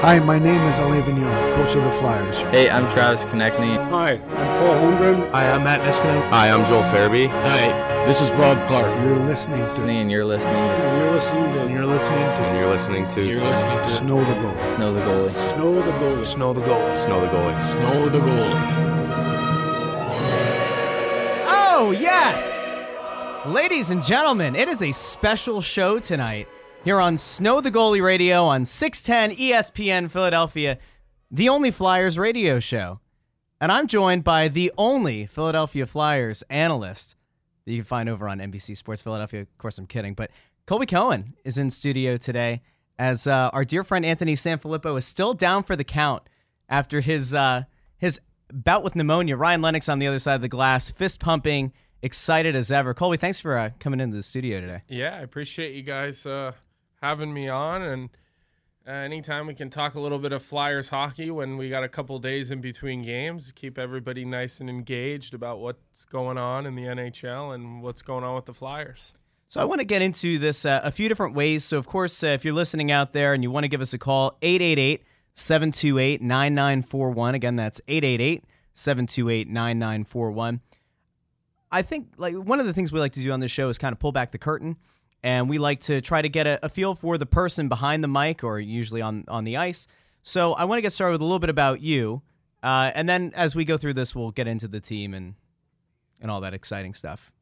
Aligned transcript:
Hi, 0.00 0.20
my 0.20 0.38
name 0.38 0.60
is 0.68 0.78
Alain 0.78 1.02
Vigneault, 1.02 1.56
coach 1.56 1.74
of 1.74 1.82
the 1.82 1.90
Flyers. 1.90 2.38
Hey, 2.52 2.70
I'm 2.70 2.88
Travis 2.92 3.24
Konecny. 3.24 3.76
Hi, 3.90 4.12
I'm 4.12 4.20
Paul 4.60 4.76
Holmgren. 4.76 5.28
Hi, 5.32 5.50
I'm 5.50 5.64
Matt 5.64 5.80
Niskanen. 5.80 6.22
Hi, 6.30 6.50
I'm 6.50 6.64
Joel 6.66 6.84
Farabee. 6.84 7.26
Hi, 7.26 8.06
this 8.06 8.20
is 8.20 8.30
Bob 8.30 8.64
Clarke. 8.68 8.94
You're 9.02 9.16
listening 9.16 9.58
to. 9.58 9.82
And 9.88 10.08
you're 10.08 10.24
listening 10.24 10.54
to. 10.54 10.60
And 10.60 11.02
you're 11.02 11.10
listening 11.10 11.52
to. 11.52 11.60
And 11.62 11.74
you're 11.74 11.84
listening 11.84 12.16
to. 12.16 12.22
And 12.22 12.58
you're 12.58 12.68
listening 12.68 13.08
to. 13.08 13.26
You're 13.26 13.42
listening 13.42 13.76
to. 13.76 13.90
Snow 13.90 14.20
the 14.20 14.34
Goalie. 14.34 14.76
Snow 14.76 14.92
the 14.94 15.00
Goalie. 15.00 15.32
Snow 15.32 15.82
the 15.82 15.90
Goalie. 15.90 16.26
Snow 16.26 16.54
the 16.54 16.60
Goalie. 16.60 16.96
Snow 16.96 17.20
the 17.20 17.26
Goalie. 17.26 17.60
Snow 17.60 18.08
the 18.08 18.18
Goalie. 18.20 18.54
Oh, 21.48 21.90
yes! 21.98 22.70
Ladies 23.46 23.90
and 23.90 24.04
gentlemen, 24.04 24.54
it 24.54 24.68
is 24.68 24.80
a 24.80 24.92
special 24.92 25.60
show 25.60 25.98
tonight 25.98 26.46
here 26.88 27.02
on 27.02 27.18
Snow 27.18 27.60
the 27.60 27.70
Goalie 27.70 28.02
Radio 28.02 28.46
on 28.46 28.64
610 28.64 29.36
ESPN 29.36 30.10
Philadelphia, 30.10 30.78
the 31.30 31.50
only 31.50 31.70
Flyers 31.70 32.16
radio 32.16 32.60
show. 32.60 32.98
And 33.60 33.70
I'm 33.70 33.86
joined 33.88 34.24
by 34.24 34.48
the 34.48 34.72
only 34.78 35.26
Philadelphia 35.26 35.84
Flyers 35.84 36.40
analyst 36.48 37.14
that 37.66 37.72
you 37.72 37.80
can 37.80 37.84
find 37.84 38.08
over 38.08 38.26
on 38.26 38.38
NBC 38.38 38.74
Sports 38.74 39.02
Philadelphia. 39.02 39.42
Of 39.42 39.58
course, 39.58 39.76
I'm 39.76 39.84
kidding, 39.84 40.14
but 40.14 40.30
Colby 40.64 40.86
Cohen 40.86 41.34
is 41.44 41.58
in 41.58 41.68
studio 41.68 42.16
today 42.16 42.62
as 42.98 43.26
uh, 43.26 43.50
our 43.52 43.66
dear 43.66 43.84
friend 43.84 44.06
Anthony 44.06 44.34
Sanfilippo 44.34 44.96
is 44.96 45.04
still 45.04 45.34
down 45.34 45.64
for 45.64 45.76
the 45.76 45.84
count 45.84 46.22
after 46.70 47.02
his 47.02 47.34
uh, 47.34 47.64
his 47.98 48.18
bout 48.50 48.82
with 48.82 48.96
pneumonia. 48.96 49.36
Ryan 49.36 49.60
Lennox 49.60 49.90
on 49.90 49.98
the 49.98 50.06
other 50.06 50.18
side 50.18 50.36
of 50.36 50.40
the 50.40 50.48
glass, 50.48 50.90
fist 50.90 51.20
pumping, 51.20 51.74
excited 52.00 52.56
as 52.56 52.72
ever. 52.72 52.94
Colby, 52.94 53.18
thanks 53.18 53.40
for 53.40 53.58
uh, 53.58 53.70
coming 53.78 54.00
into 54.00 54.16
the 54.16 54.22
studio 54.22 54.62
today. 54.62 54.80
Yeah, 54.88 55.14
I 55.16 55.20
appreciate 55.20 55.74
you 55.74 55.82
guys 55.82 56.24
uh, 56.24 56.52
having 57.00 57.32
me 57.32 57.48
on, 57.48 57.82
and 57.82 58.10
uh, 58.86 58.92
anytime 58.92 59.46
we 59.46 59.54
can 59.54 59.68
talk 59.68 59.94
a 59.94 60.00
little 60.00 60.18
bit 60.18 60.32
of 60.32 60.42
Flyers 60.42 60.88
hockey 60.88 61.30
when 61.30 61.58
we 61.58 61.68
got 61.68 61.84
a 61.84 61.88
couple 61.88 62.18
days 62.18 62.50
in 62.50 62.62
between 62.62 63.02
games, 63.02 63.52
keep 63.54 63.78
everybody 63.78 64.24
nice 64.24 64.60
and 64.60 64.70
engaged 64.70 65.34
about 65.34 65.58
what's 65.58 66.06
going 66.06 66.38
on 66.38 66.64
in 66.64 66.74
the 66.74 66.84
NHL 66.84 67.54
and 67.54 67.82
what's 67.82 68.00
going 68.00 68.24
on 68.24 68.34
with 68.34 68.46
the 68.46 68.54
Flyers. 68.54 69.12
So 69.50 69.60
I 69.60 69.64
want 69.64 69.80
to 69.80 69.84
get 69.84 70.00
into 70.00 70.38
this 70.38 70.64
uh, 70.64 70.80
a 70.82 70.90
few 70.90 71.08
different 71.08 71.34
ways. 71.34 71.64
So 71.64 71.76
of 71.76 71.86
course, 71.86 72.22
uh, 72.22 72.28
if 72.28 72.46
you're 72.46 72.54
listening 72.54 72.90
out 72.90 73.12
there 73.12 73.34
and 73.34 73.42
you 73.42 73.50
want 73.50 73.64
to 73.64 73.68
give 73.68 73.80
us 73.80 73.92
a 73.92 73.98
call, 73.98 74.38
888 74.40 75.04
728 75.34 76.22
9941. 76.22 77.34
Again, 77.34 77.56
that's 77.56 77.80
888 77.88 78.44
728 78.72 79.48
9941. 79.48 80.60
I 81.70 81.82
think 81.82 82.14
like 82.16 82.34
one 82.34 82.60
of 82.60 82.66
the 82.66 82.72
things 82.72 82.90
we 82.90 83.00
like 83.00 83.12
to 83.12 83.20
do 83.20 83.30
on 83.32 83.40
this 83.40 83.50
show 83.50 83.68
is 83.68 83.76
kind 83.76 83.92
of 83.92 83.98
pull 83.98 84.12
back 84.12 84.32
the 84.32 84.38
curtain 84.38 84.76
and 85.22 85.48
we 85.48 85.58
like 85.58 85.80
to 85.80 86.00
try 86.00 86.22
to 86.22 86.28
get 86.28 86.46
a, 86.46 86.64
a, 86.64 86.68
feel 86.68 86.94
for 86.94 87.18
the 87.18 87.26
person 87.26 87.68
behind 87.68 88.04
the 88.04 88.08
mic 88.08 88.44
or 88.44 88.60
usually 88.60 89.02
on, 89.02 89.24
on 89.28 89.44
the 89.44 89.56
ice. 89.56 89.86
So 90.22 90.52
I 90.52 90.64
want 90.64 90.78
to 90.78 90.82
get 90.82 90.92
started 90.92 91.12
with 91.12 91.22
a 91.22 91.24
little 91.24 91.38
bit 91.38 91.50
about 91.50 91.80
you. 91.80 92.22
Uh, 92.62 92.92
and 92.94 93.08
then 93.08 93.32
as 93.34 93.54
we 93.54 93.64
go 93.64 93.76
through 93.76 93.94
this, 93.94 94.14
we'll 94.14 94.30
get 94.30 94.46
into 94.46 94.68
the 94.68 94.80
team 94.80 95.14
and, 95.14 95.34
and 96.20 96.30
all 96.30 96.40
that 96.42 96.54
exciting 96.54 96.94
stuff. 96.94 97.32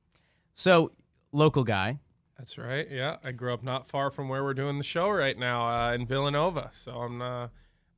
So, 0.54 0.92
local 1.32 1.64
guy. 1.64 1.98
That's 2.38 2.58
right. 2.58 2.86
Yeah, 2.90 3.16
I 3.24 3.32
grew 3.32 3.52
up 3.52 3.62
not 3.62 3.88
far 3.88 4.10
from 4.10 4.28
where 4.28 4.44
we're 4.44 4.54
doing 4.54 4.78
the 4.78 4.84
show 4.84 5.08
right 5.08 5.38
now 5.38 5.68
uh, 5.68 5.92
in 5.94 6.06
Villanova. 6.06 6.70
So 6.74 6.92
I'm 6.92 7.22
uh, 7.22 7.48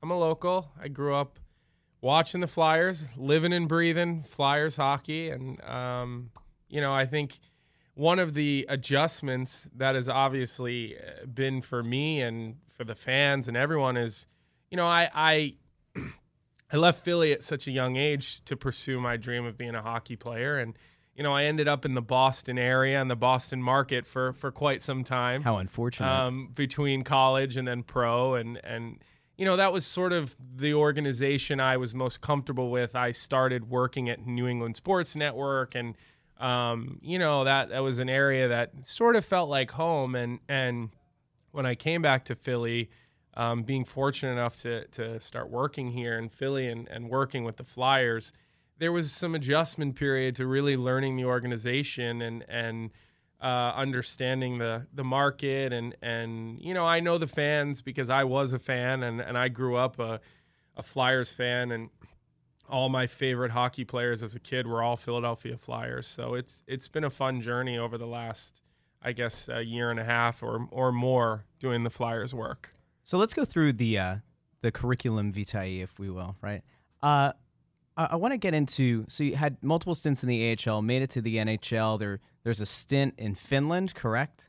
I'm 0.01 0.11
a 0.11 0.19
local. 0.19 0.71
I 0.81 0.87
grew 0.89 1.15
up 1.15 1.41
watching 2.01 2.41
the 2.41 2.47
Flyers, 2.47 3.09
living 3.17 3.53
and 3.53 3.69
breathing 3.69 4.23
Flyers 4.23 4.77
hockey, 4.77 5.31
and 5.31 5.61
um, 5.65 6.31
you 6.69 6.81
know 6.81 6.95
I 6.95 7.05
think 7.05 7.39
one 7.99 8.21
of 8.21 8.35
the 8.35 8.65
adjustments 8.69 9.69
that 9.75 9.97
has 9.97 10.09
obviously 10.09 10.97
uh, 10.97 11.27
been 11.27 11.61
for 11.61 11.83
me 11.83 12.23
and 12.23 12.55
for 12.69 12.85
the 12.85 12.95
fans 12.95 13.49
and 13.49 13.57
everyone 13.57 13.97
is, 13.97 14.25
you 14.71 14.77
know, 14.77 14.87
I 14.87 15.11
I, 15.13 15.55
I 16.73 16.77
left 16.77 17.05
Philly 17.05 17.33
at 17.33 17.43
such 17.43 17.67
a 17.67 17.73
young 17.73 17.97
age 17.97 18.45
to 18.45 18.57
pursue 18.57 19.01
my 19.01 19.17
dream 19.17 19.45
of 19.45 19.59
being 19.59 19.75
a 19.75 19.83
hockey 19.83 20.15
player, 20.15 20.59
and 20.59 20.75
you 21.17 21.25
know 21.25 21.33
I 21.33 21.45
ended 21.47 21.67
up 21.67 21.85
in 21.85 21.95
the 21.95 22.03
Boston 22.03 22.57
area 22.57 23.01
and 23.01 23.11
the 23.11 23.17
Boston 23.17 23.61
market 23.61 24.07
for 24.07 24.33
for 24.33 24.53
quite 24.53 24.81
some 24.81 25.03
time. 25.03 25.43
How 25.43 25.57
unfortunate. 25.57 26.09
Um, 26.09 26.51
between 26.55 27.03
college 27.03 27.57
and 27.57 27.67
then 27.67 27.83
pro, 27.83 28.35
and 28.35 28.61
and 28.63 29.03
you 29.37 29.45
know 29.45 29.57
that 29.57 29.73
was 29.73 29.85
sort 29.85 30.13
of 30.13 30.37
the 30.39 30.75
organization 30.75 31.59
I 31.59 31.79
was 31.79 31.97
most 31.97 32.21
comfortable 32.21 32.71
with. 32.71 32.95
I 32.95 33.11
started 33.11 33.69
working 33.69 34.09
at 34.09 34.25
New 34.25 34.47
England 34.47 34.77
Sports 34.77 35.17
Network 35.17 35.75
and 35.75 35.97
um, 36.39 36.99
you 37.03 37.19
know 37.19 37.45
that 37.45 37.71
that 37.71 37.83
was 37.83 37.99
an 37.99 38.09
area 38.09 38.49
that 38.49 38.87
sort 38.87 39.17
of 39.17 39.25
felt 39.25 39.49
like 39.49 39.73
home. 39.73 40.15
And 40.15 40.41
and 40.49 40.91
when 41.53 41.67
I 41.67 41.75
came 41.75 42.03
back 42.03 42.25
to 42.27 42.35
Philly 42.35 42.91
um, 43.35 43.63
being 43.63 43.85
fortunate 43.85 44.33
enough 44.33 44.57
to 44.63 44.87
to 44.89 45.21
start 45.21 45.51
working 45.51 45.91
here 45.91 46.19
in 46.19 46.29
Philly 46.29 46.69
and, 46.69 46.89
and 46.89 47.09
working 47.09 47.45
with 47.45 47.57
the 47.57 47.65
Flyers 47.65 48.33
there 48.79 48.93
was 48.93 49.13
some 49.13 49.35
adjustment 49.35 49.97
period 49.97 50.37
to 50.37 50.47
really 50.47 50.77
learning 50.77 51.17
the 51.17 51.25
organization 51.25 52.23
and 52.23 52.45
and 52.49 52.91
uh, 53.41 53.73
understanding 53.75 54.59
the 54.59 54.87
the 54.93 55.05
market. 55.05 55.73
And 55.73 55.95
and 56.01 56.61
you 56.61 56.75
know 56.75 56.87
I 56.87 57.01
know 57.01 57.19
the 57.19 57.27
fans 57.27 57.83
because 57.83 58.11
I 58.11 58.25
was 58.25 58.53
a 58.53 58.59
fan 58.59 59.03
and, 59.03 59.21
and 59.21 59.37
I 59.37 59.49
grew 59.49 59.77
up 59.77 59.99
a, 59.99 60.21
a 60.77 60.83
Flyers 60.83 61.33
fan. 61.33 61.71
And 61.73 61.91
all 62.69 62.89
my 62.89 63.07
favorite 63.07 63.51
hockey 63.53 63.85
players 63.85 64.23
as 64.23 64.35
a 64.35 64.41
kid 64.41 64.67
were 64.67 64.83
all 64.83 64.97
Philadelphia 64.97 65.57
Flyers. 65.57 66.07
So 66.07 66.35
it's 66.35 66.63
it's 66.67 66.89
been 66.89 67.05
a 67.05 67.11
fun 67.11 67.41
journey 67.41 67.79
over 67.79 67.99
the 67.99 68.07
last, 68.07 68.63
I 69.03 69.13
guess, 69.13 69.49
a 69.49 69.65
year 69.65 69.91
and 69.91 69.99
a 69.99 70.05
half 70.05 70.43
or 70.43 70.69
or 70.71 70.93
more 70.93 71.45
doing 71.61 71.85
the 71.85 71.91
Flyers 71.91 72.35
work. 72.35 72.75
So 73.05 73.19
let's 73.19 73.35
go 73.35 73.45
through 73.45 73.75
the 73.75 73.99
uh, 73.99 74.17
the 74.61 74.71
curriculum 74.71 75.33
vitae, 75.33 75.81
if 75.83 75.99
we 75.99 76.11
will. 76.11 76.37
Right. 76.41 76.63
Uh, 77.03 77.33
I, 77.97 78.17
want 78.17 78.33
to 78.33 78.39
get 78.39 78.55
into. 78.55 79.07
So 79.09 79.25
you 79.25 79.37
had 79.37 79.57
multiple 79.63 79.95
stints 79.95 80.23
in 80.23 80.29
the 80.29 80.57
AHL, 80.67 80.83
made 80.83 81.03
it 81.03 81.11
to 81.11 81.21
the 81.21 81.37
NHL. 81.37 81.99
There 81.99 82.21
there's 82.45 82.61
a 82.61 82.67
stint 82.67 83.15
in 83.19 83.35
Finland, 83.35 83.95
correct? 83.95 84.49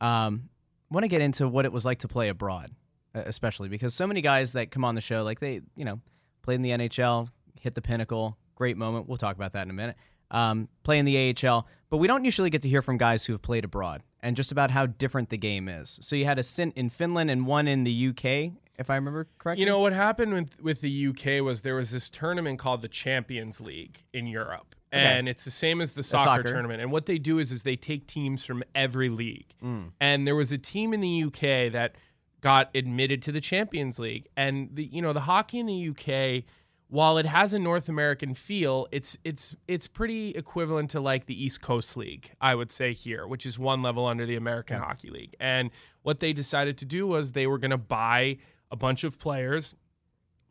Um, 0.00 0.50
want 0.90 1.04
to 1.04 1.08
get 1.08 1.20
into 1.20 1.48
what 1.48 1.64
it 1.64 1.72
was 1.72 1.84
like 1.84 1.98
to 2.00 2.08
play 2.08 2.28
abroad, 2.28 2.70
especially 3.14 3.68
because 3.68 3.94
so 3.94 4.06
many 4.06 4.20
guys 4.20 4.52
that 4.52 4.70
come 4.70 4.84
on 4.84 4.94
the 4.94 5.00
show, 5.00 5.22
like 5.22 5.40
they, 5.40 5.60
you 5.74 5.84
know, 5.84 6.00
played 6.42 6.56
in 6.56 6.62
the 6.62 6.70
NHL, 6.70 7.28
hit 7.66 7.74
the 7.74 7.82
pinnacle. 7.82 8.38
Great 8.54 8.76
moment. 8.76 9.08
We'll 9.08 9.18
talk 9.18 9.34
about 9.34 9.52
that 9.52 9.62
in 9.62 9.70
a 9.70 9.74
minute. 9.74 9.96
Um, 10.30 10.68
play 10.84 10.98
in 10.98 11.04
the 11.04 11.34
AHL, 11.44 11.66
but 11.90 11.98
we 11.98 12.06
don't 12.06 12.24
usually 12.24 12.48
get 12.48 12.62
to 12.62 12.68
hear 12.68 12.80
from 12.80 12.96
guys 12.96 13.26
who 13.26 13.32
have 13.32 13.42
played 13.42 13.64
abroad 13.64 14.02
and 14.20 14.36
just 14.36 14.50
about 14.50 14.70
how 14.70 14.86
different 14.86 15.30
the 15.30 15.36
game 15.36 15.68
is. 15.68 15.98
So 16.02 16.16
you 16.16 16.24
had 16.24 16.38
a 16.38 16.42
stint 16.42 16.76
in 16.76 16.90
Finland 16.90 17.30
and 17.30 17.46
one 17.46 17.68
in 17.68 17.84
the 17.84 18.08
UK, 18.08 18.52
if 18.78 18.88
I 18.88 18.94
remember 18.94 19.28
correctly. 19.38 19.62
You 19.62 19.66
know 19.66 19.80
what 19.80 19.92
happened 19.92 20.32
with 20.32 20.60
with 20.60 20.80
the 20.80 21.08
UK 21.08 21.44
was 21.44 21.62
there 21.62 21.74
was 21.74 21.90
this 21.90 22.08
tournament 22.08 22.58
called 22.58 22.82
the 22.82 22.88
Champions 22.88 23.60
League 23.60 24.04
in 24.12 24.26
Europe. 24.26 24.74
Okay. 24.92 25.02
And 25.02 25.28
it's 25.28 25.44
the 25.44 25.50
same 25.50 25.80
as 25.80 25.92
the 25.92 26.02
soccer, 26.02 26.24
soccer, 26.24 26.42
tournament. 26.44 26.80
And 26.80 26.92
what 26.92 27.06
they 27.06 27.18
do 27.18 27.38
is 27.38 27.50
is 27.50 27.64
they 27.64 27.76
take 27.76 28.06
teams 28.06 28.44
from 28.44 28.62
every 28.74 29.08
league. 29.08 29.54
Mm. 29.62 29.90
And 30.00 30.26
there 30.26 30.36
was 30.36 30.52
a 30.52 30.58
team 30.58 30.94
in 30.94 31.00
the 31.00 31.24
UK 31.24 31.72
that 31.72 31.96
got 32.40 32.70
admitted 32.74 33.22
to 33.22 33.32
the 33.32 33.40
Champions 33.40 33.98
League. 33.98 34.28
And 34.36 34.70
the 34.72 34.84
you 34.84 35.02
know, 35.02 35.12
the 35.12 35.20
hockey 35.20 35.58
in 35.58 35.66
the 35.66 35.88
UK 35.90 36.44
while 36.88 37.18
it 37.18 37.26
has 37.26 37.52
a 37.52 37.58
North 37.58 37.88
American 37.88 38.34
feel, 38.34 38.86
it's 38.92 39.18
it's 39.24 39.56
it's 39.66 39.86
pretty 39.86 40.30
equivalent 40.30 40.90
to 40.90 41.00
like 41.00 41.26
the 41.26 41.44
East 41.44 41.60
Coast 41.60 41.96
League, 41.96 42.30
I 42.40 42.54
would 42.54 42.70
say 42.70 42.92
here, 42.92 43.26
which 43.26 43.44
is 43.44 43.58
one 43.58 43.82
level 43.82 44.06
under 44.06 44.24
the 44.24 44.36
American 44.36 44.76
yeah. 44.76 44.84
Hockey 44.84 45.10
League. 45.10 45.34
And 45.40 45.70
what 46.02 46.20
they 46.20 46.32
decided 46.32 46.78
to 46.78 46.84
do 46.84 47.06
was 47.06 47.32
they 47.32 47.46
were 47.46 47.58
going 47.58 47.72
to 47.72 47.78
buy 47.78 48.38
a 48.70 48.76
bunch 48.76 49.02
of 49.02 49.18
players 49.18 49.74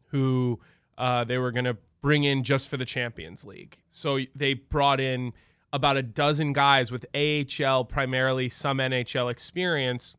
who 0.07 0.59
uh, 0.97 1.23
they 1.23 1.37
were 1.37 1.51
going 1.51 1.65
to 1.65 1.77
bring 2.01 2.23
in 2.23 2.43
just 2.43 2.67
for 2.67 2.77
the 2.77 2.85
Champions 2.85 3.45
League. 3.45 3.77
So 3.89 4.19
they 4.35 4.53
brought 4.53 4.99
in 4.99 5.33
about 5.71 5.97
a 5.97 6.03
dozen 6.03 6.53
guys 6.53 6.91
with 6.91 7.05
AHL, 7.15 7.85
primarily 7.85 8.49
some 8.49 8.77
NHL 8.77 9.31
experience, 9.31 10.15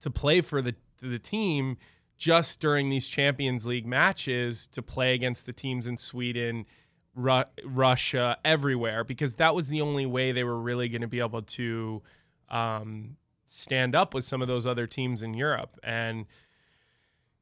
to 0.00 0.10
play 0.10 0.40
for 0.42 0.60
the 0.60 0.74
the 1.00 1.18
team 1.18 1.78
just 2.20 2.60
during 2.60 2.90
these 2.90 3.08
Champions 3.08 3.66
League 3.66 3.86
matches 3.86 4.66
to 4.66 4.82
play 4.82 5.14
against 5.14 5.46
the 5.46 5.54
teams 5.54 5.86
in 5.86 5.96
Sweden, 5.96 6.66
Ru- 7.14 7.44
Russia, 7.64 8.36
everywhere, 8.44 9.04
because 9.04 9.36
that 9.36 9.54
was 9.54 9.68
the 9.68 9.80
only 9.80 10.04
way 10.04 10.30
they 10.30 10.44
were 10.44 10.60
really 10.60 10.90
going 10.90 11.00
to 11.00 11.08
be 11.08 11.20
able 11.20 11.40
to 11.40 12.02
um, 12.50 13.16
stand 13.46 13.94
up 13.94 14.12
with 14.12 14.26
some 14.26 14.42
of 14.42 14.48
those 14.48 14.66
other 14.66 14.86
teams 14.86 15.22
in 15.22 15.32
Europe. 15.32 15.80
And, 15.82 16.26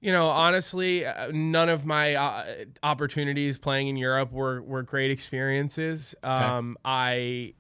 you 0.01 0.13
know, 0.13 0.29
honestly, 0.29 1.05
uh, 1.05 1.33
none 1.33 1.69
of 1.69 1.85
my 1.85 2.15
uh, 2.15 2.47
opportunities 2.85 3.59
playing 3.59 3.89
in 3.89 3.97
Europe 3.97 4.31
were, 4.31 4.63
were 4.63 4.85
great 4.85 5.11
experiences. 5.11 6.15
Um, 6.23 6.77
okay. 6.77 6.81
I 6.85 7.55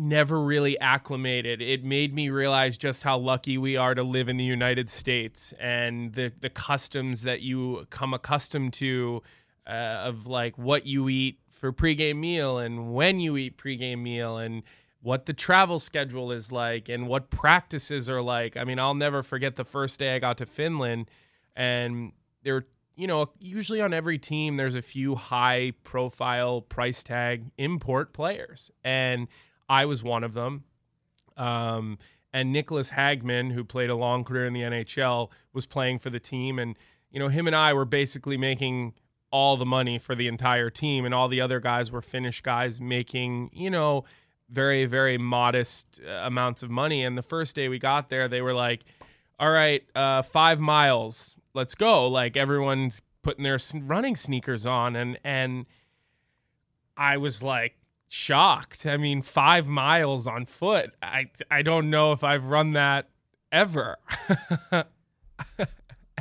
never 0.00 0.40
really 0.40 0.78
acclimated. 0.80 1.60
It 1.60 1.84
made 1.84 2.14
me 2.14 2.30
realize 2.30 2.78
just 2.78 3.02
how 3.02 3.18
lucky 3.18 3.58
we 3.58 3.76
are 3.76 3.94
to 3.94 4.02
live 4.02 4.28
in 4.28 4.38
the 4.38 4.44
United 4.44 4.88
States 4.88 5.52
and 5.60 6.14
the 6.14 6.32
the 6.40 6.50
customs 6.50 7.22
that 7.22 7.42
you 7.42 7.86
come 7.90 8.14
accustomed 8.14 8.72
to 8.74 9.22
uh, 9.66 10.02
of 10.04 10.26
like 10.26 10.56
what 10.56 10.86
you 10.86 11.08
eat 11.08 11.38
for 11.50 11.72
pregame 11.72 12.16
meal 12.16 12.58
and 12.58 12.94
when 12.94 13.20
you 13.20 13.36
eat 13.36 13.58
pregame 13.58 14.00
meal 14.02 14.38
and 14.38 14.62
what 15.02 15.26
the 15.26 15.32
travel 15.32 15.78
schedule 15.78 16.32
is 16.32 16.50
like 16.50 16.88
and 16.88 17.06
what 17.06 17.30
practices 17.30 18.08
are 18.08 18.22
like. 18.22 18.56
I 18.56 18.64
mean, 18.64 18.78
I'll 18.78 18.94
never 18.94 19.22
forget 19.22 19.56
the 19.56 19.64
first 19.64 19.98
day 19.98 20.14
I 20.14 20.18
got 20.18 20.38
to 20.38 20.46
Finland. 20.46 21.10
and 21.54 22.12
there, 22.42 22.66
you 22.96 23.06
know, 23.06 23.30
usually 23.38 23.82
on 23.82 23.92
every 23.92 24.18
team 24.18 24.56
there's 24.56 24.74
a 24.74 24.82
few 24.82 25.14
high 25.14 25.72
profile 25.84 26.62
price 26.62 27.02
tag 27.02 27.44
import 27.58 28.12
players, 28.12 28.70
and 28.82 29.28
I 29.70 29.86
was 29.86 30.02
one 30.02 30.24
of 30.24 30.34
them. 30.34 30.64
Um, 31.36 31.98
and 32.32 32.54
Niklas 32.54 32.90
Hagman, 32.90 33.52
who 33.52 33.64
played 33.64 33.88
a 33.88 33.94
long 33.94 34.24
career 34.24 34.44
in 34.44 34.52
the 34.52 34.62
NHL, 34.62 35.30
was 35.52 35.64
playing 35.64 36.00
for 36.00 36.10
the 36.10 36.20
team, 36.20 36.58
and 36.58 36.76
you 37.10 37.18
know, 37.18 37.28
him 37.28 37.46
and 37.46 37.56
I 37.56 37.72
were 37.72 37.84
basically 37.84 38.36
making 38.36 38.94
all 39.32 39.56
the 39.56 39.64
money 39.64 39.98
for 39.98 40.14
the 40.14 40.26
entire 40.26 40.70
team, 40.70 41.04
and 41.04 41.14
all 41.14 41.28
the 41.28 41.40
other 41.40 41.60
guys 41.60 41.90
were 41.90 42.02
Finnish 42.02 42.40
guys 42.40 42.80
making, 42.80 43.50
you 43.52 43.70
know, 43.70 44.04
very 44.48 44.86
very 44.86 45.16
modest 45.16 46.00
uh, 46.06 46.10
amounts 46.26 46.62
of 46.62 46.70
money. 46.70 47.04
And 47.04 47.16
the 47.16 47.22
first 47.22 47.54
day 47.54 47.68
we 47.68 47.78
got 47.78 48.10
there, 48.10 48.28
they 48.28 48.42
were 48.42 48.54
like, 48.54 48.84
"All 49.38 49.50
right, 49.50 49.82
uh, 49.94 50.22
five 50.22 50.60
miles, 50.60 51.36
let's 51.54 51.76
go!" 51.76 52.08
Like 52.08 52.36
everyone's 52.36 53.02
putting 53.22 53.44
their 53.44 53.58
running 53.74 54.16
sneakers 54.16 54.66
on, 54.66 54.96
and 54.96 55.18
and 55.24 55.66
I 56.96 57.16
was 57.16 57.42
like 57.42 57.76
shocked. 58.12 58.86
I 58.86 58.96
mean, 58.96 59.22
five 59.22 59.68
miles 59.68 60.26
on 60.26 60.44
foot. 60.44 60.90
I 61.00 61.26
I 61.50 61.62
don't 61.62 61.88
know 61.90 62.10
if 62.12 62.24
I've 62.24 62.44
run 62.44 62.72
that 62.72 63.08
ever. 63.52 63.96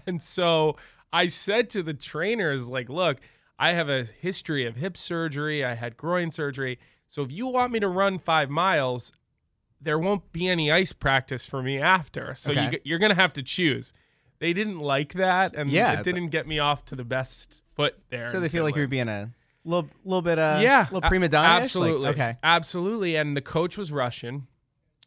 and 0.06 0.22
so 0.22 0.78
I 1.12 1.28
said 1.28 1.70
to 1.72 1.84
the 1.84 1.94
trainers, 1.96 2.70
like, 2.70 2.90
look, 2.90 3.18
I 3.58 3.72
have 3.74 3.90
a 3.90 4.04
history 4.04 4.66
of 4.66 4.76
hip 4.76 4.96
surgery. 4.96 5.66
I 5.66 5.74
had 5.74 5.98
groin 5.98 6.32
surgery. 6.32 6.80
So 7.08 7.24
if 7.24 7.32
you 7.32 7.48
want 7.48 7.74
me 7.74 7.80
to 7.80 7.88
run 7.88 8.20
five 8.20 8.50
miles, 8.50 9.12
there 9.82 9.98
won't 9.98 10.32
be 10.32 10.48
any 10.48 10.72
ice 10.72 10.94
practice 10.94 11.46
for 11.48 11.64
me 11.64 11.80
after. 11.80 12.36
So 12.36 12.52
Okay. 12.52 12.70
you, 12.74 12.80
you're 12.84 13.00
going 13.00 13.10
to 13.10 13.16
have 13.16 13.34
to 13.34 13.44
choose. 13.44 13.94
They 14.38 14.54
didn't 14.54 14.80
like 14.80 15.14
that, 15.14 15.56
and 15.56 15.70
Yeah, 15.70 16.00
it 16.00 16.04
didn't 16.04 16.30
get 16.30 16.48
me 16.48 16.60
off 16.60 16.86
to 16.86 16.96
the 16.96 17.04
best 17.04 17.64
foot 17.76 17.96
there. 18.10 18.30
So 18.32 18.40
they 18.40 18.48
feel 18.48 18.64
like 18.64 18.76
you're 18.76 18.88
being 18.88 19.10
a 19.10 19.32
little, 19.70 19.90
little 20.04 20.22
bit, 20.22 20.40
uh, 20.40 20.60
yeah, 20.62 20.88
little 20.92 21.08
prima 21.08 21.30
donna. 21.30 21.48
Absolutely. 21.48 22.10
okay. 22.10 22.38
Absolutely. 22.44 23.16
And 23.16 23.36
the 23.38 23.42
coach 23.42 23.78
was 23.78 23.92
Russian. 23.92 24.48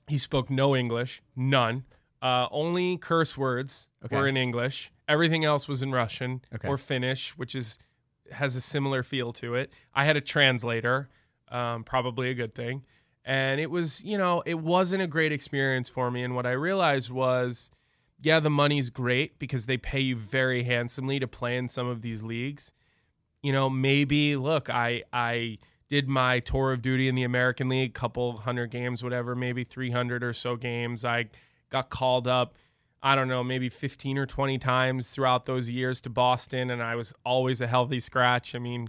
He 0.08 0.18
spoke 0.18 0.50
no 0.50 0.74
English, 0.76 1.22
none. 1.36 1.84
Uh, 2.20 2.46
only 2.50 2.96
curse 2.98 3.36
words 3.36 3.88
Okay. 4.04 4.16
were 4.16 4.28
in 4.28 4.36
English. 4.36 4.92
Everything 5.08 5.44
else 5.44 5.66
was 5.68 5.82
in 5.82 5.90
Russian 5.92 6.42
Okay. 6.54 6.68
or 6.68 6.78
Finnish, 6.78 7.30
which 7.36 7.54
is 7.54 7.78
has 8.30 8.56
a 8.56 8.60
similar 8.60 9.02
feel 9.02 9.32
to 9.34 9.54
it. 9.56 9.70
I 9.94 10.04
had 10.06 10.16
a 10.16 10.20
translator, 10.20 11.10
um, 11.48 11.84
probably 11.84 12.30
a 12.30 12.34
good 12.34 12.54
thing. 12.54 12.82
And 13.24 13.60
it 13.60 13.70
was, 13.70 14.02
you 14.02 14.16
know, 14.16 14.42
it 14.46 14.54
wasn't 14.58 15.02
a 15.02 15.06
great 15.06 15.32
experience 15.32 15.88
for 15.90 16.10
me. 16.10 16.22
And 16.22 16.34
what 16.34 16.46
I 16.46 16.52
realized 16.52 17.10
was, 17.10 17.70
yeah, 18.22 18.40
the 18.40 18.50
money's 18.50 18.88
great 18.90 19.38
because 19.38 19.66
they 19.66 19.76
pay 19.76 20.00
you 20.00 20.16
very 20.16 20.62
handsomely 20.62 21.18
to 21.20 21.28
play 21.28 21.56
in 21.56 21.68
some 21.68 21.86
of 21.88 22.00
these 22.02 22.22
leagues 22.22 22.72
you 23.42 23.52
know, 23.52 23.68
maybe 23.68 24.36
look, 24.36 24.70
I 24.70 25.02
I 25.12 25.58
did 25.88 26.08
my 26.08 26.40
tour 26.40 26.72
of 26.72 26.80
duty 26.80 27.08
in 27.08 27.14
the 27.14 27.24
American 27.24 27.68
League, 27.68 27.90
a 27.90 27.92
couple 27.92 28.38
hundred 28.38 28.70
games, 28.70 29.02
whatever, 29.02 29.34
maybe 29.34 29.62
300 29.62 30.24
or 30.24 30.32
so 30.32 30.56
games. 30.56 31.04
I 31.04 31.26
got 31.68 31.90
called 31.90 32.26
up, 32.26 32.54
I 33.02 33.14
don't 33.14 33.28
know, 33.28 33.44
maybe 33.44 33.68
15 33.68 34.16
or 34.16 34.24
20 34.24 34.56
times 34.56 35.10
throughout 35.10 35.44
those 35.44 35.68
years 35.68 36.00
to 36.02 36.08
Boston, 36.08 36.70
and 36.70 36.82
I 36.82 36.94
was 36.94 37.12
always 37.26 37.60
a 37.60 37.66
healthy 37.66 38.00
scratch. 38.00 38.54
I 38.54 38.58
mean, 38.58 38.88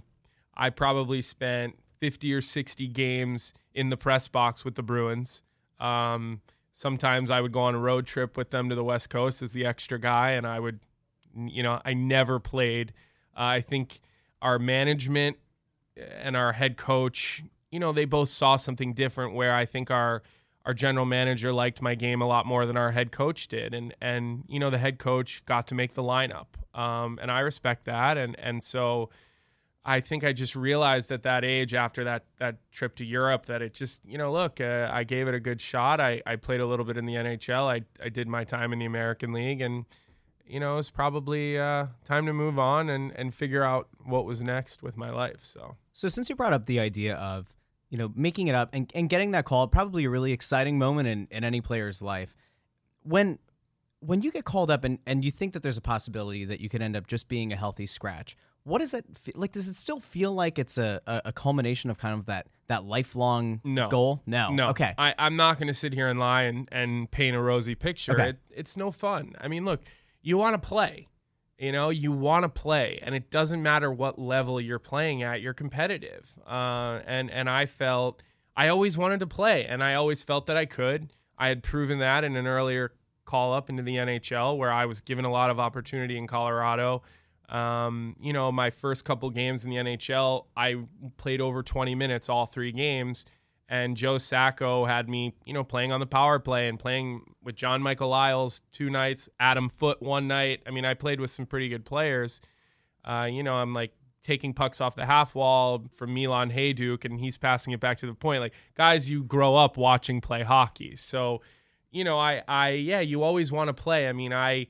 I 0.56 0.70
probably 0.70 1.20
spent 1.20 1.76
50 2.00 2.32
or 2.32 2.40
60 2.40 2.88
games 2.88 3.52
in 3.74 3.90
the 3.90 3.96
press 3.96 4.26
box 4.26 4.64
with 4.64 4.74
the 4.74 4.82
Bruins. 4.82 5.42
Um, 5.80 6.40
sometimes 6.72 7.30
I 7.30 7.40
would 7.40 7.52
go 7.52 7.60
on 7.60 7.74
a 7.74 7.78
road 7.78 8.06
trip 8.06 8.36
with 8.36 8.50
them 8.50 8.68
to 8.70 8.74
the 8.74 8.84
West 8.84 9.10
Coast 9.10 9.42
as 9.42 9.52
the 9.52 9.66
extra 9.66 9.98
guy, 9.98 10.30
and 10.30 10.46
I 10.46 10.58
would, 10.58 10.80
you 11.36 11.62
know, 11.62 11.82
I 11.84 11.92
never 11.92 12.38
played. 12.38 12.92
Uh, 13.36 13.42
I 13.42 13.60
think 13.60 14.00
our 14.44 14.58
management 14.58 15.38
and 15.96 16.36
our 16.36 16.52
head 16.52 16.76
coach, 16.76 17.42
you 17.72 17.80
know, 17.80 17.92
they 17.92 18.04
both 18.04 18.28
saw 18.28 18.56
something 18.56 18.92
different 18.92 19.34
where 19.34 19.54
I 19.54 19.64
think 19.64 19.90
our 19.90 20.22
our 20.66 20.72
general 20.72 21.04
manager 21.04 21.52
liked 21.52 21.82
my 21.82 21.94
game 21.94 22.22
a 22.22 22.26
lot 22.26 22.46
more 22.46 22.64
than 22.64 22.76
our 22.76 22.92
head 22.92 23.10
coach 23.10 23.48
did. 23.48 23.74
And 23.74 23.94
and 24.00 24.44
you 24.48 24.60
know 24.60 24.70
the 24.70 24.78
head 24.78 24.98
coach 24.98 25.44
got 25.46 25.66
to 25.68 25.74
make 25.74 25.94
the 25.94 26.02
lineup. 26.02 26.46
Um, 26.78 27.18
and 27.20 27.30
I 27.30 27.40
respect 27.40 27.86
that. 27.86 28.16
And 28.18 28.38
and 28.38 28.62
so 28.62 29.10
I 29.84 30.00
think 30.00 30.24
I 30.24 30.32
just 30.32 30.54
realized 30.54 31.10
at 31.10 31.22
that 31.24 31.44
age 31.44 31.74
after 31.74 32.04
that 32.04 32.24
that 32.38 32.56
trip 32.70 32.96
to 32.96 33.04
Europe 33.04 33.46
that 33.46 33.62
it 33.62 33.74
just 33.74 34.04
you 34.04 34.18
know 34.18 34.30
look 34.32 34.60
uh, 34.60 34.90
I 34.92 35.04
gave 35.04 35.26
it 35.26 35.34
a 35.34 35.40
good 35.40 35.60
shot. 35.60 36.00
I, 36.00 36.22
I 36.26 36.36
played 36.36 36.60
a 36.60 36.66
little 36.66 36.84
bit 36.84 36.96
in 36.96 37.06
the 37.06 37.14
NHL 37.14 37.64
I, 37.64 37.82
I 38.02 38.08
did 38.10 38.28
my 38.28 38.44
time 38.44 38.72
in 38.72 38.78
the 38.78 38.86
American 38.86 39.32
League 39.32 39.60
and 39.60 39.86
you 40.46 40.60
know 40.60 40.78
it's 40.78 40.90
probably 40.90 41.58
uh, 41.58 41.86
time 42.04 42.26
to 42.26 42.32
move 42.32 42.58
on 42.58 42.88
and 42.90 43.12
and 43.16 43.34
figure 43.34 43.62
out 43.64 43.88
what 44.04 44.24
was 44.24 44.40
next 44.42 44.82
with 44.82 44.96
my 44.96 45.10
life 45.10 45.44
so 45.44 45.76
So 45.92 46.08
since 46.08 46.28
you 46.28 46.36
brought 46.36 46.52
up 46.52 46.66
the 46.66 46.80
idea 46.80 47.14
of, 47.16 47.54
you 47.90 47.96
know, 47.98 48.10
making 48.16 48.48
it 48.48 48.54
up 48.54 48.70
and, 48.72 48.90
and 48.94 49.08
getting 49.08 49.30
that 49.32 49.44
call, 49.44 49.68
probably 49.68 50.04
a 50.04 50.10
really 50.10 50.32
exciting 50.32 50.78
moment 50.78 51.06
in, 51.08 51.28
in 51.30 51.44
any 51.44 51.60
player's 51.60 52.02
life. 52.02 52.34
When 53.02 53.38
when 54.00 54.20
you 54.20 54.30
get 54.30 54.44
called 54.44 54.70
up 54.70 54.84
and, 54.84 54.98
and 55.06 55.24
you 55.24 55.30
think 55.30 55.52
that 55.54 55.62
there's 55.62 55.78
a 55.78 55.80
possibility 55.80 56.44
that 56.44 56.60
you 56.60 56.68
could 56.68 56.82
end 56.82 56.94
up 56.96 57.06
just 57.06 57.26
being 57.28 57.52
a 57.52 57.56
healthy 57.56 57.86
scratch, 57.86 58.36
what 58.64 58.80
does 58.80 58.90
that 58.90 59.04
feel 59.16 59.34
like? 59.36 59.52
Does 59.52 59.66
it 59.68 59.74
still 59.74 59.98
feel 60.00 60.32
like 60.32 60.58
it's 60.58 60.76
a, 60.76 61.00
a, 61.06 61.22
a 61.26 61.32
culmination 61.32 61.88
of 61.90 61.96
kind 61.98 62.18
of 62.18 62.26
that 62.26 62.48
that 62.66 62.84
lifelong 62.84 63.60
No. 63.64 63.88
goal? 63.88 64.20
No. 64.26 64.50
No. 64.52 64.68
Okay. 64.70 64.92
I, 64.98 65.14
I'm 65.18 65.36
not 65.36 65.58
going 65.58 65.68
to 65.68 65.74
sit 65.74 65.92
here 65.94 66.08
and 66.08 66.18
lie 66.18 66.42
and, 66.42 66.68
and 66.72 67.10
paint 67.10 67.34
a 67.36 67.40
rosy 67.40 67.74
picture. 67.74 68.12
Okay. 68.12 68.28
It, 68.30 68.36
it's 68.50 68.76
no 68.76 68.90
fun. 68.90 69.32
I 69.40 69.48
mean, 69.48 69.64
look, 69.64 69.80
you 70.24 70.38
want 70.38 70.60
to 70.60 70.66
play. 70.66 71.06
You 71.58 71.70
know, 71.70 71.90
you 71.90 72.10
want 72.10 72.42
to 72.42 72.48
play, 72.48 72.98
and 73.00 73.14
it 73.14 73.30
doesn't 73.30 73.62
matter 73.62 73.92
what 73.92 74.18
level 74.18 74.60
you're 74.60 74.80
playing 74.80 75.22
at. 75.22 75.40
You're 75.40 75.54
competitive, 75.54 76.36
uh, 76.44 77.00
and 77.06 77.30
and 77.30 77.48
I 77.48 77.66
felt 77.66 78.24
I 78.56 78.68
always 78.68 78.98
wanted 78.98 79.20
to 79.20 79.28
play, 79.28 79.64
and 79.64 79.82
I 79.82 79.94
always 79.94 80.20
felt 80.22 80.46
that 80.46 80.56
I 80.56 80.66
could. 80.66 81.12
I 81.38 81.46
had 81.48 81.62
proven 81.62 82.00
that 82.00 82.24
in 82.24 82.34
an 82.34 82.48
earlier 82.48 82.92
call 83.24 83.54
up 83.54 83.70
into 83.70 83.84
the 83.84 83.94
NHL, 83.96 84.58
where 84.58 84.72
I 84.72 84.86
was 84.86 85.00
given 85.00 85.24
a 85.24 85.30
lot 85.30 85.50
of 85.50 85.60
opportunity 85.60 86.18
in 86.18 86.26
Colorado. 86.26 87.02
Um, 87.48 88.16
you 88.20 88.32
know, 88.32 88.50
my 88.50 88.70
first 88.70 89.04
couple 89.04 89.30
games 89.30 89.64
in 89.64 89.70
the 89.70 89.76
NHL, 89.76 90.46
I 90.56 90.76
played 91.18 91.40
over 91.40 91.62
20 91.62 91.94
minutes 91.94 92.28
all 92.28 92.46
three 92.46 92.72
games. 92.72 93.26
And 93.68 93.96
Joe 93.96 94.18
Sacco 94.18 94.84
had 94.84 95.08
me, 95.08 95.34
you 95.46 95.54
know, 95.54 95.64
playing 95.64 95.90
on 95.90 96.00
the 96.00 96.06
power 96.06 96.38
play 96.38 96.68
and 96.68 96.78
playing 96.78 97.22
with 97.42 97.56
John-Michael 97.56 98.08
Liles 98.08 98.62
two 98.72 98.90
nights, 98.90 99.28
Adam 99.40 99.70
Foote 99.70 100.02
one 100.02 100.28
night. 100.28 100.62
I 100.66 100.70
mean, 100.70 100.84
I 100.84 100.94
played 100.94 101.18
with 101.18 101.30
some 101.30 101.46
pretty 101.46 101.68
good 101.68 101.84
players. 101.84 102.40
Uh, 103.04 103.28
you 103.30 103.42
know, 103.42 103.54
I'm 103.54 103.72
like 103.72 103.92
taking 104.22 104.54
pucks 104.54 104.80
off 104.80 104.94
the 104.94 105.06
half 105.06 105.34
wall 105.34 105.84
from 105.94 106.14
Milan 106.14 106.50
Hejduk, 106.50 107.04
and 107.04 107.20
he's 107.20 107.36
passing 107.36 107.72
it 107.72 107.80
back 107.80 107.98
to 107.98 108.06
the 108.06 108.14
point. 108.14 108.40
Like 108.40 108.54
guys, 108.74 109.08
you 109.08 109.24
grow 109.24 109.56
up 109.56 109.76
watching 109.76 110.20
play 110.20 110.42
hockey, 110.42 110.96
so 110.96 111.40
you 111.94 112.02
know, 112.02 112.18
I, 112.18 112.42
I, 112.48 112.70
yeah, 112.70 113.00
you 113.00 113.22
always 113.22 113.52
want 113.52 113.68
to 113.68 113.74
play. 113.74 114.08
I 114.08 114.12
mean, 114.12 114.32
I 114.32 114.66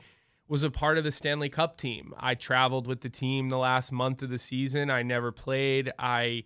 was 0.46 0.62
a 0.62 0.70
part 0.70 0.98
of 0.98 1.04
the 1.04 1.10
Stanley 1.10 1.48
Cup 1.48 1.78
team. 1.78 2.12
I 2.18 2.34
traveled 2.34 2.86
with 2.86 3.00
the 3.00 3.08
team 3.08 3.48
the 3.48 3.56
last 3.56 3.90
month 3.90 4.22
of 4.22 4.28
the 4.28 4.38
season. 4.38 4.90
I 4.90 5.02
never 5.02 5.32
played. 5.32 5.90
I 5.98 6.44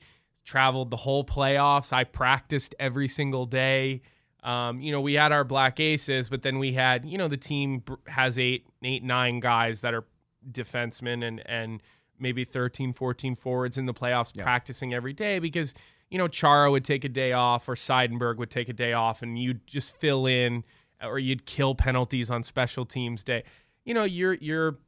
traveled 0.49 0.91
the 0.91 0.97
whole 0.97 1.25
playoffs. 1.25 1.93
I 1.93 2.05
practiced 2.05 2.75
every 2.81 3.07
single 3.07 3.45
day. 3.45 4.01
Um, 4.43 4.81
you 4.81 4.91
know, 4.91 5.01
we 5.03 5.13
had 5.13 5.31
our 5.31 5.45
black 5.45 5.79
aces, 5.79 6.31
but 6.31 6.43
then 6.43 6.59
we 6.59 6.73
had, 6.73 7.05
you 7.05 7.19
know, 7.19 7.29
the 7.29 7.37
team 7.37 7.83
has 8.07 8.39
eight, 8.39 8.67
eight, 8.83 9.05
nine 9.05 9.41
guys 9.41 9.83
that 9.83 9.93
are 9.93 10.07
defensemen 10.51 11.27
and, 11.27 11.47
and 11.47 11.83
maybe 12.19 12.45
13, 12.45 12.95
14 12.95 13.37
forwards 13.37 13.77
in 13.77 13.85
the 13.85 13.93
playoffs 13.93 14.37
practicing 14.43 14.95
every 14.95 15.13
day 15.13 15.39
because, 15.39 15.75
you 16.09 16.17
know, 16.17 16.29
Chara 16.29 16.71
would 16.71 16.85
take 16.85 17.05
a 17.05 17.11
day 17.11 17.33
off 17.33 17.69
or 17.69 17.75
Seidenberg 17.75 18.39
would 18.39 18.51
take 18.51 18.71
a 18.71 18.73
day 18.73 18.95
off 18.95 19.21
and 19.21 19.39
you'd 19.39 19.67
just 19.67 19.99
fill 19.99 20.25
in 20.25 20.65
or 21.03 21.19
you'd 21.19 21.45
kill 21.45 21.75
penalties 21.75 22.31
on 22.31 22.43
special 22.43 22.87
teams 22.87 23.23
day. 23.23 23.45
You 23.85 23.93
know, 23.93 24.05
you're, 24.05 24.35
you're, 24.35 24.79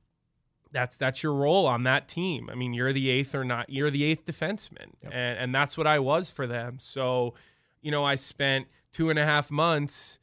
that's 0.73 0.97
that's 0.97 1.23
your 1.23 1.35
role 1.35 1.67
on 1.67 1.85
that 1.85 2.09
team. 2.09 2.49
I 2.50 2.55
mean, 2.55 2.73
you're 2.73 2.93
the 2.93 3.11
eighth 3.11 3.35
or 3.35 3.45
not. 3.45 3.71
You're 3.71 3.91
the 3.91 4.05
eighth 4.05 4.25
defenseman, 4.25 4.93
and 5.03 5.39
and 5.39 5.55
that's 5.55 5.77
what 5.77 5.87
I 5.87 5.99
was 5.99 6.31
for 6.31 6.47
them. 6.47 6.79
So, 6.81 7.35
you 7.83 7.91
know, 7.91 8.05
I 8.05 8.17
spent 8.17 8.69
two 8.93 9.11
and 9.11 9.19
a 9.19 9.25
half 9.25 9.50
months 9.50 10.21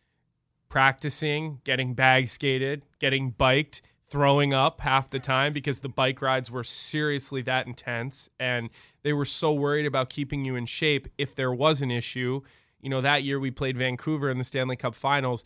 practicing, 0.70 1.60
getting 1.64 1.94
bag 1.94 2.30
skated, 2.30 2.84
getting 3.00 3.32
biked, 3.32 3.82
throwing 4.10 4.54
up 4.54 4.82
half 4.82 5.10
the 5.10 5.20
time 5.20 5.54
because 5.54 5.80
the 5.82 5.90
bike 5.90 6.22
rides 6.22 6.50
were 6.50 6.64
seriously 6.64 7.42
that 7.44 7.68
intense, 7.68 8.30
and 8.40 8.70
they 9.04 9.14
were 9.14 9.26
so 9.26 9.54
worried 9.54 9.86
about 9.86 10.10
keeping 10.10 10.46
you 10.46 10.56
in 10.56 10.66
shape 10.66 11.08
if 11.18 11.36
there 11.36 11.54
was 11.54 11.82
an 11.82 11.92
issue. 11.92 12.42
You 12.82 12.90
know, 12.90 13.02
that 13.02 13.24
year 13.24 13.40
we 13.40 13.52
played 13.52 13.78
Vancouver 13.78 14.30
in 14.30 14.38
the 14.38 14.44
Stanley 14.44 14.76
Cup 14.76 14.96
Finals. 14.96 15.44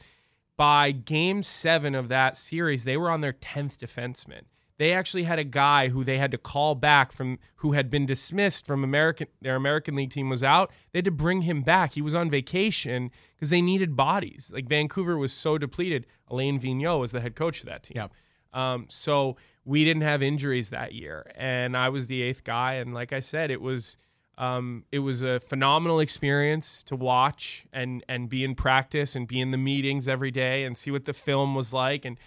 By 0.58 0.92
game 0.92 1.42
seven 1.42 1.96
of 1.96 2.08
that 2.10 2.38
series, 2.38 2.84
they 2.84 2.98
were 2.98 3.10
on 3.10 3.22
their 3.22 3.34
10th 3.34 3.78
defenseman 3.78 4.42
they 4.82 4.94
actually 4.94 5.22
had 5.22 5.38
a 5.38 5.44
guy 5.44 5.90
who 5.90 6.04
they 6.04 6.18
had 6.18 6.32
to 6.32 6.40
call 6.40 6.74
back 6.74 7.12
from 7.12 7.38
who 7.58 7.74
had 7.74 7.92
been 7.92 8.08
dismissed 8.08 8.66
from 8.66 8.84
American 8.84 9.28
their 9.40 9.56
American 9.56 9.96
League 9.96 10.10
team 10.10 10.28
was 10.28 10.42
out. 10.42 10.72
They 10.92 10.98
had 10.98 11.06
to 11.06 11.12
bring 11.12 11.44
him 11.44 11.62
back. 11.62 11.94
He 11.94 12.02
was 12.02 12.16
on 12.16 12.32
vacation 12.32 13.12
because 13.36 13.52
they 13.52 13.62
needed 13.62 13.96
bodies. 13.96 14.50
Like 14.52 14.68
Vancouver 14.68 15.20
was 15.20 15.34
so 15.34 15.60
depleted. 15.60 16.08
Alain 16.30 16.60
Vigneault 16.60 17.00
was 17.00 17.12
the 17.12 17.22
head 17.22 17.36
coach 17.36 17.60
of 17.60 17.68
that 17.68 17.84
team. 17.84 17.98
Yep. 17.98 18.12
Um, 18.54 18.88
so 18.90 19.38
we 19.66 19.86
didn't 19.86 20.02
have 20.02 20.24
injuries 20.24 20.72
that 20.72 20.94
year, 20.94 21.32
and 21.36 21.78
I 21.78 21.90
was 21.90 22.08
the 22.08 22.24
eighth 22.24 22.44
guy. 22.44 22.74
And 22.74 22.92
like 22.92 23.14
I 23.14 23.20
said, 23.20 23.52
it 23.52 23.62
was 23.62 24.00
um, 24.40 24.86
it 24.92 25.00
was 25.00 25.22
a 25.22 25.40
phenomenal 25.42 26.00
experience 26.00 26.82
to 26.86 26.96
watch 26.96 27.68
and 27.72 28.04
and 28.10 28.30
be 28.30 28.44
in 28.44 28.56
practice 28.56 29.16
and 29.16 29.28
be 29.28 29.42
in 29.42 29.52
the 29.52 29.60
meetings 29.60 30.08
every 30.08 30.32
day 30.32 30.64
and 30.64 30.76
see 30.76 30.90
what 30.90 31.06
the 31.06 31.14
film 31.14 31.54
was 31.54 31.72
like 31.72 32.04
and 32.04 32.18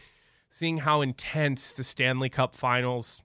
seeing 0.55 0.79
how 0.79 1.01
intense 1.01 1.73
the 1.73 1.83
Stanley 1.83 2.29
Cup 2.29 2.55
Finals, 2.55 3.23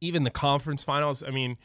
even 0.00 0.24
the 0.24 0.30
conference 0.30 0.82
finals. 0.82 1.22
I 1.22 1.30
mean. 1.30 1.56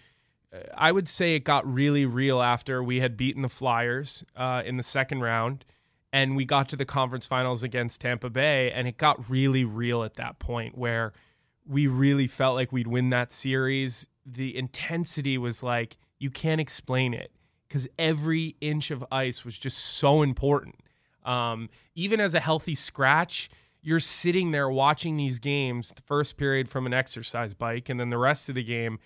I 0.74 0.94
would 0.94 1.10
say 1.10 1.36
it 1.36 1.42
got 1.42 1.70
really 1.70 2.06
real 2.06 2.42
after 2.42 2.82
we 2.82 3.02
had 3.02 3.18
beaten 3.18 3.42
the 3.42 3.50
Flyers 3.50 4.24
uh, 4.38 4.64
in 4.66 4.78
the 4.78 4.84
second 4.84 5.20
round, 5.20 5.66
and 6.14 6.38
we 6.38 6.46
got 6.46 6.70
to 6.70 6.78
the 6.78 6.86
conference 6.86 7.26
finals 7.26 7.62
against 7.62 8.00
Tampa 8.00 8.30
Bay, 8.30 8.72
and 8.72 8.88
it 8.88 8.96
got 8.96 9.30
really 9.30 9.66
real 9.66 10.02
at 10.06 10.14
that 10.14 10.40
point 10.40 10.78
where 10.78 11.12
we 11.66 11.88
really 11.88 12.28
felt 12.28 12.56
like 12.56 12.72
we'd 12.72 12.88
win 12.88 13.10
that 13.10 13.34
series. 13.34 14.08
The 14.26 14.56
intensity 14.56 15.38
was 15.38 15.62
like 15.62 15.98
you 16.20 16.30
can't 16.30 16.62
explain 16.62 17.14
it 17.14 17.32
because 17.68 17.88
every 18.00 18.56
inch 18.62 18.92
of 18.92 19.04
ice 19.12 19.44
was 19.44 19.58
just 19.58 19.78
so 19.78 20.22
important. 20.22 20.76
Um, 21.26 21.70
even 21.96 22.22
as 22.22 22.34
a 22.34 22.40
healthy 22.40 22.76
scratch, 22.76 23.50
you're 23.86 24.00
sitting 24.00 24.50
there 24.50 24.68
watching 24.68 25.16
these 25.16 25.38
games, 25.38 25.94
the 25.96 26.02
first 26.02 26.38
period 26.38 26.68
from 26.68 26.88
an 26.88 26.94
exercise 26.94 27.54
bike, 27.54 27.88
and 27.88 28.00
then 28.00 28.10
the 28.10 28.18
rest 28.18 28.50
of 28.50 28.56
the 28.56 28.64
game. 28.64 28.98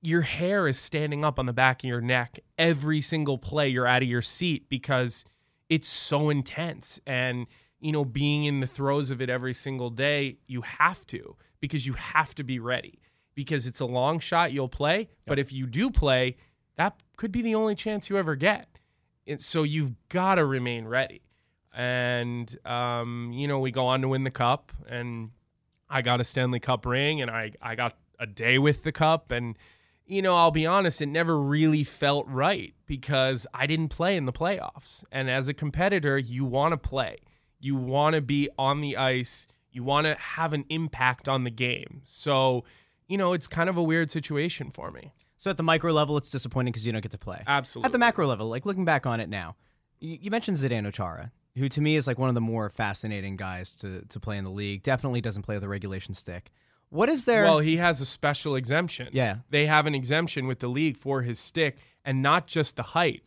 Your 0.00 0.22
hair 0.22 0.66
is 0.66 0.78
standing 0.78 1.22
up 1.22 1.38
on 1.38 1.44
the 1.44 1.52
back 1.52 1.84
of 1.84 1.88
your 1.88 2.00
neck 2.00 2.40
every 2.56 3.02
single 3.02 3.36
play. 3.36 3.68
You're 3.68 3.86
out 3.86 4.02
of 4.02 4.08
your 4.08 4.22
seat 4.22 4.70
because 4.70 5.26
it's 5.68 5.86
so 5.86 6.30
intense. 6.30 6.98
And, 7.06 7.46
you 7.78 7.92
know, 7.92 8.06
being 8.06 8.46
in 8.46 8.60
the 8.60 8.66
throes 8.66 9.10
of 9.10 9.20
it 9.20 9.28
every 9.28 9.52
single 9.52 9.90
day, 9.90 10.38
you 10.46 10.62
have 10.62 11.06
to 11.08 11.36
because 11.60 11.86
you 11.86 11.92
have 11.92 12.34
to 12.36 12.42
be 12.42 12.58
ready 12.58 13.02
because 13.34 13.66
it's 13.66 13.80
a 13.80 13.86
long 13.86 14.18
shot 14.18 14.50
you'll 14.50 14.70
play. 14.70 15.10
But 15.26 15.38
if 15.38 15.52
you 15.52 15.66
do 15.66 15.90
play, 15.90 16.38
that 16.76 17.02
could 17.18 17.32
be 17.32 17.42
the 17.42 17.54
only 17.54 17.74
chance 17.74 18.08
you 18.08 18.16
ever 18.16 18.34
get. 18.34 18.78
And 19.26 19.38
so 19.38 19.62
you've 19.62 19.92
got 20.08 20.36
to 20.36 20.46
remain 20.46 20.86
ready. 20.86 21.20
And, 21.74 22.56
um, 22.66 23.32
you 23.32 23.46
know, 23.46 23.60
we 23.60 23.70
go 23.70 23.86
on 23.86 24.02
to 24.02 24.08
win 24.08 24.24
the 24.24 24.30
cup, 24.30 24.72
and 24.88 25.30
I 25.88 26.02
got 26.02 26.20
a 26.20 26.24
Stanley 26.24 26.60
Cup 26.60 26.84
ring, 26.84 27.20
and 27.20 27.30
I, 27.30 27.52
I 27.62 27.74
got 27.74 27.96
a 28.18 28.26
day 28.26 28.58
with 28.58 28.82
the 28.82 28.92
cup. 28.92 29.30
And, 29.30 29.56
you 30.06 30.22
know, 30.22 30.36
I'll 30.36 30.50
be 30.50 30.66
honest, 30.66 31.00
it 31.00 31.06
never 31.06 31.40
really 31.40 31.84
felt 31.84 32.26
right 32.28 32.74
because 32.86 33.46
I 33.54 33.66
didn't 33.66 33.88
play 33.88 34.16
in 34.16 34.26
the 34.26 34.32
playoffs. 34.32 35.04
And 35.12 35.30
as 35.30 35.48
a 35.48 35.54
competitor, 35.54 36.18
you 36.18 36.44
want 36.44 36.72
to 36.72 36.76
play, 36.76 37.18
you 37.60 37.76
want 37.76 38.14
to 38.14 38.20
be 38.20 38.48
on 38.58 38.80
the 38.80 38.96
ice, 38.96 39.46
you 39.70 39.84
want 39.84 40.06
to 40.06 40.14
have 40.16 40.52
an 40.52 40.64
impact 40.68 41.28
on 41.28 41.44
the 41.44 41.50
game. 41.50 42.02
So, 42.04 42.64
you 43.06 43.16
know, 43.16 43.32
it's 43.32 43.46
kind 43.46 43.70
of 43.70 43.76
a 43.76 43.82
weird 43.82 44.10
situation 44.10 44.70
for 44.70 44.90
me. 44.90 45.12
So 45.36 45.50
at 45.50 45.56
the 45.56 45.62
micro 45.62 45.92
level, 45.92 46.16
it's 46.18 46.30
disappointing 46.30 46.72
because 46.72 46.84
you 46.84 46.92
don't 46.92 47.00
get 47.00 47.12
to 47.12 47.18
play. 47.18 47.42
Absolutely. 47.46 47.86
At 47.86 47.92
the 47.92 47.98
macro 47.98 48.26
level, 48.26 48.48
like 48.48 48.66
looking 48.66 48.84
back 48.84 49.06
on 49.06 49.20
it 49.20 49.28
now, 49.28 49.56
you, 49.98 50.30
mentioned 50.30 50.56
Zdeno 50.56 50.92
Chara, 50.92 51.32
who 51.56 51.68
to 51.68 51.80
me 51.80 51.96
is 51.96 52.06
like 52.06 52.18
one 52.18 52.28
of 52.28 52.34
the 52.34 52.40
more 52.40 52.68
fascinating 52.70 53.36
guys 53.36 53.74
to 53.76 54.02
to 54.06 54.20
play 54.20 54.36
in 54.38 54.44
the 54.44 54.50
league. 54.50 54.82
Definitely 54.82 55.20
doesn't 55.20 55.42
play 55.42 55.56
with 55.56 55.64
a 55.64 55.68
regulation 55.68 56.14
stick. 56.14 56.50
What 56.90 57.08
is 57.08 57.24
there? 57.24 57.44
Well, 57.44 57.60
he 57.60 57.76
has 57.76 58.00
a 58.00 58.06
special 58.06 58.56
exemption. 58.56 59.10
Yeah. 59.12 59.36
They 59.50 59.66
have 59.66 59.86
an 59.86 59.94
exemption 59.94 60.48
with 60.48 60.58
the 60.58 60.66
league 60.68 60.96
for 60.96 61.22
his 61.22 61.38
stick 61.38 61.78
and 62.04 62.20
not 62.20 62.48
just 62.48 62.74
the 62.74 62.82
height, 62.82 63.22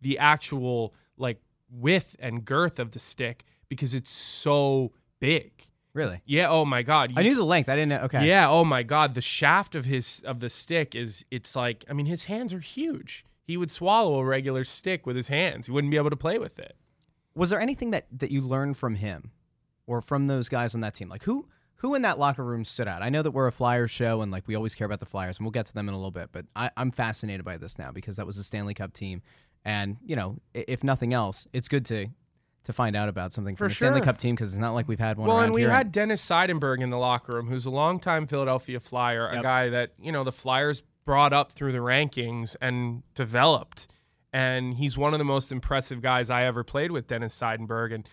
the 0.00 0.16
actual 0.18 0.94
like 1.16 1.40
width 1.68 2.14
and 2.20 2.44
girth 2.44 2.78
of 2.78 2.92
the 2.92 3.00
stick 3.00 3.44
because 3.68 3.94
it's 3.94 4.10
so 4.10 4.92
big. 5.18 5.50
really? 5.92 6.22
Yeah, 6.24 6.48
oh 6.50 6.64
my 6.64 6.82
god. 6.82 7.12
I 7.16 7.22
knew 7.22 7.34
the 7.34 7.44
length. 7.44 7.68
I 7.68 7.74
didn't 7.74 7.88
know. 7.88 8.02
Okay. 8.02 8.26
Yeah, 8.28 8.48
oh 8.48 8.64
my 8.64 8.84
god, 8.84 9.14
the 9.14 9.20
shaft 9.20 9.74
of 9.74 9.84
his 9.86 10.20
of 10.24 10.38
the 10.40 10.48
stick 10.50 10.94
is 10.94 11.24
it's 11.32 11.56
like 11.56 11.84
I 11.90 11.92
mean 11.92 12.06
his 12.06 12.24
hands 12.24 12.52
are 12.54 12.60
huge. 12.60 13.24
He 13.42 13.56
would 13.56 13.70
swallow 13.72 14.20
a 14.20 14.24
regular 14.24 14.62
stick 14.62 15.04
with 15.06 15.16
his 15.16 15.26
hands. 15.28 15.66
He 15.66 15.72
wouldn't 15.72 15.90
be 15.90 15.96
able 15.96 16.10
to 16.10 16.16
play 16.16 16.38
with 16.38 16.60
it. 16.60 16.76
Was 17.34 17.50
there 17.50 17.60
anything 17.60 17.90
that 17.90 18.06
that 18.18 18.30
you 18.30 18.40
learned 18.40 18.76
from 18.76 18.96
him, 18.96 19.32
or 19.86 20.00
from 20.00 20.26
those 20.26 20.48
guys 20.48 20.74
on 20.74 20.80
that 20.82 20.94
team? 20.94 21.08
Like 21.08 21.24
who 21.24 21.46
who 21.76 21.94
in 21.94 22.02
that 22.02 22.18
locker 22.18 22.44
room 22.44 22.64
stood 22.64 22.88
out? 22.88 23.02
I 23.02 23.08
know 23.08 23.22
that 23.22 23.30
we're 23.30 23.46
a 23.46 23.52
Flyers 23.52 23.90
show 23.90 24.20
and 24.20 24.30
like 24.30 24.46
we 24.46 24.54
always 24.54 24.74
care 24.74 24.84
about 24.84 24.98
the 24.98 25.06
Flyers, 25.06 25.38
and 25.38 25.46
we'll 25.46 25.52
get 25.52 25.66
to 25.66 25.74
them 25.74 25.88
in 25.88 25.94
a 25.94 25.96
little 25.96 26.10
bit. 26.10 26.30
But 26.32 26.46
I, 26.54 26.70
I'm 26.76 26.90
fascinated 26.90 27.44
by 27.44 27.56
this 27.56 27.78
now 27.78 27.90
because 27.92 28.16
that 28.16 28.26
was 28.26 28.36
a 28.36 28.44
Stanley 28.44 28.74
Cup 28.74 28.92
team, 28.92 29.22
and 29.64 29.96
you 30.04 30.16
know, 30.16 30.38
if 30.54 30.84
nothing 30.84 31.14
else, 31.14 31.46
it's 31.52 31.68
good 31.68 31.86
to 31.86 32.08
to 32.64 32.72
find 32.74 32.94
out 32.94 33.08
about 33.08 33.32
something 33.32 33.56
from 33.56 33.66
For 33.66 33.68
the 33.70 33.74
Stanley. 33.74 34.00
Cup 34.02 34.18
team 34.18 34.34
because 34.34 34.52
it's 34.52 34.60
not 34.60 34.72
like 34.72 34.86
we've 34.86 34.98
had 34.98 35.16
one. 35.16 35.28
Well, 35.28 35.40
and 35.40 35.52
we 35.52 35.62
had 35.62 35.92
Dennis 35.92 36.24
Seidenberg 36.24 36.82
in 36.82 36.90
the 36.90 36.98
locker 36.98 37.32
room, 37.34 37.48
who's 37.48 37.64
a 37.64 37.70
longtime 37.70 38.26
Philadelphia 38.26 38.80
Flyer, 38.80 39.28
a 39.28 39.40
guy 39.42 39.68
that 39.70 39.92
you 40.00 40.12
know 40.12 40.24
the 40.24 40.32
Flyers 40.32 40.82
brought 41.06 41.32
up 41.32 41.52
through 41.52 41.72
the 41.72 41.78
rankings 41.78 42.56
and 42.60 43.02
developed, 43.14 43.88
and 44.32 44.74
he's 44.74 44.96
one 44.96 45.12
of 45.12 45.18
the 45.18 45.24
most 45.24 45.50
impressive 45.52 46.00
guys 46.00 46.30
I 46.30 46.44
ever 46.44 46.62
played 46.64 46.90
with, 46.90 47.08
Dennis 47.08 47.38
Seidenberg, 47.38 47.94
and 47.94 48.08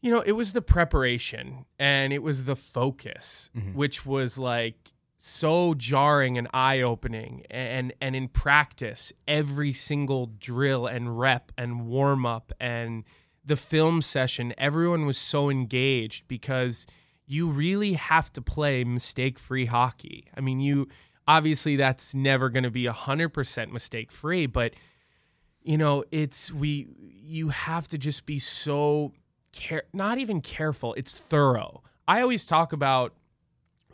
you 0.00 0.10
know 0.10 0.20
it 0.20 0.32
was 0.32 0.52
the 0.52 0.62
preparation 0.62 1.64
and 1.78 2.12
it 2.12 2.22
was 2.22 2.44
the 2.44 2.56
focus, 2.56 3.50
mm-hmm. 3.56 3.74
which 3.74 4.04
was 4.04 4.38
like 4.38 4.92
so 5.18 5.74
jarring 5.74 6.36
and 6.36 6.46
eye 6.52 6.80
opening 6.82 7.44
and 7.50 7.92
and 8.00 8.14
in 8.14 8.28
practice 8.28 9.12
every 9.26 9.72
single 9.72 10.26
drill 10.26 10.86
and 10.86 11.18
rep 11.18 11.50
and 11.56 11.86
warm 11.86 12.26
up 12.26 12.52
and 12.60 13.04
the 13.44 13.56
film 13.56 14.02
session 14.02 14.52
everyone 14.58 15.06
was 15.06 15.16
so 15.16 15.48
engaged 15.48 16.28
because 16.28 16.86
you 17.26 17.48
really 17.48 17.94
have 17.94 18.32
to 18.32 18.42
play 18.42 18.84
mistake 18.84 19.38
free 19.38 19.64
hockey. 19.64 20.26
I 20.36 20.40
mean 20.40 20.60
you 20.60 20.88
obviously 21.26 21.76
that's 21.76 22.14
never 22.14 22.50
going 22.50 22.64
to 22.64 22.70
be 22.70 22.84
100% 22.84 23.72
mistake 23.72 24.12
free 24.12 24.46
but 24.46 24.74
you 25.66 25.76
know 25.76 26.04
it's 26.10 26.52
we 26.52 26.88
you 26.98 27.48
have 27.48 27.88
to 27.88 27.98
just 27.98 28.24
be 28.24 28.38
so 28.38 29.12
care 29.52 29.84
not 29.92 30.18
even 30.18 30.40
careful 30.40 30.94
it's 30.94 31.20
thorough 31.20 31.82
i 32.06 32.20
always 32.22 32.44
talk 32.44 32.72
about 32.72 33.14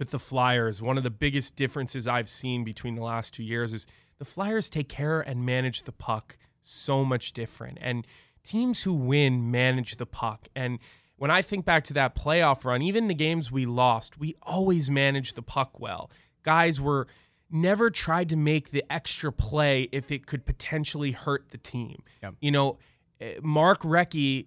with 0.03 0.11
the 0.11 0.19
Flyers, 0.19 0.83
one 0.83 0.97
of 0.97 1.05
the 1.05 1.11
biggest 1.11 1.55
differences 1.55 2.09
I've 2.09 2.29
seen 2.29 2.65
between 2.65 2.97
the 2.97 3.03
last 3.03 3.35
two 3.35 3.45
years 3.45 3.73
is 3.73 3.87
the 4.19 4.25
Flyers 4.25 4.69
take 4.69 4.89
care 4.89 5.21
and 5.21 5.47
manage 5.47 5.85
the 5.85 5.93
puck 5.93 6.39
so 6.61 7.05
much 7.05 7.33
different. 7.33 7.79
And 7.81 8.05
teams 8.43 8.83
who 8.83 8.95
win 8.95 9.51
manage 9.51 9.99
the 9.99 10.07
puck. 10.07 10.49
And 10.57 10.79
when 11.17 11.31
I 11.31 11.41
think 11.43 11.65
back 11.65 11.85
to 11.85 11.93
that 11.95 12.17
playoff 12.17 12.65
run, 12.65 12.83
even 12.83 13.07
the 13.07 13.15
games 13.15 13.53
we 13.53 13.67
lost, 13.67 14.19
we 14.19 14.35
always 14.43 14.91
managed 14.91 15.37
the 15.37 15.43
puck 15.43 15.79
well. 15.79 16.11
Guys 16.43 16.81
were 16.81 17.07
never 17.53 17.91
tried 17.91 18.29
to 18.31 18.37
make 18.37 18.71
the 18.71 18.85
extra 18.91 19.33
play 19.33 19.89
if 19.93 20.11
it 20.11 20.27
could 20.27 20.45
potentially 20.45 21.13
hurt 21.13 21.51
the 21.51 21.59
team. 21.59 22.03
Yep. 22.23 22.35
You 22.41 22.51
know, 22.51 22.79
eh, 23.21 23.35
Mark 23.43 23.83
Recchi 23.83 24.47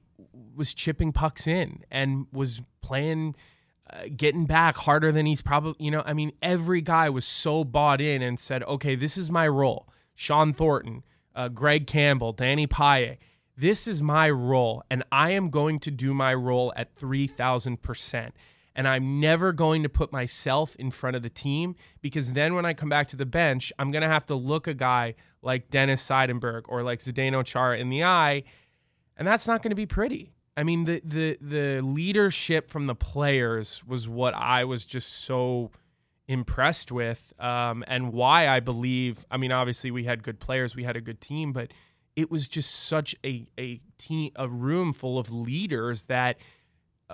was 0.56 0.74
chipping 0.74 1.12
pucks 1.12 1.48
in 1.48 1.84
and 1.92 2.28
was 2.32 2.62
playing 2.82 3.36
uh, 3.90 4.06
getting 4.16 4.46
back 4.46 4.78
harder 4.78 5.12
than 5.12 5.26
he's 5.26 5.42
probably, 5.42 5.76
you 5.84 5.92
know, 5.92 6.02
I 6.06 6.14
mean, 6.14 6.32
every 6.42 6.82
guy 6.82 7.10
was 7.10 7.26
so 7.26 7.64
bought 7.64 8.02
in 8.02 8.22
and 8.22 8.40
said, 8.40 8.64
okay, 8.64 8.96
this 8.96 9.18
is 9.18 9.30
my 9.30 9.48
role. 9.48 9.88
Shawn 10.16 10.54
Thornton, 10.54 11.04
uh, 11.36 11.50
Greg 11.50 11.86
Campbell, 11.86 12.34
Danny 12.34 12.66
Paille, 12.66 13.18
this 13.58 13.88
is 13.88 14.02
my 14.02 14.30
role, 14.30 14.84
and 14.90 15.04
I 15.12 15.32
am 15.32 15.50
going 15.50 15.80
to 15.82 15.92
do 15.92 16.14
my 16.14 16.34
role 16.34 16.74
at 16.76 16.96
3,000%. 16.96 18.32
And 18.76 18.88
I'm 18.88 19.20
never 19.20 19.54
going 19.54 19.84
to 19.84 19.90
put 19.90 20.12
myself 20.12 20.76
in 20.76 20.92
front 20.92 21.16
of 21.16 21.24
the 21.24 21.30
team 21.30 21.76
because 22.02 22.34
then 22.34 22.56
when 22.56 22.66
I 22.66 22.74
come 22.74 22.90
back 22.90 23.08
to 23.10 23.16
the 23.16 23.26
bench, 23.26 23.72
I'm 23.80 23.90
going 23.90 24.02
to 24.02 24.10
have 24.10 24.26
to 24.28 24.36
look 24.36 24.68
a 24.68 24.74
guy 24.74 25.16
like 25.42 25.70
Dennis 25.70 26.06
Seidenberg 26.06 26.64
or 26.68 26.84
like 26.84 27.00
Zdeno 27.00 27.46
Chara 27.46 27.78
in 27.78 27.90
the 27.90 28.04
eye, 28.04 28.44
and 29.16 29.26
that's 29.28 29.48
not 29.48 29.62
going 29.62 29.70
to 29.70 29.76
be 29.76 29.86
pretty. 29.86 30.34
I 30.58 30.64
mean, 30.64 30.86
the 30.86 31.02
the 31.04 31.38
the 31.40 31.82
leadership 31.82 32.70
from 32.70 32.88
the 32.88 32.96
players 32.96 33.84
was 33.86 34.08
what 34.08 34.34
I 34.34 34.64
was 34.64 34.86
just 34.86 35.10
so 35.10 35.72
impressed 36.28 36.92
with, 36.92 37.34
um, 37.40 37.84
and 37.88 38.12
why 38.14 38.48
I 38.48 38.60
believe. 38.60 39.26
I 39.30 39.38
mean, 39.38 39.52
obviously 39.52 39.92
we 39.92 40.06
had 40.06 40.24
good 40.24 40.40
players, 40.40 40.76
we 40.76 40.84
had 40.84 40.96
a 40.96 41.02
good 41.02 41.22
team, 41.22 41.54
but 41.54 41.72
it 42.16 42.32
was 42.32 42.48
just 42.48 42.72
such 42.72 43.16
a 43.26 43.48
a 43.58 43.80
team, 43.98 44.32
a 44.36 44.48
room 44.48 44.94
full 44.94 45.20
of 45.20 45.32
leaders 45.32 46.06
that 46.06 46.38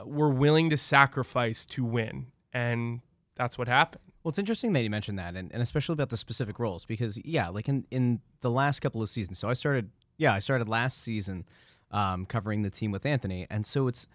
were 0.05 0.29
willing 0.29 0.69
to 0.69 0.77
sacrifice 0.77 1.65
to 1.67 1.83
win, 1.83 2.27
and 2.53 3.01
that's 3.35 3.57
what 3.57 3.67
happened. 3.67 4.01
Well, 4.23 4.29
it's 4.29 4.39
interesting 4.39 4.73
that 4.73 4.81
you 4.81 4.89
mentioned 4.89 5.17
that, 5.17 5.35
and, 5.35 5.51
and 5.51 5.61
especially 5.61 5.93
about 5.93 6.09
the 6.09 6.17
specific 6.17 6.59
roles, 6.59 6.85
because 6.85 7.19
yeah, 7.25 7.49
like 7.49 7.67
in 7.67 7.85
in 7.91 8.21
the 8.41 8.51
last 8.51 8.79
couple 8.79 9.01
of 9.01 9.09
seasons. 9.09 9.39
So 9.39 9.49
I 9.49 9.53
started, 9.53 9.89
yeah, 10.17 10.33
I 10.33 10.39
started 10.39 10.69
last 10.69 10.99
season 10.99 11.45
um, 11.89 12.25
covering 12.25 12.61
the 12.61 12.69
team 12.69 12.91
with 12.91 13.05
Anthony, 13.05 13.47
and 13.49 13.65
so 13.65 13.87
it's 13.87 14.07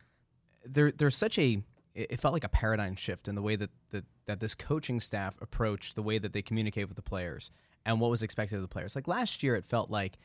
there. 0.64 0.92
There's 0.92 1.16
such 1.16 1.38
a 1.38 1.62
it 1.95 2.06
it 2.11 2.21
felt 2.21 2.35
like 2.35 2.45
a 2.45 2.49
paradigm 2.49 2.95
shift 2.95 3.26
in 3.26 3.35
the 3.35 3.42
way 3.42 3.56
that 3.56 3.71
that 3.90 4.04
that 4.26 4.40
this 4.40 4.54
coaching 4.54 5.00
staff 5.00 5.37
approached 5.40 5.97
the 5.97 6.02
way 6.02 6.18
that 6.18 6.33
they 6.33 6.42
communicate 6.42 6.88
with 6.88 6.97
the 6.97 7.02
players 7.02 7.50
and 7.85 8.00
what 8.00 8.11
was 8.11 8.23
expected 8.23 8.56
of 8.56 8.62
the 8.62 8.68
players. 8.68 8.95
Like 8.95 9.09
last 9.09 9.42
year, 9.42 9.56
it 9.56 9.64
felt 9.64 9.90
like 9.90 10.18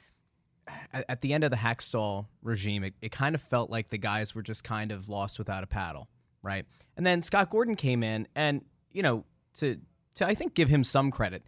at, 0.93 1.21
the 1.21 1.33
end 1.33 1.43
of 1.43 1.51
the 1.51 1.57
Hakstol 1.57 2.27
regime, 2.41 2.83
it, 2.83 2.93
it 3.01 3.11
kind 3.11 3.35
of 3.35 3.41
felt 3.41 3.69
like 3.69 3.89
the 3.89 3.97
guys 3.97 4.35
were 4.35 4.41
just 4.41 4.63
kind 4.63 4.91
of 4.91 5.09
lost 5.09 5.39
without 5.39 5.63
a 5.63 5.67
paddle. 5.67 6.07
right? 6.43 6.65
And 6.97 7.05
then 7.05 7.21
Scott 7.21 7.49
Gordon 7.49 7.75
came 7.75 8.03
in, 8.03 8.27
and 8.35 8.63
you 8.91 9.01
know, 9.01 9.25
to 9.55 9.77
to 10.15 10.25
I 10.25 10.35
think 10.35 10.53
give 10.53 10.69
him 10.69 10.83
some 10.83 11.11
credit. 11.11 11.43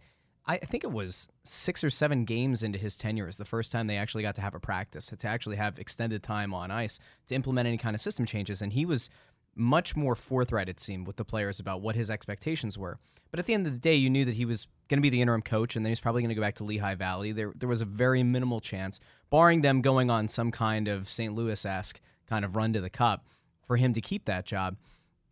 I 0.46 0.58
think 0.58 0.84
it 0.84 0.92
was 0.92 1.28
six 1.42 1.82
or 1.82 1.88
seven 1.88 2.26
games 2.26 2.62
into 2.62 2.78
his 2.78 2.98
tenure 2.98 3.26
is 3.28 3.38
the 3.38 3.46
first 3.46 3.72
time 3.72 3.86
they 3.86 3.96
actually 3.96 4.22
got 4.22 4.34
to 4.34 4.42
have 4.42 4.54
a 4.54 4.60
practice, 4.60 5.10
to 5.18 5.26
actually 5.26 5.56
have 5.56 5.78
extended 5.78 6.22
time 6.22 6.52
on 6.52 6.70
ice 6.70 6.98
to 7.28 7.34
implement 7.34 7.66
any 7.66 7.78
kind 7.78 7.94
of 7.94 8.00
system 8.00 8.26
changes, 8.26 8.60
and 8.60 8.74
he 8.74 8.84
was 8.84 9.08
much 9.56 9.96
more 9.96 10.14
forthright, 10.14 10.68
it 10.68 10.80
seemed, 10.80 11.06
with 11.06 11.16
the 11.16 11.24
players 11.24 11.60
about 11.60 11.80
what 11.80 11.96
his 11.96 12.10
expectations 12.10 12.76
were. 12.78 12.98
But 13.30 13.40
at 13.40 13.46
the 13.46 13.54
end 13.54 13.66
of 13.66 13.72
the 13.72 13.78
day, 13.78 13.94
you 13.94 14.10
knew 14.10 14.24
that 14.24 14.34
he 14.34 14.44
was 14.44 14.68
going 14.88 14.98
to 14.98 15.02
be 15.02 15.10
the 15.10 15.20
interim 15.20 15.42
coach, 15.42 15.76
and 15.76 15.84
then 15.84 15.90
he's 15.90 16.00
probably 16.00 16.22
going 16.22 16.28
to 16.28 16.34
go 16.34 16.40
back 16.40 16.54
to 16.56 16.64
Lehigh 16.64 16.94
Valley. 16.94 17.32
There, 17.32 17.52
there 17.56 17.68
was 17.68 17.80
a 17.80 17.86
very 17.86 18.22
minimal 18.22 18.60
chance, 18.60 19.00
barring 19.30 19.62
them 19.62 19.80
going 19.80 20.10
on 20.10 20.28
some 20.28 20.50
kind 20.50 20.88
of 20.88 21.10
St. 21.10 21.34
Louis 21.34 21.64
esque 21.64 22.00
kind 22.28 22.44
of 22.44 22.54
run 22.56 22.72
to 22.72 22.80
the 22.80 22.90
cup, 22.90 23.26
for 23.66 23.76
him 23.76 23.92
to 23.92 24.00
keep 24.00 24.24
that 24.26 24.46
job. 24.46 24.76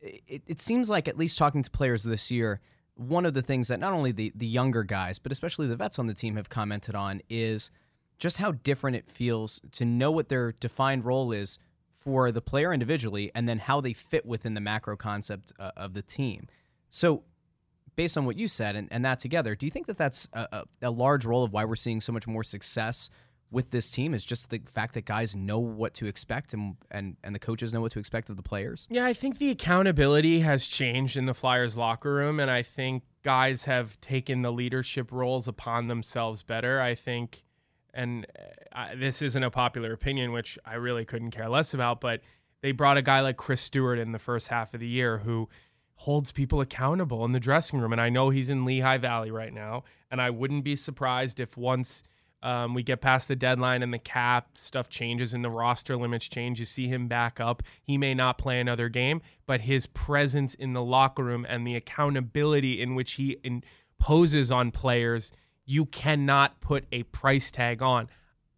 It, 0.00 0.42
it 0.46 0.60
seems 0.60 0.90
like, 0.90 1.06
at 1.06 1.16
least 1.16 1.38
talking 1.38 1.62
to 1.62 1.70
players 1.70 2.02
this 2.02 2.30
year, 2.30 2.60
one 2.94 3.24
of 3.24 3.34
the 3.34 3.42
things 3.42 3.68
that 3.68 3.80
not 3.80 3.92
only 3.92 4.12
the, 4.12 4.32
the 4.34 4.46
younger 4.46 4.82
guys, 4.82 5.18
but 5.18 5.32
especially 5.32 5.66
the 5.66 5.76
vets 5.76 5.98
on 5.98 6.06
the 6.06 6.14
team 6.14 6.36
have 6.36 6.48
commented 6.48 6.94
on 6.94 7.22
is 7.28 7.70
just 8.18 8.38
how 8.38 8.52
different 8.52 8.96
it 8.96 9.10
feels 9.10 9.60
to 9.72 9.84
know 9.84 10.10
what 10.10 10.28
their 10.28 10.52
defined 10.52 11.04
role 11.04 11.32
is 11.32 11.58
for 12.04 12.32
the 12.32 12.40
player 12.40 12.72
individually 12.72 13.30
and 13.34 13.48
then 13.48 13.58
how 13.58 13.80
they 13.80 13.92
fit 13.92 14.26
within 14.26 14.54
the 14.54 14.60
macro 14.60 14.96
concept 14.96 15.52
uh, 15.58 15.70
of 15.76 15.94
the 15.94 16.02
team. 16.02 16.48
So, 16.90 17.22
based 17.94 18.16
on 18.16 18.24
what 18.24 18.36
you 18.36 18.48
said 18.48 18.74
and, 18.74 18.88
and 18.90 19.04
that 19.04 19.20
together, 19.20 19.54
do 19.54 19.66
you 19.66 19.70
think 19.70 19.86
that 19.86 19.98
that's 19.98 20.28
a, 20.32 20.48
a, 20.52 20.64
a 20.82 20.90
large 20.90 21.24
role 21.24 21.44
of 21.44 21.52
why 21.52 21.64
we're 21.64 21.76
seeing 21.76 22.00
so 22.00 22.12
much 22.12 22.26
more 22.26 22.42
success 22.42 23.10
with 23.52 23.70
this 23.70 23.90
team 23.90 24.14
is 24.14 24.24
just 24.24 24.48
the 24.50 24.60
fact 24.64 24.94
that 24.94 25.04
guys 25.04 25.36
know 25.36 25.58
what 25.58 25.92
to 25.94 26.06
expect 26.06 26.54
and, 26.54 26.76
and, 26.90 27.16
and 27.22 27.34
the 27.34 27.38
coaches 27.38 27.72
know 27.72 27.82
what 27.82 27.92
to 27.92 27.98
expect 27.98 28.30
of 28.30 28.36
the 28.36 28.42
players? 28.42 28.88
Yeah, 28.90 29.04
I 29.04 29.12
think 29.12 29.38
the 29.38 29.50
accountability 29.50 30.40
has 30.40 30.66
changed 30.66 31.16
in 31.18 31.26
the 31.26 31.34
Flyers 31.34 31.76
locker 31.76 32.14
room, 32.14 32.40
and 32.40 32.50
I 32.50 32.62
think 32.62 33.02
guys 33.22 33.64
have 33.64 34.00
taken 34.00 34.40
the 34.40 34.50
leadership 34.50 35.12
roles 35.12 35.46
upon 35.46 35.88
themselves 35.88 36.42
better. 36.42 36.80
I 36.80 36.94
think 36.94 37.44
and 37.94 38.26
uh, 38.38 38.42
I, 38.72 38.94
this 38.94 39.22
isn't 39.22 39.42
a 39.42 39.50
popular 39.50 39.92
opinion, 39.92 40.32
which 40.32 40.58
I 40.64 40.74
really 40.74 41.04
couldn't 41.04 41.30
care 41.30 41.48
less 41.48 41.74
about, 41.74 42.00
but 42.00 42.20
they 42.62 42.72
brought 42.72 42.96
a 42.96 43.02
guy 43.02 43.20
like 43.20 43.36
Chris 43.36 43.62
Stewart 43.62 43.98
in 43.98 44.12
the 44.12 44.18
first 44.18 44.48
half 44.48 44.72
of 44.74 44.80
the 44.80 44.86
year 44.86 45.18
who 45.18 45.48
holds 45.96 46.32
people 46.32 46.60
accountable 46.60 47.24
in 47.24 47.32
the 47.32 47.40
dressing 47.40 47.78
room. 47.80 47.92
And 47.92 48.00
I 48.00 48.08
know 48.08 48.30
he's 48.30 48.48
in 48.48 48.64
Lehigh 48.64 48.98
Valley 48.98 49.30
right 49.30 49.52
now, 49.52 49.84
and 50.10 50.20
I 50.20 50.30
wouldn't 50.30 50.64
be 50.64 50.76
surprised 50.76 51.38
if 51.38 51.56
once 51.56 52.02
um, 52.42 52.74
we 52.74 52.82
get 52.82 53.00
past 53.00 53.28
the 53.28 53.36
deadline 53.36 53.82
and 53.82 53.94
the 53.94 53.98
cap 53.98 54.58
stuff 54.58 54.88
changes 54.88 55.32
and 55.32 55.44
the 55.44 55.50
roster 55.50 55.96
limits 55.96 56.28
change, 56.28 56.58
you 56.58 56.66
see 56.66 56.88
him 56.88 57.06
back 57.06 57.38
up. 57.38 57.62
He 57.82 57.96
may 57.96 58.14
not 58.14 58.38
play 58.38 58.58
another 58.58 58.88
game, 58.88 59.22
but 59.46 59.62
his 59.62 59.86
presence 59.86 60.54
in 60.54 60.72
the 60.72 60.82
locker 60.82 61.22
room 61.22 61.46
and 61.48 61.66
the 61.66 61.76
accountability 61.76 62.80
in 62.80 62.94
which 62.94 63.12
he 63.12 63.38
imposes 63.44 64.50
on 64.50 64.72
players 64.72 65.30
you 65.64 65.86
cannot 65.86 66.60
put 66.60 66.84
a 66.92 67.02
price 67.04 67.50
tag 67.50 67.82
on. 67.82 68.08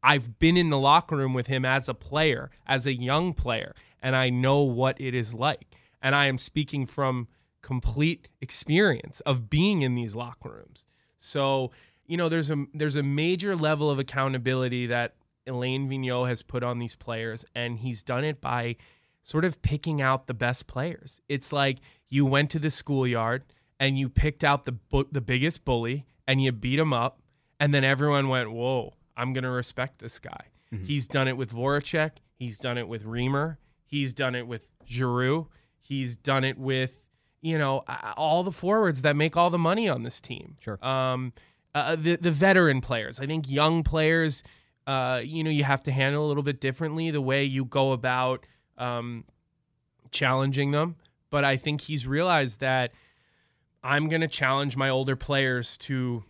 I've 0.03 0.39
been 0.39 0.57
in 0.57 0.71
the 0.71 0.79
locker 0.79 1.17
room 1.17 1.33
with 1.33 1.47
him 1.47 1.65
as 1.65 1.89
a 1.89 1.95
player, 1.95 2.51
as 2.67 2.87
a 2.87 2.95
young 2.95 3.33
player, 3.33 3.75
and 4.03 4.15
I 4.15 4.29
know 4.31 4.63
what 4.63 5.01
it 5.01 5.15
is 5.15 5.33
like. 5.33 5.75
And 6.03 6.15
I 6.15 6.27
am 6.27 6.37
speaking 6.37 6.87
from 6.87 7.29
complete 7.63 8.29
experience 8.43 9.21
of 9.21 9.49
being 9.49 9.81
in 9.81 9.95
these 9.95 10.15
locker 10.15 10.51
rooms. 10.51 10.85
So, 11.17 11.71
you 12.07 12.19
know, 12.19 12.29
there's 12.29 12.51
a 12.51 12.67
there's 12.75 12.97
a 12.97 13.03
major 13.03 13.57
level 13.57 13.91
of 13.91 13.99
accountability 13.99 14.87
that 14.89 15.15
Alain 15.47 15.89
Vigneault 15.89 16.29
has 16.29 16.43
put 16.43 16.63
on 16.63 16.79
these 16.79 16.95
players, 16.95 17.47
and 17.55 17.79
he's 17.79 18.03
done 18.03 18.25
it 18.25 18.43
by 18.43 18.77
sort 19.23 19.47
of 19.47 19.63
picking 19.63 20.03
out 20.03 20.27
the 20.27 20.35
best 20.35 20.67
players. 20.67 21.23
It's 21.29 21.53
like 21.53 21.79
you 22.09 22.27
went 22.27 22.51
to 22.51 22.59
the 22.59 22.71
schoolyard 22.71 23.45
and 23.81 23.99
you 23.99 24.11
picked 24.11 24.45
out 24.45 24.67
the 24.67 24.73
bu- 24.73 25.09
the 25.11 25.23
biggest 25.23 25.65
bully 25.65 26.05
and 26.27 26.43
you 26.43 26.53
beat 26.53 26.79
him 26.79 26.93
up, 26.93 27.21
and 27.61 27.73
then 27.73 27.85
everyone 27.85 28.29
went, 28.29 28.51
"Whoa, 28.51 28.95
I'm 29.17 29.33
gonna 29.33 29.51
respect 29.51 29.99
this 29.99 30.19
guy." 30.19 30.47
Mm-hmm. 30.73 30.85
He's 30.85 31.07
done 31.07 31.29
it 31.29 31.37
with 31.37 31.53
Voracek. 31.53 32.13
He's 32.35 32.59
done 32.59 32.79
it 32.79 32.89
with 32.89 33.05
Reimer. 33.05 33.59
He's 33.85 34.15
done 34.15 34.35
it 34.35 34.47
with 34.47 34.67
Giroux. 34.87 35.49
He's 35.81 36.17
done 36.17 36.45
it 36.45 36.59
with 36.59 37.03
you 37.41 37.59
know 37.59 37.85
all 38.17 38.43
the 38.43 38.53
forwards 38.53 39.03
that 39.03 39.17
make 39.17 39.37
all 39.37 39.51
the 39.51 39.59
money 39.59 39.89
on 39.89 40.03
this 40.03 40.21
team. 40.21 40.57
Sure. 40.61 40.85
Um, 40.85 41.33
uh, 41.75 41.97
the 41.97 42.17
the 42.17 42.31
veteran 42.31 42.81
players. 42.81 43.21
I 43.21 43.27
think 43.27 43.51
young 43.51 43.83
players. 43.83 44.43
Uh, 44.87 45.23
you 45.25 45.43
know, 45.43 45.51
you 45.51 45.65
have 45.65 45.83
to 45.83 45.91
handle 45.91 46.27
a 46.27 46.29
little 46.29 46.43
bit 46.43 46.61
differently 46.61 47.11
the 47.11 47.23
way 47.23 47.43
you 47.43 47.65
go 47.65 47.93
about 47.93 48.45
um, 48.77 49.25
challenging 50.11 50.73
them. 50.73 50.97
But 51.31 51.45
I 51.45 51.57
think 51.57 51.81
he's 51.81 52.07
realized 52.07 52.61
that 52.61 52.93
I'm 53.85 54.09
going 54.09 54.23
to 54.23 54.29
challenge 54.29 54.77
my 54.77 54.88
older 54.88 55.14
players 55.14 55.77
to 55.79 56.25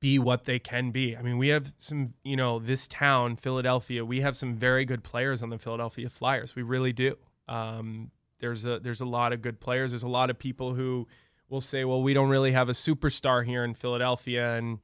be 0.00 0.18
what 0.18 0.44
they 0.44 0.58
can 0.58 0.90
be. 0.90 1.16
I 1.16 1.22
mean, 1.22 1.38
we 1.38 1.48
have 1.48 1.72
some, 1.78 2.14
you 2.24 2.36
know, 2.36 2.58
this 2.58 2.88
town, 2.88 3.36
Philadelphia, 3.36 4.04
we 4.04 4.20
have 4.20 4.36
some 4.36 4.54
very 4.56 4.84
good 4.84 5.02
players 5.04 5.42
on 5.42 5.50
the 5.50 5.58
Philadelphia 5.58 6.10
Flyers. 6.10 6.56
We 6.56 6.62
really 6.62 6.92
do. 6.92 7.16
Um, 7.48 8.10
there's 8.40 8.66
a 8.66 8.80
there's 8.80 9.00
a 9.00 9.06
lot 9.06 9.32
of 9.32 9.40
good 9.40 9.60
players. 9.60 9.92
There's 9.92 10.02
a 10.02 10.08
lot 10.08 10.28
of 10.28 10.38
people 10.38 10.74
who 10.74 11.06
will 11.48 11.62
say, 11.62 11.84
"Well, 11.84 12.02
we 12.02 12.12
don't 12.12 12.28
really 12.28 12.52
have 12.52 12.68
a 12.68 12.72
superstar 12.72 13.46
here 13.46 13.64
in 13.64 13.74
Philadelphia." 13.74 14.56
And 14.56 14.80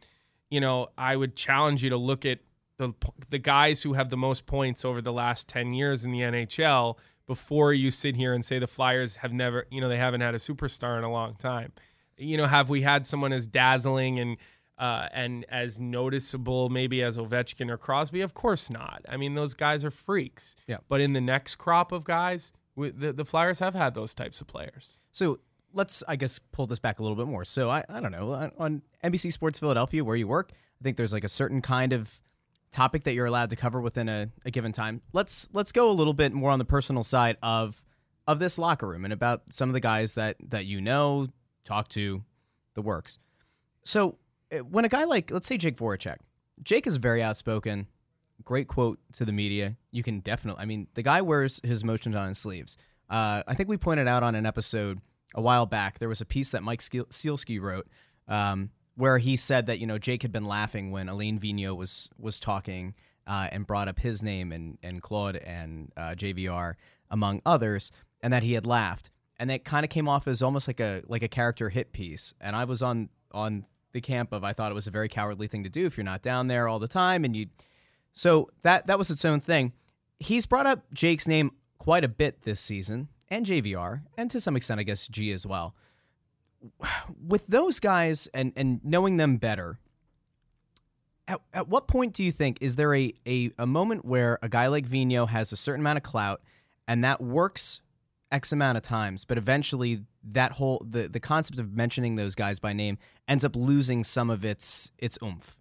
you 0.50 0.60
know, 0.60 0.88
I 0.96 1.16
would 1.16 1.36
challenge 1.36 1.82
you 1.82 1.90
to 1.90 1.98
look 1.98 2.24
at 2.24 2.38
the 2.78 2.94
the 3.28 3.38
guys 3.38 3.82
who 3.82 3.92
have 3.92 4.08
the 4.08 4.16
most 4.16 4.46
points 4.46 4.84
over 4.84 5.02
the 5.02 5.12
last 5.12 5.48
10 5.48 5.74
years 5.74 6.04
in 6.04 6.12
the 6.12 6.20
NHL 6.20 6.96
before 7.26 7.72
you 7.72 7.90
sit 7.90 8.16
here 8.16 8.32
and 8.34 8.44
say 8.44 8.58
the 8.58 8.66
Flyers 8.66 9.16
have 9.16 9.32
never, 9.32 9.66
you 9.70 9.80
know, 9.80 9.88
they 9.88 9.96
haven't 9.96 10.20
had 10.20 10.34
a 10.34 10.38
superstar 10.38 10.98
in 10.98 11.04
a 11.04 11.10
long 11.10 11.34
time. 11.36 11.72
You 12.16 12.36
know, 12.36 12.46
have 12.46 12.68
we 12.68 12.82
had 12.82 13.06
someone 13.06 13.32
as 13.32 13.46
dazzling 13.46 14.18
and 14.18 14.36
uh, 14.78 15.08
and 15.12 15.44
as 15.48 15.78
noticeable 15.78 16.68
maybe 16.68 17.02
as 17.02 17.16
Ovechkin 17.16 17.70
or 17.70 17.78
Crosby? 17.78 18.20
Of 18.20 18.34
course 18.34 18.68
not. 18.70 19.02
I 19.08 19.16
mean, 19.16 19.34
those 19.34 19.54
guys 19.54 19.84
are 19.84 19.90
freaks. 19.90 20.56
Yeah. 20.66 20.78
But 20.88 21.00
in 21.00 21.12
the 21.12 21.20
next 21.20 21.56
crop 21.56 21.92
of 21.92 22.04
guys, 22.04 22.52
the, 22.76 23.12
the 23.12 23.24
Flyers 23.24 23.60
have 23.60 23.74
had 23.74 23.94
those 23.94 24.14
types 24.14 24.40
of 24.40 24.46
players. 24.46 24.98
So 25.12 25.38
let's, 25.72 26.02
I 26.08 26.16
guess, 26.16 26.38
pull 26.38 26.66
this 26.66 26.78
back 26.78 26.98
a 26.98 27.02
little 27.02 27.16
bit 27.16 27.26
more. 27.26 27.44
So 27.44 27.70
I, 27.70 27.84
I 27.88 28.00
don't 28.00 28.12
know 28.12 28.50
on 28.58 28.82
NBC 29.04 29.32
Sports 29.32 29.58
Philadelphia, 29.58 30.04
where 30.04 30.16
you 30.16 30.26
work, 30.26 30.52
I 30.52 30.82
think 30.82 30.96
there's 30.96 31.12
like 31.12 31.24
a 31.24 31.28
certain 31.28 31.62
kind 31.62 31.92
of 31.92 32.20
topic 32.72 33.04
that 33.04 33.14
you're 33.14 33.26
allowed 33.26 33.50
to 33.50 33.56
cover 33.56 33.80
within 33.80 34.08
a, 34.08 34.30
a 34.44 34.50
given 34.50 34.72
time. 34.72 35.02
Let's 35.12 35.48
let's 35.52 35.72
go 35.72 35.90
a 35.90 35.92
little 35.92 36.14
bit 36.14 36.32
more 36.32 36.50
on 36.50 36.58
the 36.58 36.64
personal 36.64 37.04
side 37.04 37.36
of 37.42 37.84
of 38.26 38.38
this 38.38 38.58
locker 38.58 38.88
room 38.88 39.04
and 39.04 39.12
about 39.12 39.42
some 39.50 39.68
of 39.68 39.74
the 39.74 39.80
guys 39.80 40.14
that 40.14 40.36
that 40.48 40.66
you 40.66 40.80
know, 40.80 41.28
talk 41.64 41.88
to, 41.88 42.24
the 42.74 42.82
works. 42.82 43.18
So 43.84 44.16
eh, 44.50 44.60
when 44.60 44.84
a 44.84 44.88
guy 44.88 45.04
like 45.04 45.30
let's 45.30 45.46
say 45.46 45.56
Jake 45.56 45.76
Voracek, 45.76 46.16
Jake 46.62 46.86
is 46.86 46.96
very 46.96 47.22
outspoken, 47.22 47.86
great 48.44 48.68
quote 48.68 48.98
to 49.14 49.24
the 49.24 49.32
media. 49.32 49.76
You 49.90 50.02
can 50.02 50.20
definitely, 50.20 50.62
I 50.62 50.66
mean, 50.66 50.88
the 50.94 51.02
guy 51.02 51.22
wears 51.22 51.60
his 51.62 51.82
emotions 51.82 52.16
on 52.16 52.28
his 52.28 52.38
sleeves. 52.38 52.76
Uh, 53.10 53.42
I 53.46 53.54
think 53.54 53.68
we 53.68 53.76
pointed 53.76 54.08
out 54.08 54.22
on 54.22 54.34
an 54.34 54.46
episode 54.46 55.00
a 55.34 55.40
while 55.40 55.66
back 55.66 55.98
there 55.98 56.08
was 56.08 56.20
a 56.20 56.26
piece 56.26 56.50
that 56.50 56.62
Mike 56.62 56.80
Sielski 56.80 57.60
wrote 57.60 57.88
um, 58.28 58.70
where 58.96 59.18
he 59.18 59.36
said 59.36 59.66
that 59.66 59.78
you 59.78 59.86
know 59.86 59.98
Jake 59.98 60.22
had 60.22 60.32
been 60.32 60.44
laughing 60.44 60.90
when 60.90 61.08
Alain 61.08 61.38
Vigneault 61.38 61.76
was 61.76 62.10
was 62.18 62.38
talking 62.38 62.94
uh, 63.26 63.48
and 63.52 63.66
brought 63.66 63.88
up 63.88 63.98
his 63.98 64.22
name 64.22 64.52
and 64.52 64.78
and 64.82 65.02
Claude 65.02 65.36
and 65.36 65.92
uh, 65.96 66.10
JVR 66.10 66.74
among 67.10 67.42
others, 67.44 67.90
and 68.22 68.32
that 68.32 68.42
he 68.42 68.54
had 68.54 68.66
laughed, 68.66 69.10
and 69.38 69.50
that 69.50 69.64
kind 69.64 69.84
of 69.84 69.90
came 69.90 70.08
off 70.08 70.26
as 70.26 70.42
almost 70.42 70.68
like 70.68 70.80
a 70.80 71.02
like 71.06 71.22
a 71.22 71.28
character 71.28 71.68
hit 71.68 71.92
piece. 71.92 72.34
And 72.40 72.56
I 72.56 72.64
was 72.64 72.82
on 72.82 73.08
on 73.32 73.66
the 73.92 74.00
camp 74.00 74.32
of 74.32 74.44
I 74.44 74.52
thought 74.52 74.70
it 74.70 74.74
was 74.74 74.86
a 74.86 74.92
very 74.92 75.08
cowardly 75.08 75.46
thing 75.46 75.64
to 75.64 75.70
do 75.70 75.86
if 75.86 75.96
you're 75.96 76.04
not 76.04 76.22
down 76.22 76.48
there 76.48 76.68
all 76.68 76.78
the 76.78 76.88
time, 76.88 77.24
and 77.24 77.36
you. 77.36 77.46
So 78.14 78.50
that 78.62 78.86
that 78.88 78.98
was 78.98 79.10
its 79.10 79.24
own 79.24 79.40
thing. 79.40 79.72
He's 80.18 80.46
brought 80.46 80.66
up 80.66 80.84
Jake's 80.92 81.26
name 81.26 81.52
quite 81.78 82.04
a 82.04 82.08
bit 82.08 82.42
this 82.42 82.60
season, 82.60 83.08
and 83.28 83.46
JVR, 83.46 84.02
and 84.16 84.30
to 84.30 84.40
some 84.40 84.54
extent, 84.54 84.80
I 84.80 84.82
guess 84.82 85.08
G 85.08 85.32
as 85.32 85.46
well 85.46 85.74
with 87.26 87.46
those 87.46 87.80
guys 87.80 88.28
and 88.34 88.52
and 88.56 88.80
knowing 88.84 89.16
them 89.16 89.36
better 89.36 89.78
at, 91.28 91.40
at 91.52 91.68
what 91.68 91.86
point 91.86 92.14
do 92.14 92.22
you 92.22 92.32
think 92.32 92.58
is 92.60 92.76
there 92.76 92.94
a, 92.94 93.12
a, 93.26 93.50
a 93.58 93.66
moment 93.66 94.04
where 94.04 94.38
a 94.42 94.48
guy 94.48 94.66
like 94.66 94.86
Vino 94.86 95.26
has 95.26 95.52
a 95.52 95.56
certain 95.56 95.80
amount 95.80 95.96
of 95.96 96.02
clout 96.02 96.42
and 96.86 97.04
that 97.04 97.20
works 97.20 97.80
X 98.30 98.50
amount 98.50 98.78
of 98.78 98.82
times, 98.82 99.24
but 99.24 99.36
eventually 99.36 100.00
that 100.24 100.52
whole 100.52 100.84
the, 100.88 101.08
the 101.08 101.20
concept 101.20 101.58
of 101.58 101.72
mentioning 101.72 102.14
those 102.14 102.34
guys 102.34 102.58
by 102.58 102.72
name 102.72 102.98
ends 103.28 103.44
up 103.44 103.54
losing 103.54 104.02
some 104.02 104.30
of 104.30 104.44
its 104.44 104.90
its 104.98 105.18
oomph. 105.22 105.56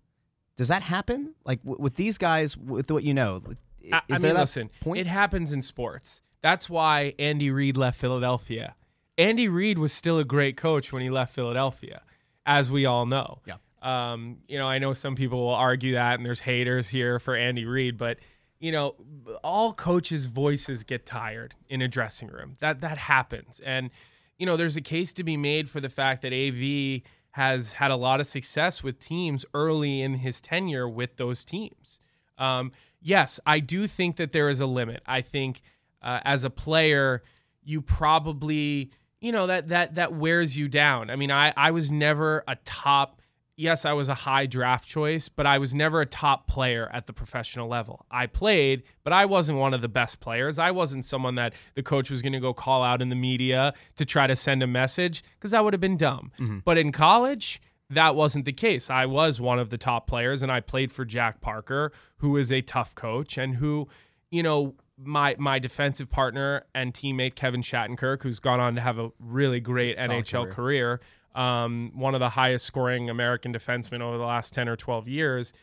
Does 0.55 0.69
that 0.69 0.81
happen? 0.83 1.35
Like 1.45 1.61
w- 1.63 1.81
with 1.81 1.95
these 1.95 2.17
guys, 2.17 2.55
with 2.55 2.89
what 2.89 3.03
you 3.03 3.13
know, 3.13 3.41
is 3.81 3.91
I, 3.91 3.97
I 3.97 4.01
there 4.07 4.19
mean, 4.19 4.33
that 4.35 4.41
listen, 4.41 4.69
point? 4.79 4.99
it 5.01 5.07
happens 5.07 5.51
in 5.51 5.61
sports. 5.61 6.21
That's 6.41 6.69
why 6.69 7.13
Andy 7.19 7.51
Reid 7.51 7.77
left 7.77 7.99
Philadelphia. 7.99 8.75
Andy 9.21 9.47
Reid 9.47 9.77
was 9.77 9.93
still 9.93 10.17
a 10.19 10.23
great 10.23 10.57
coach 10.57 10.91
when 10.91 11.01
he 11.01 11.09
left 11.09 11.33
Philadelphia, 11.33 12.01
as 12.45 12.71
we 12.71 12.85
all 12.85 13.05
know. 13.05 13.39
Yeah. 13.45 13.55
Um, 13.81 14.37
you 14.47 14.57
know, 14.57 14.67
I 14.67 14.79
know 14.79 14.93
some 14.93 15.15
people 15.15 15.39
will 15.39 15.55
argue 15.55 15.93
that, 15.93 16.15
and 16.15 16.25
there's 16.25 16.39
haters 16.39 16.89
here 16.89 17.19
for 17.19 17.35
Andy 17.35 17.65
Reid, 17.65 17.97
but 17.97 18.17
you 18.59 18.71
know, 18.71 18.95
all 19.43 19.73
coaches' 19.73 20.25
voices 20.25 20.83
get 20.83 21.05
tired 21.05 21.55
in 21.67 21.81
a 21.81 21.87
dressing 21.87 22.29
room. 22.29 22.53
That 22.59 22.81
that 22.81 22.97
happens, 22.97 23.59
and 23.59 23.89
you 24.37 24.45
know, 24.45 24.57
there's 24.57 24.77
a 24.77 24.81
case 24.81 25.13
to 25.13 25.23
be 25.23 25.37
made 25.37 25.69
for 25.69 25.79
the 25.79 25.89
fact 25.89 26.21
that 26.23 26.33
AV 26.33 27.01
has 27.31 27.73
had 27.73 27.91
a 27.91 27.95
lot 27.95 28.19
of 28.19 28.27
success 28.27 28.83
with 28.83 28.99
teams 28.99 29.45
early 29.53 30.01
in 30.01 30.15
his 30.15 30.41
tenure 30.41 30.89
with 30.89 31.17
those 31.17 31.45
teams. 31.45 31.99
Um, 32.37 32.71
yes, 32.99 33.39
I 33.45 33.59
do 33.59 33.87
think 33.87 34.17
that 34.17 34.31
there 34.31 34.49
is 34.49 34.59
a 34.59 34.65
limit. 34.65 35.01
I 35.05 35.21
think 35.21 35.61
uh, 36.01 36.19
as 36.25 36.43
a 36.43 36.49
player, 36.49 37.23
you 37.63 37.81
probably, 37.81 38.91
you 39.21 39.31
know, 39.31 39.47
that 39.47 39.69
that 39.69 39.95
that 39.95 40.13
wears 40.13 40.57
you 40.57 40.67
down. 40.67 41.09
I 41.09 41.15
mean, 41.15 41.31
I 41.31 41.53
I 41.55 41.71
was 41.71 41.91
never 41.91 42.43
a 42.47 42.57
top 42.65 43.21
yes, 43.61 43.85
I 43.85 43.93
was 43.93 44.09
a 44.09 44.15
high 44.15 44.47
draft 44.47 44.87
choice, 44.87 45.29
but 45.29 45.45
I 45.45 45.59
was 45.59 45.73
never 45.73 46.01
a 46.01 46.05
top 46.05 46.47
player 46.47 46.89
at 46.91 47.05
the 47.05 47.13
professional 47.13 47.67
level. 47.67 48.05
I 48.09 48.25
played, 48.25 48.83
but 49.03 49.13
I 49.13 49.25
wasn't 49.25 49.59
one 49.59 49.73
of 49.73 49.81
the 49.81 49.87
best 49.87 50.19
players. 50.19 50.57
I 50.57 50.71
wasn't 50.71 51.05
someone 51.05 51.35
that 51.35 51.53
the 51.75 51.83
coach 51.83 52.09
was 52.09 52.23
going 52.23 52.33
to 52.33 52.39
go 52.39 52.53
call 52.53 52.83
out 52.83 53.01
in 53.01 53.09
the 53.09 53.15
media 53.15 53.73
to 53.97 54.05
try 54.05 54.25
to 54.25 54.35
send 54.35 54.63
a 54.63 54.67
message 54.67 55.23
because 55.35 55.51
that 55.51 55.63
would 55.63 55.73
have 55.73 55.81
been 55.81 55.97
dumb. 55.97 56.31
Mm-hmm. 56.39 56.59
But 56.65 56.79
in 56.79 56.91
college, 56.91 57.61
that 57.91 58.15
wasn't 58.15 58.45
the 58.45 58.53
case. 58.53 58.89
I 58.89 59.05
was 59.05 59.39
one 59.39 59.59
of 59.59 59.69
the 59.69 59.77
top 59.77 60.07
players 60.07 60.41
and 60.41 60.51
I 60.51 60.59
played 60.59 60.91
for 60.91 61.05
Jack 61.05 61.39
Parker, 61.39 61.91
who 62.17 62.37
is 62.37 62.51
a 62.51 62.61
tough 62.61 62.95
coach 62.95 63.37
and 63.37 63.55
who, 63.55 63.87
you 64.31 64.41
know, 64.41 64.75
my 65.03 65.35
my 65.37 65.59
defensive 65.59 66.09
partner 66.09 66.63
and 66.75 66.93
teammate 66.93 67.35
Kevin 67.35 67.61
Shattenkirk, 67.61 68.23
who's 68.23 68.39
gone 68.39 68.59
on 68.59 68.75
to 68.75 68.81
have 68.81 68.99
a 68.99 69.11
really 69.19 69.59
great 69.59 69.97
Solid 69.97 70.25
NHL 70.25 70.49
career, 70.51 70.97
career 70.97 71.01
um, 71.35 71.91
one 71.93 72.13
of 72.13 72.19
the 72.19 72.29
highest 72.29 72.65
scoring 72.65 73.09
American 73.09 73.53
defensemen 73.53 74.01
over 74.01 74.17
the 74.17 74.25
last 74.25 74.53
10 74.53 74.67
or 74.67 74.75
12 74.75 75.07
years. 75.07 75.53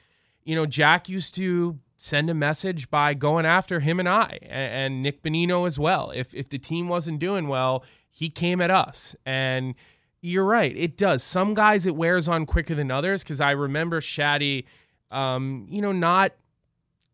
You 0.44 0.54
know, 0.54 0.66
Jack 0.66 1.08
used 1.08 1.34
to 1.34 1.78
send 1.96 2.30
a 2.30 2.34
message 2.34 2.90
by 2.90 3.12
going 3.12 3.44
after 3.44 3.80
him 3.80 3.98
and 3.98 4.08
I 4.08 4.38
and, 4.42 4.52
and 4.72 5.02
Nick 5.02 5.22
Bonino 5.22 5.66
as 5.66 5.78
well. 5.78 6.12
If, 6.14 6.34
if 6.34 6.48
the 6.48 6.58
team 6.58 6.88
wasn't 6.88 7.18
doing 7.18 7.48
well, 7.48 7.84
he 8.10 8.30
came 8.30 8.60
at 8.60 8.70
us. 8.70 9.14
And 9.26 9.74
you're 10.20 10.44
right, 10.44 10.74
it 10.76 10.96
does. 10.96 11.22
Some 11.22 11.54
guys 11.54 11.86
it 11.86 11.96
wears 11.96 12.28
on 12.28 12.46
quicker 12.46 12.74
than 12.74 12.90
others 12.90 13.22
because 13.22 13.40
I 13.40 13.50
remember 13.50 14.00
Shaddy, 14.00 14.64
um, 15.10 15.66
you 15.68 15.82
know, 15.82 15.92
not 15.92 16.32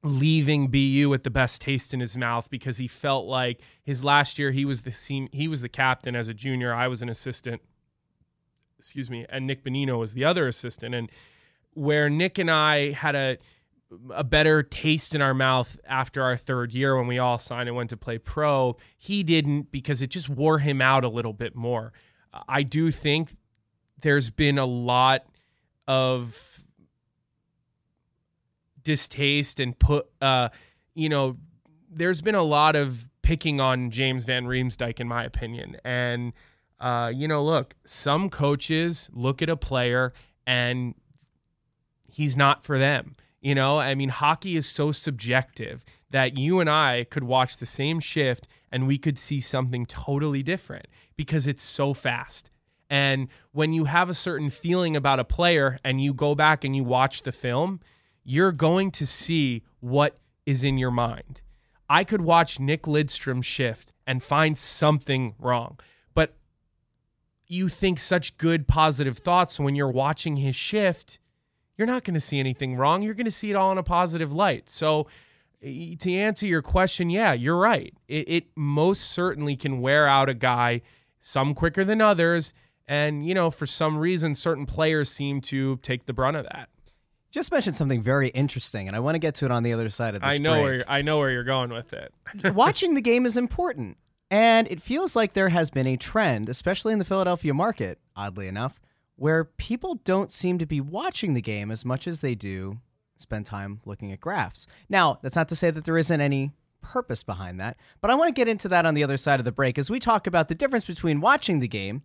leaving 0.04 0.68
BU 0.68 1.08
with 1.08 1.24
the 1.24 1.30
best 1.30 1.62
taste 1.62 1.94
in 1.94 2.00
his 2.00 2.16
mouth 2.16 2.48
because 2.50 2.78
he 2.78 2.86
felt 2.86 3.26
like 3.26 3.60
his 3.82 4.04
last 4.04 4.38
year 4.38 4.50
he 4.50 4.64
was 4.64 4.82
the 4.82 5.28
he 5.32 5.48
was 5.48 5.62
the 5.62 5.68
captain 5.68 6.14
as 6.14 6.28
a 6.28 6.34
junior. 6.34 6.72
I 6.72 6.88
was 6.88 7.02
an 7.02 7.08
assistant 7.08 7.62
excuse 8.84 9.08
me, 9.08 9.24
and 9.30 9.46
Nick 9.46 9.64
Bonino 9.64 9.98
was 9.98 10.12
the 10.12 10.26
other 10.26 10.46
assistant. 10.46 10.94
And 10.94 11.10
where 11.72 12.10
Nick 12.10 12.36
and 12.38 12.50
I 12.50 12.90
had 12.90 13.14
a 13.14 13.38
a 14.10 14.24
better 14.24 14.62
taste 14.62 15.14
in 15.14 15.22
our 15.22 15.34
mouth 15.34 15.78
after 15.86 16.22
our 16.22 16.36
third 16.36 16.72
year 16.72 16.96
when 16.96 17.06
we 17.06 17.18
all 17.18 17.38
signed 17.38 17.68
and 17.68 17.76
went 17.76 17.90
to 17.90 17.96
play 17.96 18.18
pro, 18.18 18.76
he 18.98 19.22
didn't 19.22 19.70
because 19.72 20.02
it 20.02 20.08
just 20.08 20.28
wore 20.28 20.58
him 20.58 20.82
out 20.82 21.04
a 21.04 21.08
little 21.08 21.32
bit 21.32 21.54
more. 21.54 21.92
I 22.48 22.62
do 22.62 22.90
think 22.90 23.36
there's 24.00 24.30
been 24.30 24.58
a 24.58 24.66
lot 24.66 25.24
of 25.86 26.53
distaste 28.84 29.58
and 29.58 29.78
put 29.78 30.06
uh 30.20 30.48
you 30.94 31.08
know 31.08 31.36
there's 31.90 32.20
been 32.20 32.34
a 32.34 32.42
lot 32.42 32.76
of 32.76 33.06
picking 33.22 33.60
on 33.60 33.90
James 33.90 34.24
Van 34.24 34.44
Riemsdyk 34.44 35.00
in 35.00 35.08
my 35.08 35.24
opinion 35.24 35.76
and 35.84 36.32
uh, 36.84 37.10
you 37.14 37.26
know, 37.26 37.42
look, 37.42 37.74
some 37.86 38.28
coaches 38.28 39.08
look 39.12 39.40
at 39.40 39.48
a 39.48 39.56
player 39.56 40.12
and 40.46 40.94
he's 42.06 42.36
not 42.36 42.62
for 42.62 42.78
them. 42.78 43.16
You 43.40 43.54
know, 43.54 43.78
I 43.78 43.94
mean, 43.94 44.08
hockey 44.08 44.56
is 44.56 44.66
so 44.66 44.92
subjective 44.92 45.84
that 46.10 46.36
you 46.36 46.60
and 46.60 46.68
I 46.68 47.04
could 47.04 47.24
watch 47.24 47.56
the 47.56 47.66
same 47.66 48.00
shift 48.00 48.48
and 48.70 48.86
we 48.86 48.98
could 48.98 49.18
see 49.18 49.40
something 49.40 49.86
totally 49.86 50.42
different 50.42 50.86
because 51.16 51.46
it's 51.46 51.62
so 51.62 51.94
fast. 51.94 52.50
And 52.90 53.28
when 53.52 53.72
you 53.72 53.84
have 53.84 54.10
a 54.10 54.14
certain 54.14 54.50
feeling 54.50 54.94
about 54.94 55.20
a 55.20 55.24
player 55.24 55.78
and 55.84 56.02
you 56.02 56.12
go 56.12 56.34
back 56.34 56.64
and 56.64 56.76
you 56.76 56.84
watch 56.84 57.22
the 57.22 57.32
film, 57.32 57.80
you're 58.24 58.52
going 58.52 58.90
to 58.92 59.06
see 59.06 59.62
what 59.80 60.18
is 60.46 60.64
in 60.64 60.78
your 60.78 60.90
mind. 60.90 61.40
I 61.88 62.04
could 62.04 62.22
watch 62.22 62.58
Nick 62.58 62.82
Lidstrom 62.82 63.44
shift 63.44 63.94
and 64.06 64.22
find 64.22 64.56
something 64.56 65.34
wrong 65.38 65.78
but 66.14 66.34
you 67.46 67.68
think 67.68 67.98
such 67.98 68.36
good 68.38 68.66
positive 68.66 69.18
thoughts 69.18 69.60
when 69.60 69.74
you're 69.74 69.90
watching 69.90 70.36
his 70.36 70.56
shift 70.56 71.18
you're 71.76 71.86
not 71.86 72.04
going 72.04 72.14
to 72.14 72.20
see 72.20 72.38
anything 72.38 72.76
wrong. 72.76 73.02
You're 73.02 73.14
going 73.14 73.24
to 73.24 73.32
see 73.32 73.50
it 73.50 73.56
all 73.56 73.72
in 73.72 73.78
a 73.78 73.82
positive 73.82 74.32
light. 74.32 74.68
So 74.68 75.08
eh, 75.62 75.96
to 75.98 76.14
answer 76.14 76.46
your 76.46 76.62
question 76.62 77.10
yeah 77.10 77.32
you're 77.32 77.58
right. 77.58 77.94
It, 78.08 78.28
it, 78.28 78.44
most 78.54 79.10
certainly 79.10 79.56
can 79.56 79.80
wear 79.80 80.06
out 80.06 80.28
a 80.28 80.34
guy 80.34 80.82
some 81.20 81.54
quicker 81.54 81.84
than 81.84 82.00
others 82.00 82.52
and 82.86 83.26
you 83.26 83.34
know 83.34 83.50
for 83.50 83.66
some 83.66 83.96
reason 83.96 84.34
certain 84.34 84.66
players 84.66 85.10
seem 85.10 85.40
to 85.40 85.78
take 85.78 86.04
the 86.04 86.12
brunt 86.12 86.36
of 86.36 86.44
that 86.44 86.68
just 87.34 87.50
mentioned 87.50 87.74
something 87.74 88.00
very 88.00 88.28
interesting, 88.28 88.86
and 88.86 88.96
I 88.96 89.00
want 89.00 89.16
to 89.16 89.18
get 89.18 89.34
to 89.36 89.44
it 89.44 89.50
on 89.50 89.64
the 89.64 89.72
other 89.72 89.88
side 89.88 90.14
of 90.14 90.22
this. 90.22 90.34
I 90.34 90.38
know 90.38 90.52
break. 90.52 90.64
where 90.64 90.84
I 90.86 91.02
know 91.02 91.18
where 91.18 91.30
you're 91.30 91.42
going 91.42 91.70
with 91.70 91.92
it. 91.92 92.14
Watching 92.54 92.94
the 92.94 93.02
game 93.02 93.26
is 93.26 93.36
important. 93.36 93.98
And 94.30 94.68
it 94.68 94.80
feels 94.80 95.14
like 95.14 95.32
there 95.32 95.48
has 95.50 95.68
been 95.68 95.86
a 95.86 95.96
trend, 95.96 96.48
especially 96.48 96.92
in 96.92 96.98
the 96.98 97.04
Philadelphia 97.04 97.52
market, 97.52 97.98
oddly 98.16 98.48
enough, 98.48 98.80
where 99.16 99.44
people 99.44 99.96
don't 100.04 100.32
seem 100.32 100.58
to 100.58 100.66
be 100.66 100.80
watching 100.80 101.34
the 101.34 101.42
game 101.42 101.70
as 101.70 101.84
much 101.84 102.06
as 102.06 102.20
they 102.20 102.34
do 102.34 102.78
spend 103.16 103.46
time 103.46 103.80
looking 103.84 104.12
at 104.12 104.20
graphs. 104.20 104.66
Now, 104.88 105.18
that's 105.20 105.36
not 105.36 105.48
to 105.50 105.56
say 105.56 105.70
that 105.70 105.84
there 105.84 105.98
isn't 105.98 106.20
any 106.20 106.52
purpose 106.80 107.22
behind 107.22 107.60
that, 107.60 107.76
but 108.00 108.10
I 108.10 108.14
want 108.14 108.28
to 108.28 108.32
get 108.32 108.48
into 108.48 108.68
that 108.68 108.86
on 108.86 108.94
the 108.94 109.02
other 109.02 109.16
side 109.16 109.40
of 109.40 109.44
the 109.44 109.52
break 109.52 109.76
as 109.78 109.90
we 109.90 109.98
talk 109.98 110.26
about 110.26 110.48
the 110.48 110.54
difference 110.54 110.86
between 110.86 111.20
watching 111.20 111.60
the 111.60 111.68
game 111.68 112.02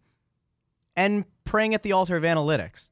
and 0.95 1.25
praying 1.45 1.73
at 1.73 1.83
the 1.83 1.91
altar 1.91 2.17
of 2.17 2.23
analytics. 2.23 2.89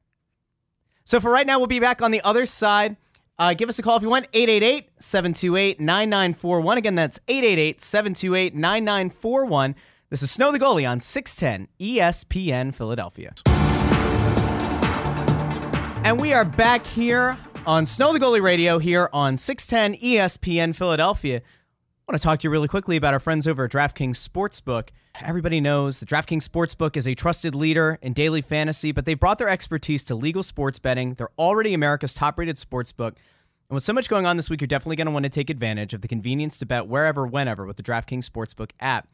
So 1.08 1.20
for 1.20 1.30
right 1.30 1.46
now, 1.46 1.56
we'll 1.56 1.68
be 1.68 1.80
back 1.80 2.02
on 2.02 2.10
the 2.10 2.20
other 2.20 2.44
side. 2.44 2.98
Uh, 3.38 3.54
give 3.54 3.70
us 3.70 3.78
a 3.78 3.82
call 3.82 3.96
if 3.96 4.02
you 4.02 4.10
want, 4.10 4.26
888 4.34 4.90
728 4.98 5.80
9941. 5.80 6.76
Again, 6.76 6.94
that's 6.96 7.18
888 7.26 7.80
728 7.80 8.54
9941. 8.54 9.74
This 10.10 10.22
is 10.22 10.30
Snow 10.30 10.52
the 10.52 10.58
Goalie 10.58 10.86
on 10.86 11.00
610 11.00 11.68
ESPN 11.80 12.74
Philadelphia. 12.74 13.32
And 16.04 16.20
we 16.20 16.34
are 16.34 16.44
back 16.44 16.84
here 16.84 17.38
on 17.64 17.86
Snow 17.86 18.12
the 18.12 18.20
Goalie 18.20 18.42
Radio 18.42 18.78
here 18.78 19.08
on 19.10 19.38
610 19.38 19.98
ESPN 20.02 20.76
Philadelphia. 20.76 21.40
I 22.08 22.12
want 22.12 22.22
to 22.22 22.26
talk 22.26 22.38
to 22.38 22.44
you 22.44 22.50
really 22.50 22.68
quickly 22.68 22.96
about 22.96 23.12
our 23.12 23.20
friends 23.20 23.46
over 23.46 23.66
at 23.66 23.70
DraftKings 23.70 24.16
Sportsbook. 24.16 24.88
Everybody 25.20 25.60
knows 25.60 25.98
the 25.98 26.06
DraftKings 26.06 26.48
Sportsbook 26.48 26.96
is 26.96 27.06
a 27.06 27.14
trusted 27.14 27.54
leader 27.54 27.98
in 28.00 28.14
daily 28.14 28.40
fantasy, 28.40 28.92
but 28.92 29.04
they've 29.04 29.20
brought 29.20 29.36
their 29.36 29.50
expertise 29.50 30.02
to 30.04 30.14
legal 30.14 30.42
sports 30.42 30.78
betting. 30.78 31.12
They're 31.12 31.28
already 31.38 31.74
America's 31.74 32.14
top 32.14 32.38
rated 32.38 32.56
sportsbook. 32.56 33.08
And 33.08 33.74
with 33.74 33.82
so 33.82 33.92
much 33.92 34.08
going 34.08 34.24
on 34.24 34.38
this 34.38 34.48
week, 34.48 34.62
you're 34.62 34.68
definitely 34.68 34.96
going 34.96 35.04
to 35.04 35.10
want 35.10 35.24
to 35.24 35.28
take 35.28 35.50
advantage 35.50 35.92
of 35.92 36.00
the 36.00 36.08
convenience 36.08 36.58
to 36.60 36.64
bet 36.64 36.88
wherever, 36.88 37.26
whenever 37.26 37.66
with 37.66 37.76
the 37.76 37.82
DraftKings 37.82 38.26
Sportsbook 38.26 38.70
app. 38.80 39.06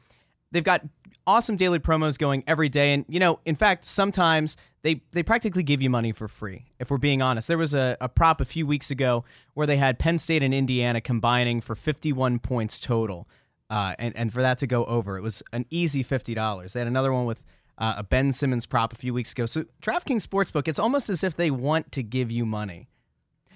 They've 0.53 0.63
got 0.63 0.83
awesome 1.27 1.57
daily 1.57 1.81
promos 1.81 2.17
going 2.17 2.45
every 2.47 2.69
day. 2.69 2.93
And, 2.93 3.05
you 3.09 3.19
know, 3.19 3.41
in 3.45 3.57
fact, 3.57 3.87
sometimes 3.87 4.57
they, 4.85 5.01
they 5.13 5.23
practically 5.23 5.63
give 5.63 5.81
you 5.81 5.89
money 5.89 6.13
for 6.13 6.29
free, 6.29 6.67
if 6.79 6.91
we're 6.91 6.99
being 6.99 7.23
honest. 7.23 7.49
There 7.49 7.57
was 7.57 7.75
a, 7.75 7.97
a 8.03 8.09
prop 8.09 8.43
a 8.43 8.45
few 8.45 8.67
weeks 8.67 8.91
ago 8.91 9.25
where 9.55 9.67
they 9.67 9.79
had 9.79 9.99
Penn 9.99 10.19
State 10.19 10.43
and 10.43 10.53
Indiana 10.53 11.01
combining 11.01 11.63
for 11.63 11.75
51 11.75 12.39
points 12.39 12.79
total 12.79 13.27
uh, 13.71 13.95
and, 13.99 14.15
and 14.15 14.31
for 14.31 14.43
that 14.43 14.59
to 14.59 14.67
go 14.67 14.85
over. 14.85 15.17
It 15.17 15.23
was 15.23 15.43
an 15.55 15.65
easy 15.71 16.05
$50. 16.05 16.73
They 16.73 16.81
had 16.81 16.87
another 16.87 17.15
one 17.15 17.25
with 17.25 17.47
uh, 17.79 17.95
a 17.97 18.03
Ben 18.03 18.31
Simmons 18.31 18.67
prop 18.67 18.93
a 18.93 18.97
few 18.97 19.15
weeks 19.15 19.33
ago. 19.33 19.47
So 19.47 19.65
DraftKings 19.81 20.27
Sportsbook, 20.27 20.69
it's 20.69 20.79
almost 20.79 21.09
as 21.09 21.25
if 21.25 21.35
they 21.35 21.51
want 21.51 21.91
to 21.93 22.03
give 22.03 22.31
you 22.31 22.45
money. 22.45 22.89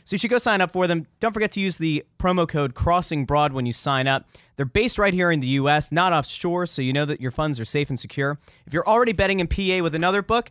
So 0.06 0.14
you 0.14 0.18
should 0.20 0.30
go 0.30 0.38
sign 0.38 0.62
up 0.62 0.72
for 0.72 0.86
them. 0.86 1.06
Don't 1.20 1.34
forget 1.34 1.52
to 1.52 1.60
use 1.60 1.76
the 1.76 2.02
promo 2.18 2.48
code 2.48 2.74
Crossing 2.74 3.26
Broad 3.26 3.52
when 3.52 3.66
you 3.66 3.74
sign 3.74 4.06
up. 4.06 4.26
They're 4.56 4.64
based 4.64 4.96
right 4.96 5.12
here 5.12 5.30
in 5.30 5.40
the 5.40 5.48
U.S., 5.48 5.92
not 5.92 6.14
offshore, 6.14 6.64
so 6.64 6.80
you 6.80 6.94
know 6.94 7.04
that 7.04 7.20
your 7.20 7.30
funds 7.30 7.60
are 7.60 7.66
safe 7.66 7.90
and 7.90 8.00
secure. 8.00 8.38
If 8.66 8.72
you're 8.72 8.88
already 8.88 9.12
betting 9.12 9.40
in 9.40 9.48
PA 9.48 9.82
with 9.82 9.94
another 9.94 10.22
book, 10.22 10.50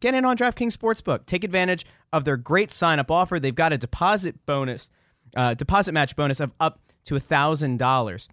get 0.00 0.14
in 0.14 0.24
on 0.24 0.36
DraftKings 0.36 0.76
Sportsbook. 0.76 1.26
Take 1.26 1.44
advantage 1.44 1.84
of 2.12 2.24
their 2.24 2.36
great 2.36 2.70
sign 2.70 2.98
up 2.98 3.10
offer. 3.10 3.38
They've 3.38 3.54
got 3.54 3.72
a 3.72 3.78
deposit 3.78 4.44
bonus, 4.46 4.88
uh, 5.36 5.54
deposit 5.54 5.92
match 5.92 6.16
bonus 6.16 6.40
of 6.40 6.52
up 6.60 6.80
to 7.04 7.14
$1,000. 7.14 8.28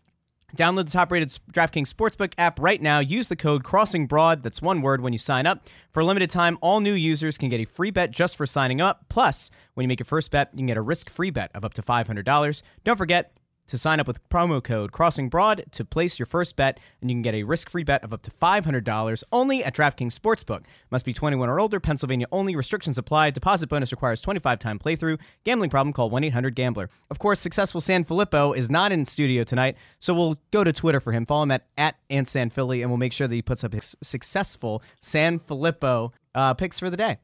Download 0.56 0.86
the 0.86 0.92
top 0.92 1.12
rated 1.12 1.30
DraftKings 1.52 1.94
Sportsbook 1.94 2.34
app 2.38 2.60
right 2.60 2.82
now. 2.82 3.00
Use 3.00 3.28
the 3.28 3.36
code 3.36 3.64
Crossing 3.64 4.08
Broad, 4.08 4.42
that's 4.42 4.62
one 4.62 4.82
word, 4.82 5.02
when 5.02 5.12
you 5.12 5.20
sign 5.20 5.46
up. 5.46 5.68
For 5.92 6.00
a 6.00 6.06
limited 6.06 6.30
time, 6.30 6.58
all 6.62 6.80
new 6.80 6.94
users 6.94 7.38
can 7.38 7.50
get 7.50 7.60
a 7.60 7.66
free 7.66 7.92
bet 7.92 8.12
just 8.12 8.38
for 8.38 8.46
signing 8.46 8.80
up. 8.80 9.06
Plus, 9.10 9.50
when 9.74 9.84
you 9.84 9.88
make 9.90 10.00
your 10.00 10.06
first 10.06 10.32
bet, 10.32 10.50
you 10.54 10.60
can 10.60 10.68
get 10.68 10.78
a 10.78 10.82
risk 10.82 11.10
free 11.10 11.30
bet 11.30 11.52
of 11.54 11.66
up 11.66 11.74
to 11.74 11.82
$500. 11.82 12.62
Don't 12.86 12.98
forget, 12.98 13.36
to 13.68 13.78
sign 13.78 14.00
up 14.00 14.08
with 14.08 14.28
promo 14.30 14.64
code 14.64 14.92
Crossing 14.92 15.30
Broad 15.30 15.66
to 15.72 15.86
place 15.86 16.20
your 16.20 16.26
first 16.26 16.56
bet, 16.56 16.80
and 17.02 17.10
you 17.10 17.16
can 17.16 17.22
get 17.22 17.34
a 17.34 17.44
risk-free 17.44 17.84
bet 17.84 18.04
of 18.04 18.14
up 18.14 18.22
to 18.24 18.32
$500 18.32 19.24
only 19.32 19.64
at 19.64 19.76
DraftKings 19.76 20.18
Sportsbook. 20.18 20.64
Must 20.92 21.06
be 21.06 21.14
21 21.14 21.50
or 21.50 21.60
older. 21.60 21.80
Pennsylvania 21.80 22.28
only. 22.32 22.56
Restrictions 22.56 22.98
apply. 22.98 23.32
Deposit 23.32 23.68
bonus 23.68 23.92
requires 23.92 24.22
25-time 24.22 24.80
playthrough. 24.80 25.20
Gambling 25.44 25.70
problem? 25.70 25.94
Call 25.94 26.12
1-800-GAMBLER. 26.12 26.90
Of 27.10 27.20
course, 27.20 27.40
successful 27.40 27.82
San 27.82 28.04
Filippo 28.04 28.54
is 28.54 28.70
not 28.70 28.92
in 28.92 29.06
studio 29.06 29.44
tonight, 29.44 29.78
so 30.00 30.14
we'll 30.14 30.40
go 30.52 30.64
to 30.64 30.74
Twitter 30.74 31.00
for 31.00 31.12
him. 31.12 31.26
Follow 31.26 31.44
him 31.44 31.52
at 31.52 31.66
at 31.78 31.96
and 32.10 32.28
San 32.28 32.50
Philly, 32.50 32.82
and 32.82 32.92
we'll 32.92 32.98
make 32.98 33.14
sure 33.14 33.28
that 33.28 33.36
he 33.36 33.42
puts 33.42 33.64
up 33.64 33.74
his 33.74 33.96
successful 34.02 34.82
San 35.02 35.40
Filippo 35.40 36.14
uh, 36.34 36.54
picks 36.54 36.80
for 36.80 36.90
the 36.90 36.98
day. 36.98 37.18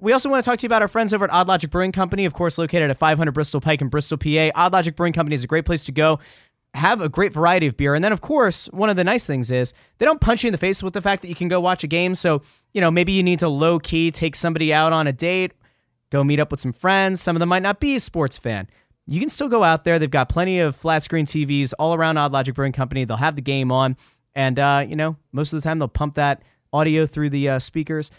We 0.00 0.12
also 0.12 0.28
want 0.28 0.44
to 0.44 0.50
talk 0.50 0.58
to 0.58 0.62
you 0.64 0.68
about 0.68 0.82
our 0.82 0.88
friends 0.88 1.14
over 1.14 1.24
at 1.24 1.30
Odd 1.30 1.48
Logic 1.48 1.70
Brewing 1.70 1.90
Company, 1.92 2.26
of 2.26 2.34
course, 2.34 2.58
located 2.58 2.90
at 2.90 2.98
500 2.98 3.32
Bristol 3.32 3.62
Pike 3.62 3.80
in 3.80 3.88
Bristol, 3.88 4.18
PA. 4.18 4.50
Odd 4.54 4.72
Logic 4.74 4.94
Brewing 4.94 5.14
Company 5.14 5.34
is 5.34 5.42
a 5.42 5.46
great 5.46 5.64
place 5.64 5.86
to 5.86 5.92
go. 5.92 6.18
Have 6.74 7.00
a 7.00 7.08
great 7.08 7.32
variety 7.32 7.66
of 7.66 7.78
beer. 7.78 7.94
And 7.94 8.04
then, 8.04 8.12
of 8.12 8.20
course, 8.20 8.66
one 8.66 8.90
of 8.90 8.96
the 8.96 9.04
nice 9.04 9.24
things 9.24 9.50
is 9.50 9.72
they 9.96 10.04
don't 10.04 10.20
punch 10.20 10.44
you 10.44 10.48
in 10.48 10.52
the 10.52 10.58
face 10.58 10.82
with 10.82 10.92
the 10.92 11.00
fact 11.00 11.22
that 11.22 11.28
you 11.28 11.34
can 11.34 11.48
go 11.48 11.60
watch 11.60 11.82
a 11.82 11.86
game. 11.86 12.14
So, 12.14 12.42
you 12.74 12.82
know, 12.82 12.90
maybe 12.90 13.12
you 13.12 13.22
need 13.22 13.38
to 13.38 13.48
low 13.48 13.78
key 13.78 14.10
take 14.10 14.36
somebody 14.36 14.70
out 14.70 14.92
on 14.92 15.06
a 15.06 15.12
date, 15.14 15.52
go 16.10 16.22
meet 16.22 16.40
up 16.40 16.50
with 16.50 16.60
some 16.60 16.74
friends. 16.74 17.22
Some 17.22 17.34
of 17.34 17.40
them 17.40 17.48
might 17.48 17.62
not 17.62 17.80
be 17.80 17.96
a 17.96 18.00
sports 18.00 18.36
fan. 18.36 18.68
You 19.06 19.18
can 19.18 19.30
still 19.30 19.48
go 19.48 19.64
out 19.64 19.84
there. 19.84 19.98
They've 19.98 20.10
got 20.10 20.28
plenty 20.28 20.58
of 20.58 20.76
flat 20.76 21.04
screen 21.04 21.24
TVs 21.24 21.72
all 21.78 21.94
around 21.94 22.18
Odd 22.18 22.32
Logic 22.32 22.54
Brewing 22.54 22.72
Company. 22.72 23.04
They'll 23.04 23.16
have 23.16 23.36
the 23.36 23.40
game 23.42 23.72
on. 23.72 23.96
And, 24.34 24.58
uh, 24.58 24.84
you 24.86 24.96
know, 24.96 25.16
most 25.32 25.54
of 25.54 25.62
the 25.62 25.66
time 25.66 25.78
they'll 25.78 25.88
pump 25.88 26.16
that 26.16 26.42
audio 26.70 27.06
through 27.06 27.30
the 27.30 27.48
uh, 27.48 27.58
speakers. 27.58 28.10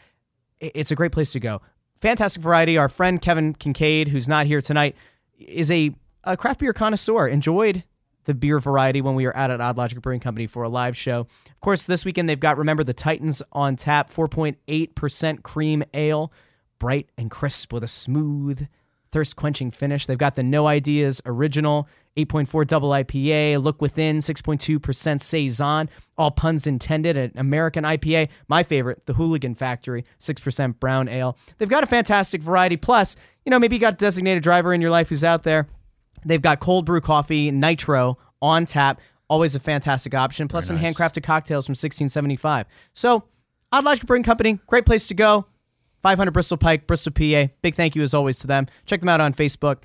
It's 0.59 0.91
a 0.91 0.95
great 0.95 1.11
place 1.11 1.31
to 1.31 1.39
go 1.39 1.61
fantastic 2.01 2.41
variety. 2.41 2.77
Our 2.77 2.89
friend 2.89 3.21
Kevin 3.21 3.53
Kinkead, 3.53 4.07
who's 4.07 4.27
not 4.27 4.45
here 4.45 4.61
tonight, 4.61 4.95
is 5.37 5.69
a, 5.71 5.91
a 6.23 6.37
craft 6.37 6.59
beer 6.59 6.73
connoisseur. 6.73 7.27
Enjoyed 7.27 7.83
the 8.25 8.33
beer 8.33 8.59
variety 8.59 9.01
when 9.01 9.15
we 9.15 9.25
were 9.25 9.35
out 9.35 9.51
at 9.51 9.61
Odd 9.61 9.77
Logic 9.77 10.01
Brewing 10.01 10.19
Company 10.19 10.47
for 10.47 10.63
a 10.63 10.69
live 10.69 10.97
show. 10.97 11.21
Of 11.21 11.59
course, 11.61 11.85
this 11.85 12.05
weekend 12.05 12.29
they've 12.29 12.39
got 12.39 12.57
Remember 12.57 12.83
the 12.83 12.93
Titans 12.93 13.41
on 13.51 13.75
tap, 13.75 14.11
4.8% 14.11 15.43
cream 15.43 15.83
ale, 15.93 16.31
bright 16.79 17.09
and 17.17 17.31
crisp 17.31 17.71
with 17.71 17.83
a 17.83 17.87
smooth, 17.87 18.67
thirst 19.09 19.35
quenching 19.35 19.71
finish. 19.71 20.05
They've 20.05 20.17
got 20.17 20.35
the 20.35 20.43
No 20.43 20.67
Ideas 20.67 21.21
original, 21.25 21.87
8.4 22.17 22.65
double 22.67 22.89
IPA, 22.89 23.63
Look 23.63 23.81
Within, 23.81 24.17
6.2% 24.19 25.21
Saison, 25.21 25.89
all 26.17 26.31
puns 26.31 26.67
intended, 26.67 27.15
an 27.15 27.31
American 27.35 27.83
IPA. 27.83 28.29
My 28.47 28.63
favorite, 28.63 29.05
the 29.05 29.13
Hooligan 29.13 29.55
Factory, 29.55 30.03
6% 30.19 30.79
brown 30.79 31.07
ale. 31.07 31.37
They've 31.57 31.69
got 31.69 31.83
a 31.83 31.87
fantastic 31.87 32.41
variety. 32.41 32.77
Plus, 32.77 33.15
you 33.45 33.51
know, 33.51 33.59
maybe 33.59 33.75
you 33.75 33.79
got 33.79 33.93
a 33.93 33.97
designated 33.97 34.43
driver 34.43 34.73
in 34.73 34.81
your 34.81 34.89
life 34.89 35.09
who's 35.09 35.23
out 35.23 35.43
there. 35.43 35.67
They've 36.25 36.41
got 36.41 36.59
cold 36.59 36.85
brew 36.85 37.01
coffee, 37.01 37.51
nitro 37.51 38.17
on 38.41 38.65
tap, 38.65 38.99
always 39.29 39.55
a 39.55 39.59
fantastic 39.59 40.15
option. 40.15 40.47
Plus, 40.47 40.67
some 40.67 40.79
handcrafted 40.79 41.23
cocktails 41.23 41.65
from 41.65 41.73
1675. 41.73 42.65
So, 42.93 43.23
Odd 43.71 43.85
Logic 43.85 44.05
Brewing 44.05 44.23
Company, 44.23 44.59
great 44.65 44.85
place 44.85 45.07
to 45.07 45.13
go. 45.13 45.45
500 46.03 46.31
Bristol 46.31 46.57
Pike, 46.57 46.87
Bristol, 46.87 47.11
PA. 47.11 47.51
Big 47.61 47.75
thank 47.75 47.95
you 47.95 48.01
as 48.01 48.13
always 48.13 48.39
to 48.39 48.47
them. 48.47 48.67
Check 48.85 49.01
them 49.01 49.09
out 49.09 49.19
on 49.19 49.33
Facebook. 49.33 49.83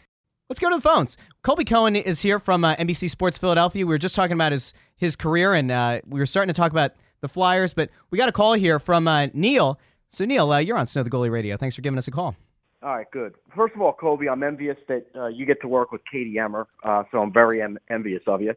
Let's 0.53 0.61
go 0.61 0.69
to 0.69 0.77
the 0.77 0.83
phones. 0.83 1.17
Colby 1.41 1.65
Cohen 1.65 1.97
is 1.97 2.21
here 2.21 2.39
from 2.39 2.63
uh, 2.63 2.77
NBC 2.77 3.09
Sports 3.09 3.39
Philadelphia. 3.39 3.87
We 3.87 3.95
were 3.95 3.97
just 3.97 4.15
talking 4.15 4.35
about 4.35 4.53
his 4.53 4.75
his 4.99 5.17
career, 5.17 5.55
and 5.55 5.71
uh, 5.71 6.03
we 6.07 6.21
were 6.21 6.27
starting 6.27 6.53
to 6.53 6.61
talk 6.61 6.73
about 6.73 6.93
the 7.23 7.29
Flyers, 7.29 7.73
but 7.73 7.89
we 8.11 8.19
got 8.19 8.29
a 8.29 8.33
call 8.33 8.53
here 8.53 8.79
from 8.79 9.09
uh, 9.09 9.29
Neil. 9.33 9.81
So 10.11 10.27
Neil, 10.27 10.53
uh, 10.53 10.59
you're 10.59 10.77
on 10.77 10.85
Snow 10.85 11.05
the 11.05 11.09
Goalie 11.09 11.31
Radio. 11.31 11.57
Thanks 11.57 11.75
for 11.75 11.81
giving 11.81 11.97
us 11.97 12.07
a 12.07 12.11
call. 12.11 12.37
All 12.83 12.97
right, 12.97 13.11
good. 13.11 13.33
First 13.57 13.75
of 13.75 13.81
all, 13.81 13.95
Kobe, 13.95 14.29
I'm 14.29 14.43
envious 14.43 14.77
that 14.89 15.07
uh, 15.17 15.29
you 15.29 15.47
get 15.47 15.59
to 15.63 15.69
work 15.69 15.91
with 15.91 16.03
Katie 16.05 16.39
Emmer, 16.39 16.67
uh, 16.85 17.05
so 17.11 17.23
I'm 17.23 17.33
very 17.33 17.63
em- 17.63 17.79
envious 17.89 18.21
of 18.27 18.43
you. 18.43 18.53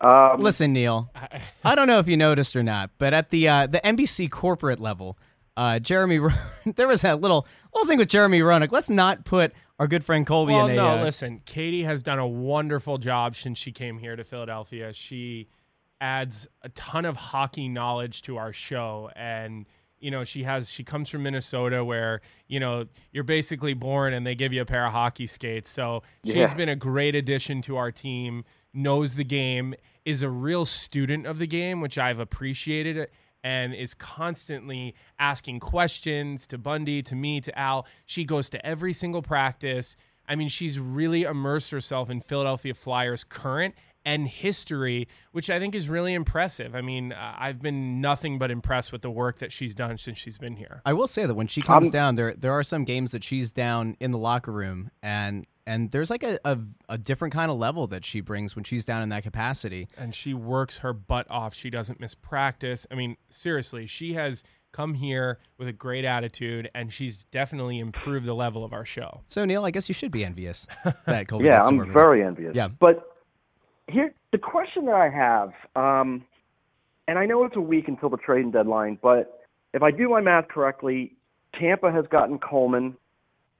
Um, 0.00 0.38
Listen, 0.38 0.74
Neil, 0.74 1.10
I 1.64 1.74
don't 1.74 1.86
know 1.86 1.98
if 1.98 2.08
you 2.08 2.18
noticed 2.18 2.54
or 2.54 2.62
not, 2.62 2.90
but 2.98 3.14
at 3.14 3.30
the 3.30 3.48
uh, 3.48 3.66
the 3.66 3.78
NBC 3.78 4.30
corporate 4.30 4.80
level, 4.80 5.16
uh, 5.56 5.78
Jeremy, 5.78 6.20
there 6.66 6.88
was 6.88 7.04
a 7.04 7.14
little 7.14 7.46
little 7.74 7.88
thing 7.88 7.96
with 7.96 8.10
Jeremy 8.10 8.40
Roenick. 8.40 8.70
Let's 8.70 8.90
not 8.90 9.24
put 9.24 9.54
our 9.80 9.88
good 9.88 10.04
friend 10.04 10.24
Colby 10.26 10.52
Well, 10.52 10.66
in 10.66 10.72
a. 10.72 10.76
no, 10.76 10.88
uh, 10.98 11.02
listen. 11.02 11.40
Katie 11.46 11.82
has 11.82 12.02
done 12.02 12.18
a 12.20 12.28
wonderful 12.28 12.98
job 12.98 13.34
since 13.34 13.58
she 13.58 13.72
came 13.72 13.98
here 13.98 14.14
to 14.14 14.22
Philadelphia. 14.22 14.92
She 14.92 15.48
adds 16.02 16.46
a 16.62 16.68
ton 16.70 17.04
of 17.04 17.16
hockey 17.16 17.66
knowledge 17.68 18.22
to 18.22 18.36
our 18.36 18.52
show, 18.52 19.10
and 19.16 19.66
you 19.98 20.10
know 20.10 20.22
she 20.22 20.42
has 20.44 20.70
she 20.70 20.84
comes 20.84 21.08
from 21.08 21.22
Minnesota, 21.22 21.82
where 21.84 22.20
you 22.46 22.60
know 22.60 22.84
you're 23.12 23.24
basically 23.24 23.74
born 23.74 24.12
and 24.12 24.26
they 24.26 24.34
give 24.34 24.52
you 24.52 24.60
a 24.60 24.66
pair 24.66 24.84
of 24.86 24.92
hockey 24.92 25.26
skates. 25.26 25.70
So 25.70 26.02
she's 26.26 26.34
Yeah. 26.36 26.54
been 26.54 26.68
a 26.68 26.76
great 26.76 27.14
addition 27.14 27.62
to 27.62 27.76
our 27.78 27.90
team. 27.90 28.44
Knows 28.72 29.16
the 29.16 29.24
game, 29.24 29.74
is 30.04 30.22
a 30.22 30.28
real 30.28 30.64
student 30.64 31.26
of 31.26 31.38
the 31.38 31.46
game, 31.48 31.80
which 31.80 31.98
I've 31.98 32.20
appreciated 32.20 33.08
and 33.42 33.74
is 33.74 33.94
constantly 33.94 34.94
asking 35.18 35.60
questions 35.60 36.46
to 36.48 36.58
Bundy, 36.58 37.02
to 37.02 37.14
me, 37.14 37.40
to 37.40 37.58
Al. 37.58 37.86
She 38.06 38.24
goes 38.24 38.50
to 38.50 38.64
every 38.66 38.92
single 38.92 39.22
practice. 39.22 39.96
I 40.28 40.36
mean, 40.36 40.48
she's 40.48 40.78
really 40.78 41.22
immersed 41.22 41.70
herself 41.70 42.08
in 42.10 42.20
Philadelphia 42.20 42.74
Flyers 42.74 43.24
current 43.24 43.74
and 44.04 44.26
history, 44.28 45.06
which 45.32 45.50
I 45.50 45.58
think 45.58 45.74
is 45.74 45.88
really 45.88 46.14
impressive. 46.14 46.74
I 46.74 46.80
mean, 46.80 47.12
uh, 47.12 47.34
I've 47.38 47.60
been 47.60 48.00
nothing 48.00 48.38
but 48.38 48.50
impressed 48.50 48.92
with 48.92 49.02
the 49.02 49.10
work 49.10 49.40
that 49.40 49.52
she's 49.52 49.74
done 49.74 49.98
since 49.98 50.18
she's 50.18 50.38
been 50.38 50.56
here. 50.56 50.80
I 50.86 50.92
will 50.94 51.06
say 51.06 51.26
that 51.26 51.34
when 51.34 51.48
she 51.48 51.60
comes 51.60 51.88
I'm- 51.88 51.92
down, 51.92 52.14
there 52.14 52.32
there 52.34 52.52
are 52.52 52.62
some 52.62 52.84
games 52.84 53.12
that 53.12 53.22
she's 53.24 53.52
down 53.52 53.96
in 54.00 54.10
the 54.10 54.18
locker 54.18 54.52
room, 54.52 54.90
and 55.02 55.46
and 55.66 55.90
there's 55.90 56.10
like 56.10 56.22
a, 56.22 56.38
a, 56.44 56.58
a 56.88 56.98
different 56.98 57.34
kind 57.34 57.50
of 57.50 57.58
level 57.58 57.86
that 57.88 58.04
she 58.04 58.20
brings 58.20 58.56
when 58.56 58.64
she's 58.64 58.84
down 58.84 59.02
in 59.02 59.08
that 59.10 59.22
capacity. 59.22 59.88
and 59.96 60.14
she 60.14 60.34
works 60.34 60.78
her 60.78 60.92
butt 60.92 61.26
off. 61.30 61.54
She 61.54 61.70
doesn't 61.70 62.00
miss 62.00 62.14
practice. 62.14 62.86
I 62.90 62.94
mean, 62.94 63.16
seriously, 63.28 63.86
she 63.86 64.14
has 64.14 64.42
come 64.72 64.94
here 64.94 65.38
with 65.58 65.68
a 65.68 65.72
great 65.72 66.04
attitude, 66.04 66.70
and 66.74 66.92
she's 66.92 67.24
definitely 67.24 67.78
improved 67.78 68.26
the 68.26 68.34
level 68.34 68.64
of 68.64 68.72
our 68.72 68.84
show. 68.84 69.22
So 69.26 69.44
Neil, 69.44 69.64
I 69.64 69.70
guess 69.70 69.88
you 69.88 69.94
should 69.94 70.12
be 70.12 70.24
envious 70.24 70.66
that 71.06 71.28
Colby. 71.28 71.46
yeah, 71.46 71.62
I'm 71.62 71.76
work 71.76 71.86
with 71.86 71.94
very 71.94 72.24
envious. 72.24 72.54
Yeah. 72.54 72.68
But 72.68 73.16
here, 73.88 74.14
the 74.32 74.38
question 74.38 74.86
that 74.86 74.94
I 74.94 75.08
have, 75.08 75.52
um, 75.74 76.24
and 77.08 77.18
I 77.18 77.26
know 77.26 77.44
it's 77.44 77.56
a 77.56 77.60
week 77.60 77.88
until 77.88 78.08
the 78.08 78.16
trading 78.16 78.52
deadline, 78.52 78.98
but 79.02 79.40
if 79.74 79.82
I 79.82 79.90
do 79.90 80.08
my 80.08 80.20
math 80.20 80.48
correctly, 80.48 81.16
Tampa 81.58 81.90
has 81.90 82.04
gotten 82.06 82.38
Coleman, 82.38 82.96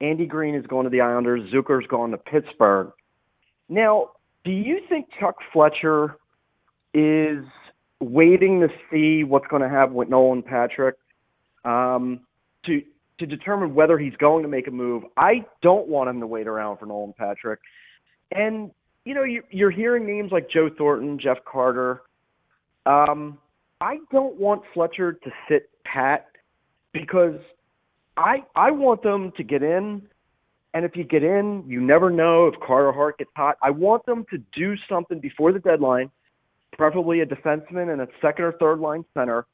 Andy 0.01 0.25
Greene 0.25 0.55
is 0.55 0.65
going 0.65 0.83
to 0.85 0.89
the 0.89 1.01
Islanders, 1.01 1.49
Zucker's 1.53 1.85
going 1.87 2.11
to 2.11 2.17
Pittsburgh. 2.17 2.91
Now, 3.69 4.09
do 4.43 4.51
you 4.51 4.81
think 4.89 5.07
Chuck 5.19 5.35
Fletcher 5.53 6.17
is 6.93 7.43
waiting 7.99 8.59
to 8.61 8.67
see 8.91 9.23
what's 9.23 9.47
going 9.47 9.61
to 9.61 9.69
happen 9.69 9.93
with 9.93 10.09
Nolan 10.09 10.41
Patrick 10.41 10.95
um, 11.63 12.21
to 12.65 12.81
to 13.19 13.27
determine 13.27 13.75
whether 13.75 13.99
he's 13.99 14.15
going 14.15 14.41
to 14.41 14.49
make 14.49 14.67
a 14.67 14.71
move? 14.71 15.03
I 15.15 15.45
don't 15.61 15.87
want 15.87 16.09
him 16.09 16.19
to 16.19 16.27
wait 16.27 16.47
around 16.47 16.77
for 16.77 16.87
Nolan 16.87 17.13
Patrick. 17.17 17.59
And 18.31 18.71
you 19.05 19.13
know, 19.13 19.23
you, 19.23 19.43
you're 19.51 19.71
hearing 19.71 20.05
names 20.05 20.31
like 20.31 20.49
Joe 20.49 20.69
Thornton, 20.75 21.19
Jeff 21.19 21.37
Carter. 21.45 22.01
Um, 22.85 23.37
I 23.79 23.97
don't 24.11 24.39
want 24.39 24.63
Fletcher 24.73 25.13
to 25.13 25.31
sit 25.47 25.69
pat 25.85 26.27
because 26.93 27.39
I 28.17 28.43
I 28.55 28.71
want 28.71 29.03
them 29.03 29.31
to 29.37 29.43
get 29.43 29.63
in. 29.63 30.03
And 30.73 30.85
if 30.85 30.95
you 30.95 31.03
get 31.03 31.23
in, 31.23 31.65
you 31.67 31.81
never 31.81 32.09
know 32.09 32.47
if 32.47 32.55
Carter 32.65 32.93
Hart 32.93 33.17
gets 33.17 33.31
hot. 33.35 33.57
I 33.61 33.71
want 33.71 34.05
them 34.05 34.25
to 34.31 34.37
do 34.53 34.75
something 34.87 35.19
before 35.19 35.51
the 35.51 35.59
deadline, 35.59 36.09
preferably 36.77 37.19
a 37.19 37.25
defenseman 37.25 37.91
and 37.91 38.01
a 38.01 38.07
second 38.21 38.45
or 38.45 38.53
third 38.53 38.79
line 38.79 39.03
center. 39.13 39.45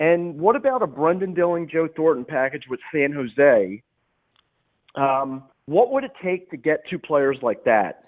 And 0.00 0.38
what 0.38 0.56
about 0.56 0.82
a 0.82 0.86
Brenden 0.86 1.34
Dillon, 1.34 1.68
Joe 1.70 1.88
Thornton 1.94 2.24
package 2.24 2.64
with 2.68 2.80
San 2.92 3.12
Jose? 3.12 3.82
Um, 4.94 5.44
what 5.66 5.92
would 5.92 6.04
it 6.04 6.12
take 6.22 6.50
to 6.50 6.56
get 6.56 6.82
two 6.88 6.98
players 6.98 7.38
like 7.42 7.64
that? 7.64 8.04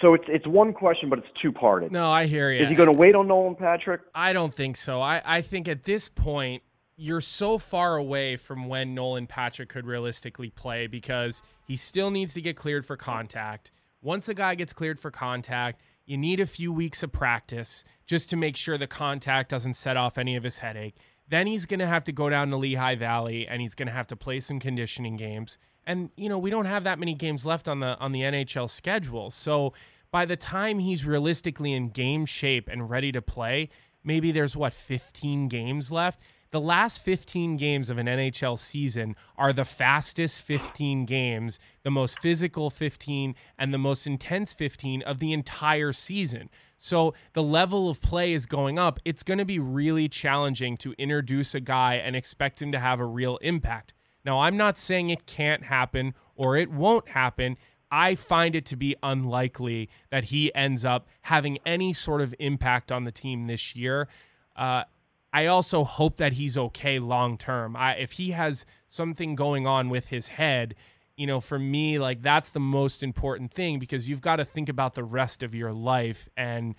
So 0.00 0.14
it's 0.14 0.24
it's 0.28 0.46
one 0.46 0.72
question, 0.72 1.10
but 1.10 1.18
it's 1.18 1.28
two 1.40 1.52
parted. 1.52 1.92
No, 1.92 2.10
I 2.10 2.26
hear 2.26 2.50
you. 2.50 2.62
Is 2.62 2.68
he 2.68 2.74
going 2.74 2.86
to 2.86 2.92
wait 2.92 3.14
on 3.14 3.28
Nolan 3.28 3.54
Patrick? 3.54 4.00
I 4.14 4.32
don't 4.32 4.52
think 4.52 4.76
so. 4.76 5.02
I, 5.02 5.20
I 5.24 5.42
think 5.42 5.68
at 5.68 5.84
this 5.84 6.08
point, 6.08 6.62
you're 7.02 7.20
so 7.20 7.58
far 7.58 7.96
away 7.96 8.36
from 8.36 8.68
when 8.68 8.94
Nolan 8.94 9.26
Patrick 9.26 9.68
could 9.68 9.86
realistically 9.86 10.50
play 10.50 10.86
because 10.86 11.42
he 11.66 11.76
still 11.76 12.12
needs 12.12 12.32
to 12.34 12.40
get 12.40 12.56
cleared 12.56 12.86
for 12.86 12.96
contact. 12.96 13.72
Once 14.00 14.28
a 14.28 14.34
guy 14.34 14.54
gets 14.54 14.72
cleared 14.72 15.00
for 15.00 15.10
contact, 15.10 15.82
you 16.06 16.16
need 16.16 16.38
a 16.38 16.46
few 16.46 16.72
weeks 16.72 17.02
of 17.02 17.10
practice 17.10 17.82
just 18.06 18.30
to 18.30 18.36
make 18.36 18.56
sure 18.56 18.78
the 18.78 18.86
contact 18.86 19.50
doesn't 19.50 19.74
set 19.74 19.96
off 19.96 20.16
any 20.16 20.36
of 20.36 20.44
his 20.44 20.58
headache. 20.58 20.94
Then 21.28 21.48
he's 21.48 21.66
going 21.66 21.80
to 21.80 21.88
have 21.88 22.04
to 22.04 22.12
go 22.12 22.30
down 22.30 22.50
to 22.50 22.56
Lehigh 22.56 22.94
Valley 22.94 23.48
and 23.48 23.60
he's 23.60 23.74
going 23.74 23.88
to 23.88 23.92
have 23.92 24.06
to 24.06 24.16
play 24.16 24.38
some 24.38 24.60
conditioning 24.60 25.16
games. 25.16 25.58
And 25.84 26.10
you 26.16 26.28
know, 26.28 26.38
we 26.38 26.50
don't 26.50 26.66
have 26.66 26.84
that 26.84 27.00
many 27.00 27.14
games 27.14 27.44
left 27.44 27.66
on 27.66 27.80
the 27.80 27.98
on 27.98 28.12
the 28.12 28.20
NHL 28.20 28.70
schedule. 28.70 29.32
So 29.32 29.72
by 30.12 30.24
the 30.24 30.36
time 30.36 30.78
he's 30.78 31.04
realistically 31.04 31.72
in 31.72 31.88
game 31.88 32.26
shape 32.26 32.68
and 32.68 32.88
ready 32.88 33.10
to 33.10 33.20
play, 33.20 33.70
maybe 34.04 34.30
there's 34.30 34.54
what 34.54 34.72
15 34.72 35.48
games 35.48 35.90
left 35.90 36.20
the 36.52 36.60
last 36.60 37.02
15 37.02 37.56
games 37.56 37.88
of 37.88 37.96
an 37.96 38.06
NHL 38.06 38.58
season 38.58 39.16
are 39.36 39.54
the 39.54 39.64
fastest 39.64 40.42
15 40.42 41.06
games, 41.06 41.58
the 41.82 41.90
most 41.90 42.20
physical 42.20 42.68
15, 42.68 43.34
and 43.58 43.72
the 43.72 43.78
most 43.78 44.06
intense 44.06 44.52
15 44.52 45.02
of 45.02 45.18
the 45.18 45.32
entire 45.32 45.94
season. 45.94 46.50
So 46.76 47.14
the 47.32 47.42
level 47.42 47.88
of 47.88 48.02
play 48.02 48.34
is 48.34 48.44
going 48.44 48.78
up. 48.78 49.00
It's 49.04 49.22
going 49.22 49.38
to 49.38 49.46
be 49.46 49.58
really 49.58 50.10
challenging 50.10 50.76
to 50.78 50.92
introduce 50.98 51.54
a 51.54 51.60
guy 51.60 51.94
and 51.94 52.14
expect 52.14 52.60
him 52.60 52.70
to 52.72 52.78
have 52.78 53.00
a 53.00 53.06
real 53.06 53.38
impact. 53.38 53.94
Now, 54.22 54.40
I'm 54.40 54.58
not 54.58 54.76
saying 54.76 55.08
it 55.08 55.26
can't 55.26 55.64
happen 55.64 56.12
or 56.36 56.58
it 56.58 56.70
won't 56.70 57.08
happen. 57.08 57.56
I 57.90 58.14
find 58.14 58.54
it 58.54 58.66
to 58.66 58.76
be 58.76 58.94
unlikely 59.02 59.88
that 60.10 60.24
he 60.24 60.54
ends 60.54 60.84
up 60.84 61.08
having 61.22 61.58
any 61.64 61.94
sort 61.94 62.20
of 62.20 62.34
impact 62.38 62.92
on 62.92 63.04
the 63.04 63.12
team 63.12 63.46
this 63.46 63.74
year. 63.74 64.08
Uh, 64.54 64.84
I 65.32 65.46
also 65.46 65.84
hope 65.84 66.16
that 66.16 66.34
he's 66.34 66.58
okay 66.58 66.98
long 66.98 67.38
term. 67.38 67.76
If 67.78 68.12
he 68.12 68.32
has 68.32 68.66
something 68.86 69.34
going 69.34 69.66
on 69.66 69.88
with 69.88 70.08
his 70.08 70.26
head, 70.28 70.74
you 71.16 71.26
know, 71.26 71.40
for 71.40 71.58
me, 71.58 71.98
like 71.98 72.22
that's 72.22 72.50
the 72.50 72.60
most 72.60 73.02
important 73.02 73.52
thing 73.52 73.78
because 73.78 74.08
you've 74.08 74.20
got 74.20 74.36
to 74.36 74.44
think 74.44 74.68
about 74.68 74.94
the 74.94 75.04
rest 75.04 75.42
of 75.42 75.54
your 75.54 75.72
life 75.72 76.28
and 76.36 76.74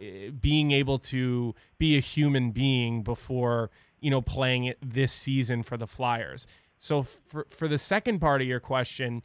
eh, 0.00 0.30
being 0.30 0.72
able 0.72 0.98
to 0.98 1.54
be 1.78 1.96
a 1.96 2.00
human 2.00 2.50
being 2.50 3.02
before, 3.02 3.70
you 4.00 4.10
know, 4.10 4.20
playing 4.22 4.64
it 4.64 4.78
this 4.82 5.12
season 5.12 5.62
for 5.62 5.76
the 5.76 5.86
Flyers. 5.86 6.46
So 6.76 7.02
for 7.02 7.46
for 7.50 7.68
the 7.68 7.78
second 7.78 8.18
part 8.18 8.40
of 8.40 8.48
your 8.48 8.60
question, 8.60 9.22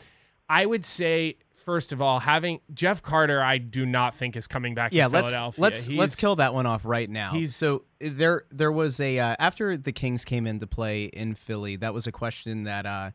I 0.48 0.66
would 0.66 0.86
say 0.86 1.38
first 1.68 1.92
of 1.92 2.02
all, 2.02 2.22
having 2.22 2.62
Jeff 2.74 3.04
Carter, 3.04 3.44
I 3.44 3.58
do 3.58 3.86
not 3.86 4.16
think 4.16 4.38
is 4.38 4.48
coming 4.48 4.74
back 4.74 4.94
yeah, 4.94 5.04
to 5.04 5.10
let's 5.10 5.32
Philadelphia. 5.32 5.62
let's 5.62 5.86
He's- 5.86 6.00
let's 6.00 6.16
kill 6.16 6.38
that 6.38 6.54
one 6.54 6.66
off 6.66 6.86
right 6.86 7.10
now. 7.10 7.34
he's- 7.34 7.54
so 7.54 7.84
there 8.00 8.46
there 8.52 8.72
was 8.72 9.02
a 9.02 9.20
uh, 9.20 9.36
after 9.38 9.76
the 9.76 9.92
Kings 9.92 10.24
came 10.24 10.48
into 10.48 10.66
play 10.66 11.06
in 11.06 11.36
Philly, 11.36 11.76
that 11.76 11.94
was 11.94 12.08
a 12.08 12.12
question 12.12 12.64
that 12.64 12.86
uh, 12.86 13.12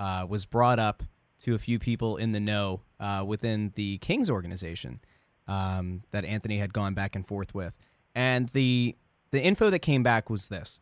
uh, 0.00 0.26
was 0.28 0.46
brought 0.46 0.80
up 0.80 1.04
to 1.44 1.54
a 1.54 1.58
few 1.58 1.78
people 1.78 2.16
in 2.16 2.32
the 2.32 2.40
know 2.40 2.80
uh, 2.98 3.24
within 3.24 3.70
the 3.76 3.98
Kings 3.98 4.28
organization 4.28 5.00
um, 5.46 6.02
that 6.10 6.24
Anthony 6.24 6.58
had 6.58 6.72
gone 6.72 6.94
back 6.94 7.14
and 7.14 7.24
forth 7.24 7.54
with, 7.54 7.72
and 8.16 8.48
the 8.48 8.96
the 9.30 9.40
info 9.40 9.70
that 9.70 9.78
came 9.78 10.02
back 10.02 10.28
was 10.28 10.48
this: 10.48 10.80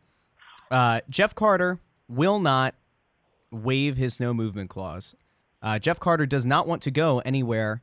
uh, 0.71 1.01
Jeff 1.07 1.35
Carter 1.35 1.79
will 2.07 2.39
not 2.39 2.73
waive 3.51 3.97
his 3.97 4.19
no 4.19 4.33
movement 4.33 4.71
clause. 4.71 5.13
Uh, 5.61 5.77
Jeff 5.79 5.99
Carter 5.99 6.25
does 6.25 6.45
not 6.45 6.67
want 6.67 6.81
to 6.83 6.91
go 6.91 7.19
anywhere 7.19 7.81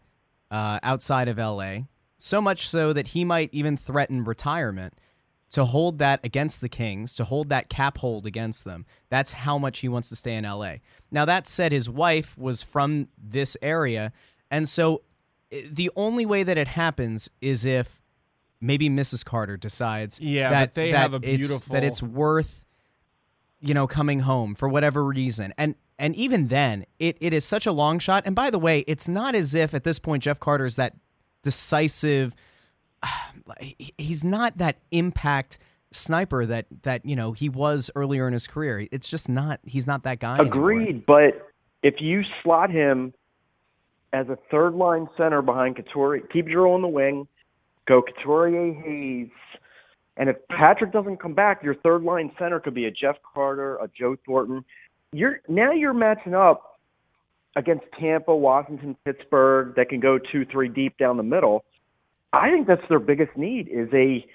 uh, 0.51 0.79
outside 0.83 1.29
of 1.29 1.39
LA, 1.39 1.81
so 2.19 2.41
much 2.41 2.69
so 2.69 2.93
that 2.93 3.09
he 3.09 3.25
might 3.25 3.51
even 3.53 3.77
threaten 3.77 4.25
retirement 4.25 4.95
to 5.51 5.65
hold 5.65 5.99
that 5.99 6.21
against 6.25 6.61
the 6.61 6.69
Kings, 6.69 7.15
to 7.15 7.25
hold 7.25 7.49
that 7.49 7.69
cap 7.71 7.99
hold 7.99 8.27
against 8.27 8.65
them. 8.65 8.85
That's 9.09 9.33
how 9.33 9.57
much 9.59 9.79
he 9.79 9.89
wants 9.89 10.09
to 10.11 10.17
stay 10.17 10.35
in 10.35 10.45
LA. 10.45 10.77
Now, 11.11 11.25
that 11.25 11.47
said, 11.47 11.73
his 11.73 11.89
wife 11.89 12.37
was 12.37 12.63
from 12.63 13.09
this 13.17 13.57
area, 13.63 14.13
and 14.51 14.69
so 14.69 15.03
the 15.71 15.91
only 15.97 16.27
way 16.27 16.43
that 16.43 16.59
it 16.59 16.69
happens 16.69 17.31
is 17.41 17.65
if 17.65 18.03
maybe 18.61 18.91
Mrs. 18.91 19.25
Carter 19.25 19.57
decides 19.57 20.21
Yeah, 20.21 20.51
that, 20.51 20.75
they 20.75 20.93
that 20.93 20.99
have 20.99 21.15
a 21.15 21.17
it's- 21.27 21.61
that 21.69 21.85
it's 21.85 22.03
worth 22.03 22.65
you 23.61 23.75
know 23.75 23.87
coming 23.87 24.21
home 24.21 24.55
for 24.55 24.69
whatever 24.69 25.05
reason. 25.05 25.53
And 25.59 25.75
and 25.99 26.15
even 26.15 26.49
then 26.49 26.87
it, 26.99 27.17
it 27.21 27.33
is 27.33 27.45
such 27.45 27.67
a 27.67 27.73
long 27.73 27.99
shot. 27.99 28.25
And 28.27 28.35
by 28.35 28.51
the 28.51 28.59
way 28.59 28.81
it's 28.81 29.09
not 29.09 29.35
as 29.35 29.55
if 29.55 29.75
at 29.75 29.85
this 29.85 29.99
point 29.99 30.23
jeff 30.23 30.39
carter 30.39 30.65
is 30.65 30.77
that 30.77 30.95
decisive 31.43 32.35
he- 33.61 33.95
he's 33.99 34.25
not 34.25 34.59
that 34.59 34.79
impact 34.91 35.59
sniper 35.91 36.45
that 36.45 36.67
that 36.83 37.05
you 37.05 37.17
know 37.17 37.33
he 37.33 37.49
was 37.49 37.91
earlier 37.95 38.27
in 38.27 38.33
his 38.33 38.47
career. 38.47 38.87
It's 38.93 39.11
just 39.11 39.29
not 39.29 39.61
he's 39.65 39.87
not 39.87 40.03
that 40.05 40.21
guy 40.21 40.39
anymore. 40.39 40.55
Agreed, 40.55 41.07
but 41.07 41.51
if 41.83 42.01
you 42.01 42.23
slot 42.43 42.71
him 42.71 43.15
as 44.13 44.29
a 44.29 44.39
third 44.51 44.75
line 44.75 45.09
center 45.17 45.43
behind 45.43 45.77
Couturier, 45.77 46.27
keep 46.33 46.49
Giroux 46.49 46.73
on 46.73 46.83
the 46.83 46.89
wing, 46.89 47.29
go 47.87 48.03
Couturier, 48.03 48.75
Hayes, 48.75 49.29
and 50.19 50.29
if 50.29 50.37
Patrick 50.49 50.93
doesn't 50.93 51.23
come 51.23 51.33
back, 51.33 51.63
your 51.63 51.77
third 51.77 52.03
line 52.03 52.33
center 52.39 52.59
could 52.59 52.75
be 52.75 52.87
a 52.87 52.91
Jeff 52.91 53.17
Carter, 53.35 53.77
a 53.77 53.89
Joe 53.97 54.17
Thornton. 54.27 54.65
You're 55.13 55.41
now 55.49 55.73
you're 55.73 55.95
matching 55.95 56.35
up 56.35 56.81
against 57.57 57.85
Tampa, 57.99 58.35
Washington, 58.35 58.97
Pittsburgh 59.05 59.75
that 59.77 59.89
can 59.89 60.01
go 60.01 60.19
two, 60.19 60.45
three 60.45 60.69
deep 60.69 60.99
down 60.99 61.17
the 61.17 61.23
middle. 61.23 61.65
I 62.33 62.51
think 62.51 62.67
that's 62.67 62.83
their 62.89 62.99
biggest 62.99 63.37
need 63.37 63.69
is 63.69 63.89
a 63.95 64.27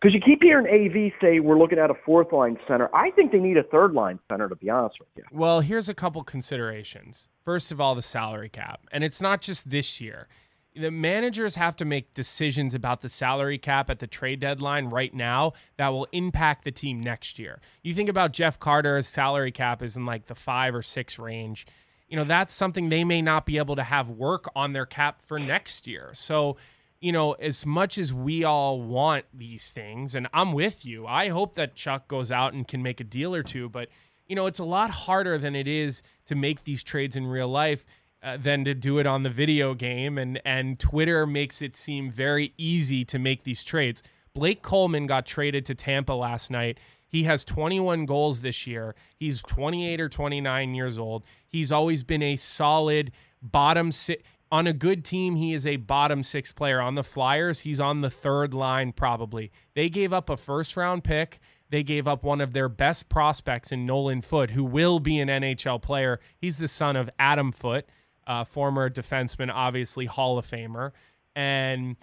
because 0.00 0.14
you 0.14 0.20
keep 0.20 0.42
hearing 0.42 0.66
AV 0.66 1.12
say 1.20 1.38
we're 1.40 1.58
looking 1.58 1.78
at 1.78 1.90
a 1.90 1.94
fourth 2.06 2.32
line 2.32 2.58
center. 2.66 2.88
I 2.96 3.10
think 3.12 3.32
they 3.32 3.38
need 3.38 3.58
a 3.58 3.62
third 3.62 3.92
line 3.92 4.18
center 4.30 4.48
to 4.48 4.56
be 4.56 4.70
honest 4.70 4.96
with 4.98 5.08
you. 5.14 5.24
Well, 5.30 5.60
here's 5.60 5.90
a 5.90 5.94
couple 5.94 6.24
considerations. 6.24 7.28
First 7.44 7.70
of 7.70 7.80
all, 7.80 7.94
the 7.94 8.02
salary 8.02 8.48
cap. 8.48 8.80
And 8.90 9.04
it's 9.04 9.20
not 9.20 9.42
just 9.42 9.70
this 9.70 10.00
year. 10.00 10.26
The 10.74 10.90
managers 10.90 11.56
have 11.56 11.76
to 11.76 11.84
make 11.84 12.14
decisions 12.14 12.74
about 12.74 13.02
the 13.02 13.08
salary 13.08 13.58
cap 13.58 13.90
at 13.90 13.98
the 13.98 14.06
trade 14.06 14.40
deadline 14.40 14.86
right 14.86 15.12
now 15.12 15.52
that 15.76 15.88
will 15.90 16.08
impact 16.12 16.64
the 16.64 16.70
team 16.70 17.00
next 17.00 17.38
year. 17.38 17.60
You 17.82 17.94
think 17.94 18.08
about 18.08 18.32
Jeff 18.32 18.58
Carter's 18.58 19.06
salary 19.06 19.52
cap 19.52 19.82
is 19.82 19.96
in 19.96 20.06
like 20.06 20.26
the 20.26 20.34
five 20.34 20.74
or 20.74 20.82
six 20.82 21.18
range. 21.18 21.66
You 22.08 22.16
know, 22.16 22.24
that's 22.24 22.54
something 22.54 22.88
they 22.88 23.04
may 23.04 23.20
not 23.20 23.44
be 23.46 23.58
able 23.58 23.76
to 23.76 23.82
have 23.82 24.08
work 24.08 24.48
on 24.56 24.72
their 24.72 24.86
cap 24.86 25.22
for 25.22 25.38
next 25.38 25.86
year. 25.86 26.10
So, 26.14 26.56
you 27.00 27.12
know, 27.12 27.32
as 27.32 27.66
much 27.66 27.98
as 27.98 28.12
we 28.12 28.44
all 28.44 28.80
want 28.80 29.26
these 29.34 29.72
things, 29.72 30.14
and 30.14 30.28
I'm 30.32 30.52
with 30.52 30.86
you, 30.86 31.06
I 31.06 31.28
hope 31.28 31.54
that 31.56 31.74
Chuck 31.74 32.08
goes 32.08 32.30
out 32.30 32.54
and 32.54 32.66
can 32.66 32.82
make 32.82 33.00
a 33.00 33.04
deal 33.04 33.34
or 33.34 33.42
two, 33.42 33.68
but 33.68 33.88
you 34.28 34.36
know, 34.36 34.46
it's 34.46 34.60
a 34.60 34.64
lot 34.64 34.88
harder 34.88 35.36
than 35.36 35.54
it 35.54 35.68
is 35.68 36.02
to 36.26 36.34
make 36.34 36.64
these 36.64 36.82
trades 36.82 37.16
in 37.16 37.26
real 37.26 37.48
life 37.48 37.84
uh, 38.22 38.36
than 38.36 38.64
to 38.64 38.74
do 38.74 38.98
it 38.98 39.06
on 39.06 39.22
the 39.22 39.30
video 39.30 39.74
game. 39.74 40.18
And 40.18 40.40
and 40.44 40.78
Twitter 40.78 41.26
makes 41.26 41.62
it 41.62 41.76
seem 41.76 42.10
very 42.10 42.52
easy 42.56 43.04
to 43.06 43.18
make 43.18 43.44
these 43.44 43.64
trades. 43.64 44.02
Blake 44.34 44.62
Coleman 44.62 45.06
got 45.06 45.26
traded 45.26 45.66
to 45.66 45.74
Tampa 45.74 46.12
last 46.12 46.50
night. 46.50 46.78
He 47.06 47.24
has 47.24 47.44
21 47.44 48.06
goals 48.06 48.40
this 48.40 48.66
year. 48.66 48.94
He's 49.18 49.40
28 49.40 50.00
or 50.00 50.08
29 50.08 50.74
years 50.74 50.98
old. 50.98 51.24
He's 51.46 51.70
always 51.70 52.02
been 52.02 52.22
a 52.22 52.36
solid 52.36 53.12
bottom 53.42 53.92
six. 53.92 54.22
On 54.50 54.66
a 54.66 54.72
good 54.72 55.04
team, 55.04 55.36
he 55.36 55.54
is 55.54 55.66
a 55.66 55.76
bottom 55.76 56.22
six 56.22 56.52
player. 56.52 56.80
On 56.80 56.94
the 56.94 57.02
Flyers, 57.02 57.60
he's 57.60 57.80
on 57.80 58.00
the 58.00 58.10
third 58.10 58.54
line 58.54 58.92
probably. 58.92 59.50
They 59.74 59.90
gave 59.90 60.12
up 60.12 60.30
a 60.30 60.36
first 60.36 60.76
round 60.76 61.04
pick. 61.04 61.38
They 61.68 61.82
gave 61.82 62.06
up 62.06 62.22
one 62.22 62.42
of 62.42 62.52
their 62.52 62.68
best 62.68 63.08
prospects 63.08 63.72
in 63.72 63.86
Nolan 63.86 64.20
Foote, 64.20 64.50
who 64.50 64.62
will 64.62 65.00
be 65.00 65.18
an 65.20 65.28
NHL 65.28 65.80
player. 65.80 66.20
He's 66.36 66.58
the 66.58 66.68
son 66.68 66.96
of 66.96 67.08
Adam 67.18 67.50
Foote, 67.50 67.86
uh, 68.26 68.44
former 68.44 68.88
defenseman, 68.90 69.50
obviously 69.52 70.06
Hall 70.06 70.38
of 70.38 70.46
Famer. 70.46 70.92
And 71.34 71.96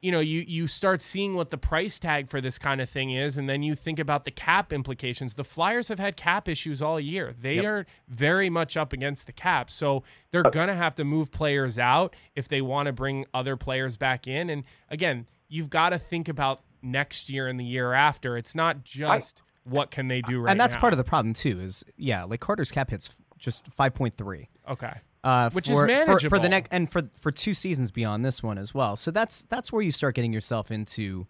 you 0.00 0.12
know, 0.12 0.20
you 0.20 0.44
you 0.46 0.66
start 0.66 1.00
seeing 1.00 1.34
what 1.34 1.48
the 1.48 1.56
price 1.56 1.98
tag 1.98 2.28
for 2.28 2.38
this 2.38 2.58
kind 2.58 2.82
of 2.82 2.90
thing 2.90 3.12
is, 3.12 3.38
and 3.38 3.48
then 3.48 3.62
you 3.62 3.74
think 3.74 3.98
about 3.98 4.26
the 4.26 4.30
cap 4.30 4.70
implications. 4.70 5.32
The 5.32 5.44
Flyers 5.44 5.88
have 5.88 5.98
had 5.98 6.14
cap 6.16 6.46
issues 6.46 6.82
all 6.82 7.00
year. 7.00 7.34
They 7.40 7.64
are 7.64 7.86
very 8.06 8.50
much 8.50 8.76
up 8.76 8.92
against 8.92 9.24
the 9.24 9.32
cap, 9.32 9.70
so 9.70 10.02
they're 10.30 10.42
gonna 10.42 10.74
have 10.74 10.94
to 10.96 11.04
move 11.04 11.32
players 11.32 11.78
out 11.78 12.14
if 12.36 12.48
they 12.48 12.60
want 12.60 12.86
to 12.86 12.92
bring 12.92 13.24
other 13.32 13.56
players 13.56 13.96
back 13.96 14.26
in. 14.26 14.50
And 14.50 14.64
again, 14.90 15.26
you've 15.48 15.70
got 15.70 15.90
to 15.90 15.98
think 15.98 16.28
about 16.28 16.60
next 16.82 17.30
year 17.30 17.48
and 17.48 17.58
the 17.58 17.64
year 17.64 17.94
after. 17.94 18.36
It's 18.36 18.54
not 18.54 18.84
just 18.84 19.40
what 19.64 19.90
can 19.90 20.08
they 20.08 20.20
do 20.20 20.40
right 20.40 20.46
now? 20.46 20.50
and 20.52 20.60
that's 20.60 20.74
now. 20.74 20.80
part 20.82 20.92
of 20.92 20.98
the 20.98 21.04
problem 21.04 21.32
too 21.32 21.60
is 21.60 21.82
yeah 21.96 22.24
like 22.24 22.40
carter's 22.40 22.70
cap 22.70 22.90
hits 22.90 23.14
just 23.38 23.70
5.3 23.70 24.46
okay. 24.70 24.92
Uh, 25.24 25.50
Which 25.50 25.68
for, 25.68 25.88
is 25.88 26.04
for- 26.04 26.28
for, 26.28 26.38
the 26.38 26.48
next 26.48 26.68
and 26.70 26.90
for 26.90 27.08
for 27.18 27.32
two 27.32 27.54
seasons 27.54 27.90
beyond 27.90 28.24
this 28.24 28.42
one 28.42 28.58
as 28.58 28.74
well. 28.74 28.94
So 28.94 29.10
that's 29.10 29.42
that's 29.48 29.72
where 29.72 29.82
you 29.82 29.90
start 29.90 30.14
getting 30.14 30.32
yourself 30.32 30.70
into. 30.70 31.26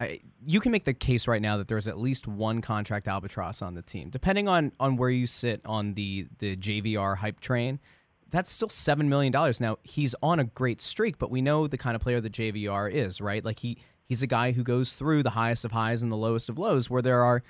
Uh, 0.00 0.06
you 0.44 0.58
can 0.58 0.72
make 0.72 0.84
the 0.84 0.94
case 0.94 1.28
right 1.28 1.40
now 1.40 1.56
that 1.58 1.68
there's 1.68 1.86
at 1.86 1.98
least 1.98 2.26
one 2.26 2.60
contract 2.60 3.06
albatross 3.06 3.62
on 3.62 3.74
the 3.74 3.82
team, 3.82 4.10
depending 4.10 4.48
on 4.48 4.72
on 4.80 4.96
where 4.96 5.10
you 5.10 5.26
sit 5.26 5.60
on 5.64 5.94
the 5.94 6.26
the 6.38 6.56
JVR 6.56 7.18
hype 7.18 7.38
train. 7.38 7.78
That's 8.30 8.50
still 8.50 8.70
seven 8.70 9.08
million 9.08 9.30
dollars. 9.30 9.60
Now 9.60 9.78
he's 9.82 10.14
on 10.22 10.40
a 10.40 10.44
great 10.44 10.80
streak, 10.80 11.18
but 11.18 11.30
we 11.30 11.42
know 11.42 11.66
the 11.66 11.78
kind 11.78 11.94
of 11.94 12.02
player 12.02 12.20
that 12.20 12.32
JVR 12.32 12.90
is, 12.90 13.20
right? 13.20 13.44
Like 13.44 13.60
he 13.60 13.78
he's 14.06 14.22
a 14.22 14.26
guy 14.26 14.52
who 14.52 14.62
goes 14.62 14.94
through 14.94 15.22
the 15.22 15.30
highest 15.30 15.64
of 15.64 15.72
highs 15.72 16.02
and 16.02 16.10
the 16.10 16.16
lowest 16.16 16.48
of 16.48 16.58
lows, 16.58 16.88
where 16.88 17.02
there 17.02 17.22
are 17.22 17.42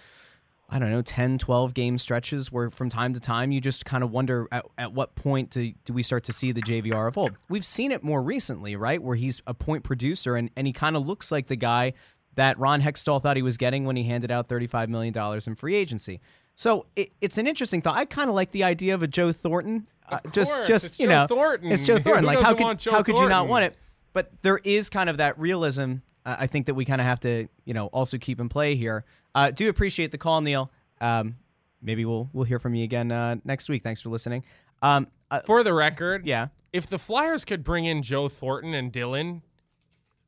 I 0.69 0.79
don't 0.79 0.91
know, 0.91 1.03
10, 1.03 1.39
12 1.39 1.75
game 1.75 1.99
stretches 1.99 2.51
where 2.51 2.71
from 2.71 2.89
time 2.89 3.13
to 3.15 3.21
time 3.21 3.53
you 3.53 3.61
just 3.61 3.85
kind 3.85 4.03
of 4.03 4.11
wonder 4.11 4.49
at, 4.51 4.65
at 4.79 4.93
what 4.93 5.15
point 5.15 5.51
do, 5.51 5.73
do 5.85 5.93
we 5.93 6.03
start 6.03 6.25
to 6.25 6.33
see 6.33 6.53
the 6.53 6.63
JVR 6.63 7.07
of 7.09 7.19
old. 7.19 7.33
We've 7.49 7.67
seen 7.67 7.93
it 7.93 8.03
more 8.03 8.23
recently, 8.23 8.75
right? 8.75 9.03
Where 9.03 9.15
he's 9.17 9.43
a 9.47 9.55
point 9.55 9.85
producer 9.85 10.37
and, 10.37 10.51
and 10.57 10.67
he 10.67 10.73
kind 10.73 10.97
of 10.97 11.07
looks 11.07 11.31
like 11.31 11.49
the 11.49 11.57
guy 11.57 11.93
that 12.37 12.59
Ron 12.59 12.81
Hextall 12.81 13.23
thought 13.23 13.37
he 13.37 13.43
was 13.43 13.57
getting 13.57 13.85
when 13.85 13.97
he 13.97 14.05
handed 14.05 14.31
out 14.31 14.49
$35 14.49 14.89
million 14.89 15.15
in 15.47 15.55
free 15.55 15.75
agency. 15.75 16.21
So 16.57 16.87
it, 16.97 17.13
it's 17.21 17.39
an 17.39 17.47
interesting 17.47 17.83
thought. 17.83 17.97
I 17.97 18.05
kind 18.05 18.29
of 18.29 18.35
like 18.35 18.53
the 18.53 18.65
idea 18.65 18.95
of 18.95 19.03
a 19.03 19.07
Joe 19.07 19.33
Thornton. 19.33 19.87
uh, 20.09 20.21
just, 20.33 20.53
course, 20.53 20.69
just 20.69 20.87
it's 20.87 21.01
you 21.01 21.07
Joe 21.07 21.13
know, 21.13 21.27
Thornton. 21.27 21.73
it's 21.73 21.83
Joe 21.83 21.95
Who 21.99 22.01
Thornton. 22.01 22.25
Like 22.25 22.41
how 22.41 22.55
could 22.55 22.85
how 22.85 23.03
could 23.03 23.19
you 23.19 23.29
not 23.29 23.49
want 23.49 23.65
it? 23.65 23.77
But 24.13 24.31
there 24.43 24.61
is 24.63 24.91
kind 24.91 25.11
of 25.11 25.17
that 25.19 25.39
realism. 25.39 25.97
Uh, 26.25 26.37
I 26.39 26.47
think 26.47 26.67
that 26.67 26.75
we 26.75 26.85
kind 26.85 27.01
of 27.01 27.07
have 27.07 27.21
to, 27.21 27.49
you 27.65 27.75
know, 27.75 27.87
also 27.87 28.19
keep 28.19 28.41
in 28.41 28.49
play 28.49 28.77
here. 28.77 29.05
Uh, 29.35 29.51
do 29.51 29.69
appreciate 29.69 30.11
the 30.11 30.19
call, 30.19 30.41
Neil. 30.41 30.71
Um, 31.01 31.37
maybe 31.83 32.05
we'll 32.05 32.31
we'll 32.33 32.45
hear 32.45 32.59
from 32.59 32.75
you 32.75 32.85
again 32.85 33.11
uh, 33.11 33.37
next 33.45 33.69
week. 33.69 33.83
Thanks 33.83 34.01
for 34.01 34.09
listening. 34.09 34.45
Um, 34.83 35.09
uh, 35.31 35.41
For 35.41 35.63
the 35.63 35.75
record, 35.75 36.27
yeah, 36.27 36.49
if 36.73 36.87
the 36.87 36.99
Flyers 36.99 37.45
could 37.45 37.65
bring 37.65 37.85
in 37.85 38.03
Joe 38.03 38.29
Thornton 38.29 38.75
and 38.75 38.93
Dylan, 38.93 39.43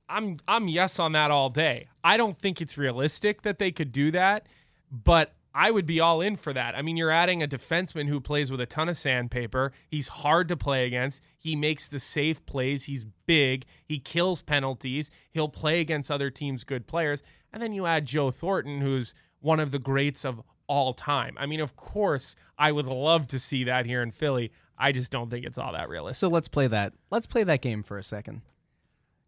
I'm 0.08 0.38
I'm 0.46 0.68
yes 0.68 0.98
on 0.98 1.12
that 1.12 1.30
all 1.30 1.50
day. 1.50 1.88
I 2.02 2.16
don't 2.16 2.38
think 2.38 2.60
it's 2.60 2.78
realistic 2.78 3.42
that 3.42 3.58
they 3.58 3.72
could 3.72 3.92
do 3.92 4.10
that, 4.12 4.46
but 4.90 5.34
I 5.54 5.70
would 5.70 5.86
be 5.86 6.00
all 6.00 6.20
in 6.20 6.36
for 6.36 6.52
that. 6.52 6.76
I 6.76 6.82
mean, 6.82 6.98
you're 6.98 7.10
adding 7.10 7.42
a 7.42 7.48
defenseman 7.48 8.08
who 8.08 8.20
plays 8.20 8.50
with 8.50 8.60
a 8.60 8.66
ton 8.66 8.90
of 8.90 8.96
sandpaper. 8.98 9.72
He's 9.88 10.08
hard 10.08 10.48
to 10.48 10.56
play 10.56 10.86
against. 10.86 11.22
He 11.38 11.56
makes 11.56 11.88
the 11.88 11.98
safe 11.98 12.44
plays. 12.44 12.84
He's 12.84 13.06
big. 13.24 13.64
He 13.82 13.98
kills 13.98 14.42
penalties. 14.42 15.10
He'll 15.30 15.48
play 15.48 15.80
against 15.80 16.10
other 16.10 16.28
teams' 16.28 16.62
good 16.62 16.86
players. 16.86 17.22
And 17.56 17.62
then 17.62 17.72
you 17.72 17.86
add 17.86 18.04
Joe 18.04 18.30
Thornton, 18.30 18.82
who's 18.82 19.14
one 19.40 19.60
of 19.60 19.70
the 19.70 19.78
greats 19.78 20.26
of 20.26 20.42
all 20.66 20.92
time. 20.92 21.38
I 21.40 21.46
mean, 21.46 21.60
of 21.60 21.74
course, 21.74 22.36
I 22.58 22.70
would 22.70 22.84
love 22.84 23.28
to 23.28 23.38
see 23.38 23.64
that 23.64 23.86
here 23.86 24.02
in 24.02 24.10
Philly. 24.10 24.52
I 24.76 24.92
just 24.92 25.10
don't 25.10 25.30
think 25.30 25.46
it's 25.46 25.56
all 25.56 25.72
that 25.72 25.88
realistic. 25.88 26.20
So 26.20 26.28
let's 26.28 26.48
play 26.48 26.66
that. 26.66 26.92
Let's 27.10 27.26
play 27.26 27.44
that 27.44 27.62
game 27.62 27.82
for 27.82 27.96
a 27.96 28.02
second. 28.02 28.42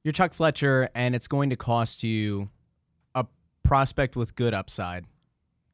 You're 0.05 0.13
Chuck 0.13 0.35
Fletcher, 0.35 0.91
and 0.95 1.15
it's 1.15 1.27
going 1.27 1.49
to 1.49 1.57
cost 1.57 2.03
you 2.03 2.51
a 3.15 3.25
prospect 3.63 4.15
with 4.15 4.35
good 4.35 4.53
upside. 4.53 5.07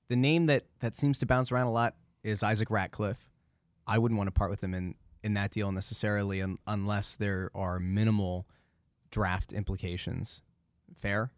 The 0.06 0.14
name 0.14 0.46
that 0.46 0.62
that 0.78 0.94
seems 0.94 1.18
to 1.18 1.26
bounce 1.26 1.50
around 1.50 1.66
a 1.66 1.72
lot 1.72 1.96
is 2.22 2.44
Isaac 2.44 2.70
Ratcliffe. 2.70 3.32
I 3.84 3.98
wouldn't 3.98 4.16
want 4.16 4.28
to 4.28 4.32
part 4.32 4.50
with 4.50 4.62
him 4.62 4.74
in 4.74 4.94
in 5.24 5.34
that 5.34 5.50
deal 5.50 5.72
necessarily, 5.72 6.40
un, 6.40 6.58
unless 6.68 7.16
there 7.16 7.50
are 7.52 7.80
minimal 7.80 8.46
draft 9.10 9.52
implications. 9.52 10.40
Fair. 10.94 11.32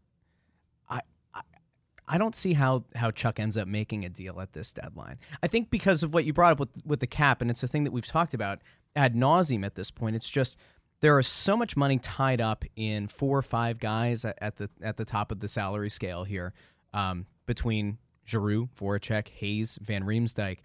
I, 2.08 2.18
don't 2.18 2.34
see 2.34 2.54
how 2.54 2.84
how 2.94 3.10
Chuck 3.10 3.38
ends 3.40 3.56
up 3.56 3.68
making 3.68 4.04
a 4.04 4.08
deal 4.08 4.40
at 4.40 4.52
this 4.52 4.72
deadline. 4.72 5.18
I 5.42 5.46
think 5.46 5.70
because 5.70 6.02
of 6.02 6.14
what 6.14 6.24
you 6.24 6.32
brought 6.32 6.52
up 6.52 6.60
with 6.60 6.70
with 6.84 7.00
the 7.00 7.06
cap, 7.06 7.40
and 7.40 7.50
it's 7.50 7.62
a 7.62 7.68
thing 7.68 7.84
that 7.84 7.92
we've 7.92 8.06
talked 8.06 8.34
about 8.34 8.60
ad 8.94 9.14
nauseum 9.14 9.64
at 9.64 9.74
this 9.74 9.90
point. 9.90 10.16
It's 10.16 10.30
just 10.30 10.58
there 11.00 11.18
is 11.18 11.26
so 11.26 11.56
much 11.56 11.76
money 11.76 11.98
tied 11.98 12.40
up 12.40 12.64
in 12.74 13.06
four 13.06 13.38
or 13.38 13.42
five 13.42 13.78
guys 13.78 14.24
at, 14.24 14.56
the 14.56 14.70
at 14.80 14.96
the 14.96 15.04
top 15.04 15.30
of 15.30 15.40
the 15.40 15.48
salary 15.48 15.90
scale 15.90 16.24
here, 16.24 16.54
um, 16.94 17.26
between 17.44 17.98
Giroux, 18.26 18.68
Voracek, 18.78 19.28
Hayes, 19.28 19.78
Van 19.82 20.04
Riemsdyk. 20.04 20.58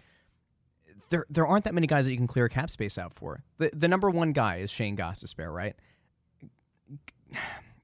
There, 1.09 1.25
there 1.29 1.45
aren't 1.45 1.65
that 1.65 1.73
many 1.73 1.87
guys 1.87 2.05
that 2.05 2.11
you 2.11 2.17
can 2.17 2.27
clear 2.27 2.47
cap 2.47 2.71
space 2.71 2.97
out 2.97 3.13
for. 3.13 3.43
The 3.57 3.71
the 3.75 3.87
number 3.87 4.09
one 4.09 4.31
guy 4.31 4.57
is 4.57 4.71
Shane 4.71 4.95
Gostisbehere, 4.95 5.53
right? 5.53 5.75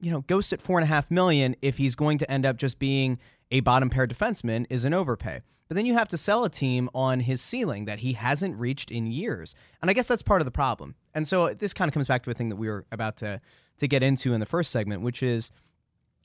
You 0.00 0.10
know, 0.10 0.20
Ghost 0.22 0.52
at 0.52 0.62
four 0.62 0.78
and 0.78 0.84
a 0.84 0.86
half 0.86 1.10
million 1.10 1.56
if 1.60 1.76
he's 1.76 1.94
going 1.94 2.18
to 2.18 2.30
end 2.30 2.46
up 2.46 2.56
just 2.56 2.78
being 2.78 3.18
a 3.50 3.60
bottom 3.60 3.90
pair 3.90 4.06
defenseman 4.06 4.66
is 4.70 4.84
an 4.84 4.94
overpay. 4.94 5.40
But 5.68 5.74
then 5.74 5.84
you 5.84 5.94
have 5.94 6.08
to 6.08 6.16
sell 6.16 6.44
a 6.44 6.50
team 6.50 6.88
on 6.94 7.20
his 7.20 7.42
ceiling 7.42 7.84
that 7.84 7.98
he 7.98 8.14
hasn't 8.14 8.56
reached 8.56 8.90
in 8.90 9.06
years. 9.06 9.54
And 9.82 9.90
I 9.90 9.92
guess 9.92 10.08
that's 10.08 10.22
part 10.22 10.40
of 10.40 10.46
the 10.46 10.50
problem. 10.50 10.94
And 11.14 11.28
so 11.28 11.52
this 11.52 11.74
kind 11.74 11.88
of 11.88 11.92
comes 11.92 12.06
back 12.06 12.22
to 12.24 12.30
a 12.30 12.34
thing 12.34 12.48
that 12.48 12.56
we 12.56 12.68
were 12.68 12.86
about 12.90 13.18
to 13.18 13.40
to 13.78 13.86
get 13.86 14.02
into 14.02 14.32
in 14.32 14.40
the 14.40 14.46
first 14.46 14.72
segment, 14.72 15.02
which 15.02 15.22
is 15.22 15.52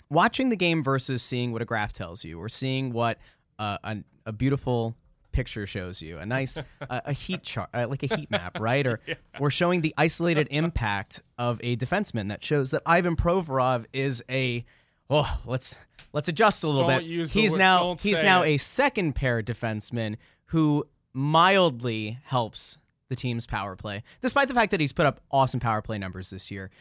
watching 0.10 0.50
the 0.50 0.56
game 0.56 0.84
versus 0.84 1.22
seeing 1.22 1.52
what 1.52 1.62
a 1.62 1.66
graph 1.66 1.94
tells 1.94 2.24
you 2.24 2.40
or 2.40 2.50
seeing 2.50 2.92
what 2.92 3.20
uh, 3.60 3.78
a, 3.84 3.98
a 4.26 4.32
beautiful 4.32 4.96
picture 5.34 5.68
shows 5.68 6.02
you 6.02 6.18
a 6.20 6.26
nice 6.26 6.58
a, 6.82 7.02
a 7.06 7.14
heat 7.14 7.44
chart 7.44 7.70
uh, 7.74 7.86
like 7.90 8.04
a 8.04 8.16
heat 8.16 8.32
map 8.32 8.60
right? 8.60 8.88
Or 8.88 9.00
or 9.40 9.50
showing 9.50 9.82
the 9.82 9.94
isolated 9.98 10.48
impact 10.52 11.22
of 11.38 11.60
a 11.64 11.76
defenseman 11.76 12.30
that 12.30 12.44
shows 12.44 12.72
that 12.72 12.82
Ivan 12.86 13.16
Provorov 13.16 13.86
is 13.92 14.24
a 14.30 14.64
oh 15.10 15.42
let's 15.46 15.76
let's 16.14 16.28
adjust 16.30 16.64
a 16.64 16.68
little 16.68 16.88
Don't 16.88 17.00
bit. 17.02 17.30
he's 17.30 17.52
word- 17.52 17.58
now 17.58 17.96
he's 18.00 18.22
now 18.22 18.44
it. 18.44 18.52
a 18.52 18.58
second 18.58 19.14
pair 19.14 19.42
defenseman 19.44 20.16
who 20.46 20.86
mildly 21.14 22.20
helps 22.24 22.78
the 23.10 23.16
team's 23.16 23.46
power 23.46 23.76
play 23.76 24.02
despite 24.22 24.48
the 24.48 24.54
fact 24.54 24.72
that 24.72 24.80
he's 24.80 24.94
put 24.94 25.06
up 25.06 25.20
awesome 25.30 25.60
power 25.60 25.82
play 25.82 25.98
numbers 25.98 26.30
this 26.30 26.50
year. 26.50 26.72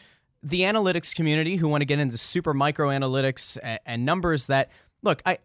The 0.42 0.62
analytics 0.62 1.14
community 1.14 1.56
who 1.56 1.68
want 1.68 1.82
to 1.82 1.84
get 1.86 1.98
into 1.98 2.18
super 2.18 2.52
micro 2.54 2.88
analytics 2.88 3.56
and, 3.62 3.78
and 3.86 4.04
numbers 4.04 4.46
that 4.46 4.70
look 5.02 5.22
i 5.26 5.38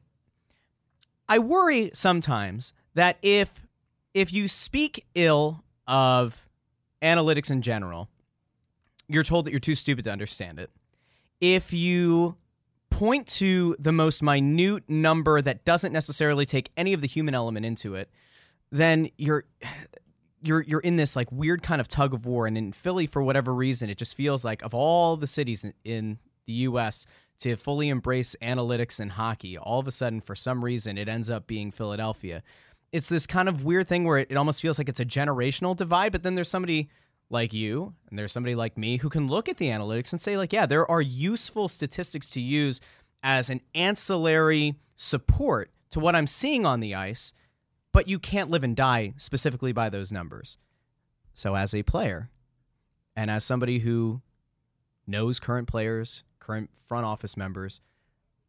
i 1.30 1.38
worry 1.39 1.91
sometimes 1.93 2.74
that 2.98 3.18
if 3.22 3.64
if 4.14 4.34
you 4.34 4.48
speak 4.48 5.06
ill 5.14 5.64
of 5.88 6.48
analytics 7.02 7.52
in 7.52 7.62
general 7.62 8.10
you're 9.08 9.24
told 9.24 9.45
that 9.45 9.52
you're 9.52 9.60
too 9.60 9.76
stupid 9.76 10.04
to 10.04 10.12
understand 10.12 10.60
it. 10.60 10.70
If 11.39 11.72
you 11.72 12.36
point 12.89 13.28
to 13.28 13.76
the 13.80 13.91
most 13.91 14.24
minute 14.24 14.84
number 14.88 15.41
that 15.41 15.64
doesn't 15.64 15.93
necessarily 15.93 16.45
take 16.45 16.72
any 16.76 16.93
of 16.93 17.02
the 17.02 17.08
human 17.08 17.36
element 17.36 17.66
into 17.66 17.95
it 17.95 18.10
then 18.72 19.10
you're 19.18 19.45
you're 20.41 20.62
you're 20.62 20.80
in 20.80 20.95
this 20.95 21.16
like 21.16 21.32
weird 21.32 21.62
kind 21.62 21.80
of 21.80 21.88
tug 21.88 22.14
of 22.14 22.26
war. 22.26 22.48
And 22.48 22.58
in 22.58 22.72
Philly 22.72 23.06
for 23.06 23.22
whatever 23.22 23.54
reason 23.54 23.91
it 23.91 23.98
just 24.00 24.16
feels 24.16 24.43
like 24.43 24.64
of 24.64 24.74
all 24.74 25.16
the 25.18 25.28
cities 25.28 25.64
in, 25.64 25.74
in 25.86 26.18
the 26.48 26.54
US 26.54 27.06
to 27.41 27.56
fully 27.56 27.89
embrace 27.89 28.36
analytics 28.41 29.00
and 29.00 29.12
hockey 29.12 29.56
all 29.56 29.80
of 29.80 29.88
a 29.88 29.91
sudden 29.91 30.20
for 30.20 30.34
some 30.34 30.66
reason 30.66 30.98
it 30.98 31.08
ends 31.08 31.30
up 31.30 31.45
being 31.45 31.72
Philadelphia 31.72 32.41
it's 32.92 33.10
this 33.10 33.28
kind 33.28 33.50
of 33.50 33.64
weird 33.64 33.88
thing 33.88 34.04
where 34.04 34.18
it, 34.18 34.32
it 34.32 34.38
almost 34.38 34.62
feels 34.62 34.78
like 34.78 34.90
it's 34.90 35.00
a 35.00 35.06
generational 35.06 35.76
divide 35.76 36.12
but 36.12 36.24
then 36.24 36.36
there's 36.36 36.50
somebody 36.50 36.90
like 37.30 37.54
you 37.54 37.94
and 38.10 38.18
there's 38.18 38.32
somebody 38.32 38.56
like 38.56 38.78
me 38.78 38.98
who 38.98 39.10
can 39.10 39.28
look 39.28 39.50
at 39.50 39.58
the 39.58 39.68
analytics 39.68 40.12
and 40.12 40.22
say 40.22 40.38
like 40.38 40.54
yeah 40.54 40.66
there 40.66 40.90
are 40.90 41.02
useful 41.02 41.68
statistics 41.68 42.30
to 42.30 42.42
use 42.42 42.80
as 43.24 43.50
an 43.50 43.60
ancillary 43.76 44.76
support 44.96 45.70
to 45.90 46.00
what 46.00 46.16
I'm 46.16 46.28
seeing 46.28 46.66
on 46.66 46.80
the 46.80 46.96
ice 46.96 47.34
but 47.98 48.08
you 48.08 48.20
can't 48.20 48.52
live 48.52 48.64
and 48.64 48.76
die 48.76 49.16
specifically 49.18 49.72
by 49.72 49.90
those 49.90 50.12
numbers. 50.12 50.60
So, 51.34 51.56
as 51.56 51.74
a 51.74 51.82
player 51.82 52.30
and 53.16 53.32
as 53.32 53.44
somebody 53.44 53.80
who 53.80 54.22
knows 55.08 55.40
current 55.40 55.68
players, 55.68 56.24
current 56.40 56.70
front 56.76 57.08
office 57.08 57.36
members, 57.36 57.82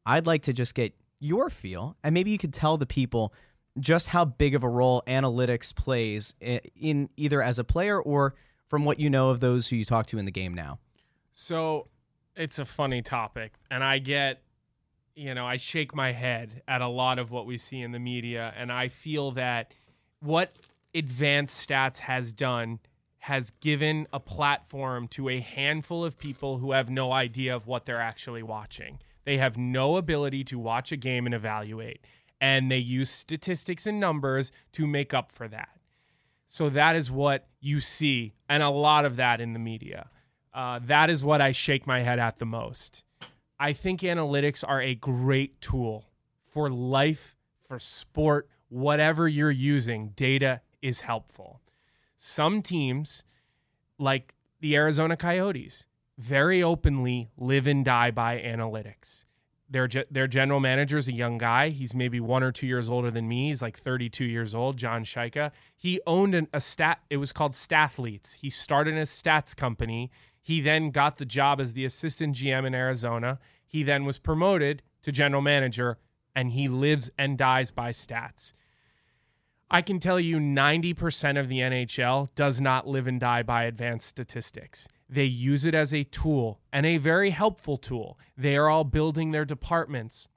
I'd 0.05 0.27
like 0.27 0.43
to 0.43 0.53
just 0.53 0.75
get 0.75 0.95
your 1.19 1.49
feel, 1.49 1.97
and 2.05 2.13
maybe 2.13 2.31
you 2.31 2.37
could 2.37 2.53
tell 2.53 2.77
the 2.77 2.85
people 2.85 3.33
just 3.81 4.09
how 4.09 4.25
big 4.25 4.55
of 4.55 4.65
a 4.65 4.69
role 4.69 5.03
analytics 5.07 5.75
plays 5.75 6.35
in 6.41 7.09
either 7.17 7.43
as 7.43 7.59
a 7.59 7.65
player 7.65 8.01
or 8.01 8.35
from 8.69 8.85
what 8.85 9.01
you 9.01 9.09
know 9.09 9.31
of 9.31 9.41
those 9.41 9.69
who 9.69 9.77
you 9.77 9.85
talk 9.85 10.07
to 10.07 10.19
in 10.19 10.25
the 10.25 10.31
game 10.31 10.55
now. 10.55 10.79
So 11.33 11.89
it's 12.37 12.59
a 12.59 12.65
funny 12.65 13.03
topic, 13.03 13.55
and 13.71 13.83
I 13.83 13.99
get, 13.99 14.43
you 15.15 15.35
know, 15.35 15.47
I 15.47 15.57
shake 15.57 15.95
my 15.95 16.13
head 16.13 16.63
at 16.69 16.81
a 16.81 16.89
lot 16.89 17.19
of 17.19 17.31
what 17.31 17.47
we 17.47 17.59
see 17.59 17.81
in 17.81 17.93
the 17.93 17.99
media, 17.99 18.53
and 18.57 18.71
I 18.71 18.89
feel 18.89 19.33
that 19.33 19.73
what 20.21 20.57
advanced 20.95 21.69
stats 21.69 21.99
has 21.99 22.33
done 22.33 22.81
has 23.19 23.51
given 23.61 24.07
a 24.13 24.21
platform 24.21 25.09
to 25.09 25.29
a 25.29 25.41
handful 25.41 26.05
of 26.05 26.19
people 26.19 26.59
who 26.59 26.73
have 26.73 26.89
no 26.89 27.13
idea 27.13 27.55
of 27.55 27.67
what 27.67 27.85
they're 27.85 28.01
actually 28.01 28.43
watching. 28.43 28.99
They 29.25 29.37
have 29.39 29.59
no 29.59 29.97
ability 29.97 30.45
to 30.45 30.59
watch 30.59 30.93
a 30.93 30.97
game 30.97 31.27
and 31.27 31.35
evaluate, 31.35 32.05
and 32.41 32.71
they 32.71 32.79
use 32.79 33.11
statistics 33.11 33.87
and 33.87 33.99
numbers 33.99 34.53
to 34.73 34.87
make 34.87 35.13
up 35.13 35.33
for 35.33 35.49
that. 35.49 35.69
So 36.47 36.71
that 36.71 36.97
is 36.97 37.11
what 37.11 37.47
you 37.61 37.81
see, 37.81 38.35
and 38.49 38.63
a 38.63 38.71
lot 38.71 39.05
of 39.05 39.17
that 39.17 39.41
in 39.41 39.53
the 39.53 39.59
media. 39.59 40.09
Uh, 40.55 40.81
that 40.85 41.11
is 41.11 41.23
what 41.23 41.41
I 41.41 41.53
shake 41.53 41.87
my 41.87 42.01
head 42.01 42.19
at 42.19 42.39
the 42.39 42.47
most. 42.47 43.05
I 43.61 43.73
think 43.73 44.01
analytics 44.01 44.65
are 44.67 44.81
a 44.81 44.95
great 44.95 45.61
tool 45.61 46.07
for 46.47 46.71
life, 46.71 47.37
for 47.67 47.79
sport, 47.79 48.49
whatever 48.69 49.29
you're 49.29 49.51
using. 49.51 50.13
Data 50.17 50.63
is 50.81 51.01
helpful. 51.01 51.61
Some 52.17 52.63
teams, 52.63 53.25
like 53.99 54.35
the 54.61 54.75
Arizona 54.75 55.17
Coyotes, 55.17 55.87
very 56.17 56.63
openly 56.63 57.29
live 57.37 57.67
and 57.67 57.85
die 57.85 58.11
by 58.11 58.41
analytics. 58.41 59.25
Their 59.71 59.89
their 60.11 60.27
general 60.27 60.61
manager 60.61 60.97
is 60.97 61.09
a 61.09 61.13
young 61.13 61.37
guy. 61.39 61.69
He's 61.69 61.95
maybe 61.95 62.21
one 62.21 62.43
or 62.43 62.53
two 62.53 62.67
years 62.67 62.89
older 62.89 63.11
than 63.11 63.29
me. 63.29 63.49
He's 63.49 63.61
like 63.61 63.79
32 63.79 64.25
years 64.25 64.55
old. 64.55 64.77
John 64.79 65.05
Chayka. 65.05 65.53
He 65.77 66.01
owned 66.07 66.35
an, 66.35 66.49
a 66.53 66.61
stat. 66.61 67.01
It 67.11 67.19
was 67.19 67.33
called 67.33 67.55
Stathletes. 67.55 68.35
He 68.35 68.49
started 68.49 68.95
a 68.95 69.03
stats 69.03 69.55
company. 69.55 70.11
He 70.41 70.63
then 70.63 70.91
got 70.91 71.19
the 71.19 71.27
job 71.27 71.61
as 71.61 71.75
the 71.75 71.85
assistant 71.85 72.37
GM 72.37 72.67
in 72.67 72.75
Arizona. 72.75 73.39
He 73.67 73.83
then 73.83 74.07
was 74.07 74.19
promoted 74.19 74.83
to 75.03 75.13
general 75.13 75.43
manager, 75.43 75.99
and 76.35 76.53
he 76.53 76.69
lives 76.69 77.11
and 77.19 77.37
dies 77.37 77.71
by 77.71 77.91
stats. 77.91 78.53
I 79.71 79.83
can 79.83 80.01
tell 80.01 80.19
you 80.19 80.39
90% 80.39 81.39
of 81.39 81.51
the 81.51 81.59
NHL 81.59 82.35
does 82.35 82.59
not 82.59 82.87
live 82.87 83.07
and 83.07 83.21
die 83.21 83.43
by 83.43 83.65
advanced 83.65 84.09
statistics. 84.09 84.89
They 85.09 85.25
use 85.25 85.65
it 85.65 85.75
as 85.75 85.95
a 85.95 86.05
tool 86.05 86.61
and 86.73 86.85
a 86.85 86.99
very 86.99 87.31
helpful 87.31 87.79
tool. 87.79 88.19
They 88.37 88.57
are 88.57 88.69
all 88.69 88.85
building 88.85 89.31
their 89.31 89.45
departments. 89.45 90.29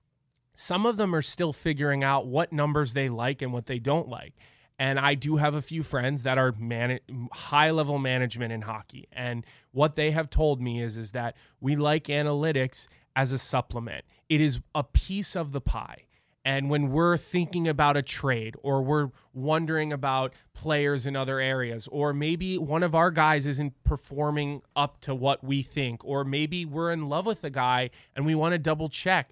Some 0.56 0.86
of 0.86 0.98
them 0.98 1.14
are 1.14 1.22
still 1.22 1.54
figuring 1.54 2.04
out 2.04 2.28
what 2.28 2.54
numbers 2.54 2.94
they 2.94 3.10
like 3.10 3.42
and 3.42 3.52
what 3.52 3.66
they 3.66 3.80
don't 3.80 4.08
like. 4.08 4.34
And 4.80 4.98
I 4.98 5.14
do 5.14 5.36
have 5.36 5.54
a 5.54 5.62
few 5.62 5.84
friends 5.84 6.24
that 6.24 6.38
are 6.38 6.54
man- 6.58 7.00
high 7.34 7.70
level 7.70 8.00
management 8.00 8.52
in 8.52 8.62
hockey. 8.62 9.08
And 9.12 9.46
what 9.72 9.96
they 9.96 10.12
have 10.12 10.30
told 10.30 10.62
me 10.62 10.82
is, 10.82 10.98
is 10.98 11.12
that 11.12 11.36
we 11.60 11.76
like 11.76 12.06
analytics 12.06 12.88
as 13.16 13.32
a 13.32 13.38
supplement, 13.38 14.06
it 14.30 14.40
is 14.40 14.62
a 14.74 14.84
piece 14.84 15.36
of 15.36 15.52
the 15.52 15.62
pie. 15.62 16.06
And 16.44 16.70
when 16.70 16.92
we're 16.92 17.18
thinking 17.18 17.68
about 17.68 17.98
a 17.98 18.02
trade 18.02 18.56
or 18.64 18.82
we're 18.82 19.12
wondering 19.34 19.94
about 19.94 20.34
players 20.54 21.06
in 21.06 21.16
other 21.16 21.40
areas, 21.40 21.88
or 21.92 22.14
maybe 22.14 22.58
one 22.58 22.82
of 22.82 22.96
our 22.96 23.12
guys 23.12 23.46
isn't 23.46 23.84
performing 23.84 24.62
up 24.76 25.02
to 25.02 25.14
what 25.14 25.44
we 25.44 25.62
think, 25.62 26.04
or 26.04 26.24
maybe 26.24 26.66
we're 26.66 26.92
in 26.92 27.08
love 27.08 27.28
with 27.28 27.44
a 27.44 27.52
guy 27.52 27.92
and 28.16 28.26
we 28.26 28.34
want 28.34 28.54
to 28.54 28.58
double 28.58 28.90
check, 28.90 29.32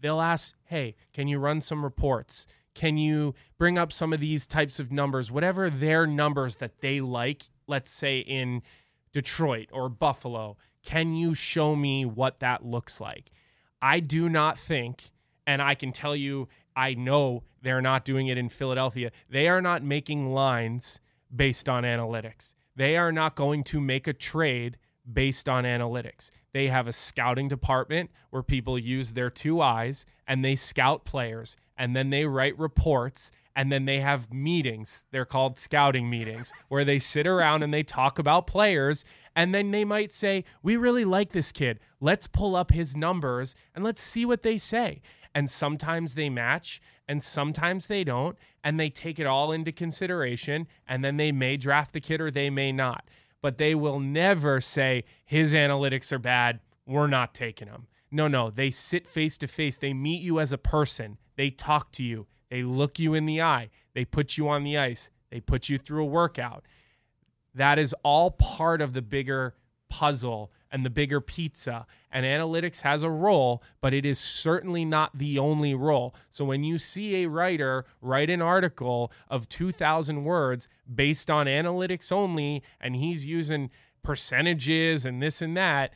they'll 0.00 0.20
ask, 0.20 0.54
Hey, 0.64 0.94
can 1.12 1.28
you 1.28 1.38
run 1.38 1.60
some 1.60 1.84
reports? 1.84 2.46
Can 2.74 2.96
you 2.96 3.34
bring 3.58 3.78
up 3.78 3.92
some 3.92 4.12
of 4.12 4.20
these 4.20 4.46
types 4.46 4.80
of 4.80 4.90
numbers, 4.90 5.30
whatever 5.30 5.70
their 5.70 6.06
numbers 6.06 6.56
that 6.56 6.80
they 6.80 7.00
like, 7.00 7.44
let's 7.66 7.90
say 7.90 8.18
in 8.18 8.62
Detroit 9.12 9.68
or 9.72 9.88
Buffalo? 9.88 10.56
Can 10.82 11.14
you 11.14 11.34
show 11.34 11.76
me 11.76 12.04
what 12.04 12.40
that 12.40 12.64
looks 12.64 13.00
like? 13.00 13.30
I 13.80 14.00
do 14.00 14.28
not 14.28 14.58
think, 14.58 15.10
and 15.46 15.60
I 15.62 15.74
can 15.74 15.92
tell 15.92 16.16
you, 16.16 16.48
I 16.76 16.94
know 16.94 17.44
they're 17.62 17.82
not 17.82 18.04
doing 18.04 18.28
it 18.28 18.38
in 18.38 18.48
Philadelphia. 18.48 19.10
They 19.28 19.48
are 19.48 19.62
not 19.62 19.82
making 19.82 20.32
lines 20.32 21.00
based 21.34 21.68
on 21.68 21.84
analytics. 21.84 22.54
They 22.76 22.96
are 22.96 23.12
not 23.12 23.36
going 23.36 23.64
to 23.64 23.80
make 23.80 24.06
a 24.06 24.12
trade 24.12 24.78
based 25.10 25.48
on 25.48 25.64
analytics. 25.64 26.30
They 26.52 26.68
have 26.68 26.86
a 26.86 26.92
scouting 26.92 27.48
department 27.48 28.10
where 28.30 28.42
people 28.42 28.78
use 28.78 29.12
their 29.12 29.30
two 29.30 29.60
eyes 29.60 30.06
and 30.26 30.44
they 30.44 30.56
scout 30.56 31.04
players 31.04 31.56
and 31.76 31.94
then 31.94 32.10
they 32.10 32.24
write 32.24 32.58
reports 32.58 33.30
and 33.56 33.70
then 33.70 33.84
they 33.84 34.00
have 34.00 34.32
meetings. 34.32 35.04
They're 35.12 35.24
called 35.24 35.58
scouting 35.58 36.10
meetings 36.10 36.52
where 36.68 36.84
they 36.84 36.98
sit 36.98 37.26
around 37.26 37.62
and 37.62 37.72
they 37.72 37.82
talk 37.82 38.18
about 38.18 38.46
players 38.46 39.04
and 39.36 39.54
then 39.54 39.72
they 39.72 39.84
might 39.84 40.12
say, 40.12 40.44
"We 40.62 40.76
really 40.76 41.04
like 41.04 41.32
this 41.32 41.50
kid. 41.50 41.80
Let's 42.00 42.28
pull 42.28 42.54
up 42.54 42.70
his 42.70 42.96
numbers 42.96 43.54
and 43.74 43.84
let's 43.84 44.02
see 44.02 44.24
what 44.24 44.42
they 44.42 44.58
say." 44.58 45.02
And 45.34 45.50
sometimes 45.50 46.14
they 46.14 46.30
match 46.30 46.80
and 47.08 47.22
sometimes 47.22 47.86
they 47.86 48.04
don't 48.04 48.36
and 48.62 48.78
they 48.78 48.88
take 48.88 49.18
it 49.18 49.26
all 49.26 49.52
into 49.52 49.72
consideration 49.72 50.66
and 50.86 51.04
then 51.04 51.16
they 51.16 51.32
may 51.32 51.56
draft 51.56 51.92
the 51.92 52.00
kid 52.00 52.20
or 52.20 52.30
they 52.30 52.50
may 52.50 52.72
not. 52.72 53.04
But 53.42 53.58
they 53.58 53.74
will 53.74 54.00
never 54.00 54.60
say 54.60 55.04
his 55.24 55.52
analytics 55.52 56.12
are 56.12 56.18
bad. 56.18 56.60
We're 56.86 57.08
not 57.08 57.34
taking 57.34 57.68
him. 57.68 57.88
No, 58.10 58.28
no, 58.28 58.48
they 58.50 58.70
sit 58.70 59.08
face 59.08 59.36
to 59.38 59.48
face. 59.48 59.76
They 59.76 59.92
meet 59.92 60.22
you 60.22 60.38
as 60.38 60.52
a 60.52 60.58
person. 60.58 61.18
They 61.36 61.50
talk 61.50 61.90
to 61.92 62.02
you. 62.02 62.26
They 62.48 62.62
look 62.62 62.98
you 62.98 63.14
in 63.14 63.26
the 63.26 63.42
eye. 63.42 63.70
They 63.94 64.04
put 64.04 64.36
you 64.36 64.48
on 64.48 64.62
the 64.62 64.78
ice. 64.78 65.10
They 65.30 65.40
put 65.40 65.68
you 65.68 65.78
through 65.78 66.04
a 66.04 66.06
workout. 66.06 66.64
That 67.54 67.78
is 67.78 67.94
all 68.02 68.30
part 68.30 68.80
of 68.80 68.92
the 68.92 69.02
bigger 69.02 69.56
puzzle 69.88 70.50
and 70.70 70.84
the 70.84 70.90
bigger 70.90 71.20
pizza. 71.20 71.86
And 72.10 72.26
analytics 72.26 72.80
has 72.80 73.02
a 73.02 73.10
role, 73.10 73.62
but 73.80 73.94
it 73.94 74.04
is 74.04 74.18
certainly 74.18 74.84
not 74.84 75.16
the 75.16 75.38
only 75.38 75.74
role. 75.74 76.14
So 76.30 76.44
when 76.44 76.64
you 76.64 76.78
see 76.78 77.22
a 77.22 77.28
writer 77.28 77.84
write 78.00 78.30
an 78.30 78.42
article 78.42 79.12
of 79.28 79.48
2,000 79.48 80.24
words 80.24 80.68
based 80.92 81.30
on 81.30 81.46
analytics 81.46 82.10
only, 82.10 82.62
and 82.80 82.96
he's 82.96 83.24
using 83.24 83.70
percentages 84.02 85.06
and 85.06 85.22
this 85.22 85.40
and 85.40 85.56
that, 85.56 85.92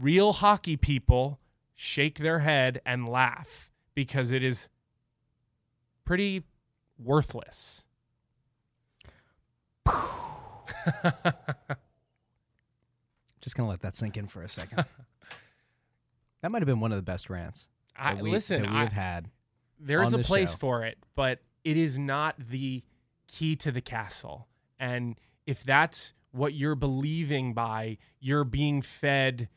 real 0.00 0.34
hockey 0.34 0.76
people 0.76 1.40
shake 1.74 2.18
their 2.18 2.40
head 2.40 2.80
and 2.86 3.08
laugh 3.08 3.70
because 3.94 4.30
it 4.30 4.42
is 4.42 4.68
pretty 6.04 6.44
worthless. 6.96 7.86
Just 13.42 13.56
gonna 13.56 13.68
let 13.68 13.80
that 13.82 13.96
sink 13.96 14.16
in 14.16 14.26
for 14.26 14.42
a 14.42 14.48
second. 14.48 14.84
that 16.42 16.50
might 16.50 16.62
have 16.62 16.66
been 16.66 16.80
one 16.80 16.92
of 16.92 16.96
the 16.96 17.02
best 17.02 17.28
rants 17.28 17.68
I 17.96 18.14
that 18.14 18.22
we, 18.22 18.30
listen, 18.30 18.62
that 18.62 18.70
we 18.70 18.76
I, 18.76 18.80
have 18.80 18.92
had. 18.92 19.30
there's 19.78 20.12
a 20.12 20.18
place 20.18 20.52
show. 20.52 20.58
for 20.58 20.84
it, 20.84 20.96
but 21.14 21.40
it 21.64 21.76
is 21.76 21.98
not 21.98 22.36
the 22.38 22.82
key 23.28 23.56
to 23.56 23.70
the 23.70 23.80
castle. 23.80 24.48
And 24.78 25.18
if 25.46 25.62
that's 25.62 26.14
what 26.30 26.54
you're 26.54 26.74
believing 26.74 27.52
by, 27.52 27.98
you're 28.20 28.44
being 28.44 28.82
fed 28.82 29.48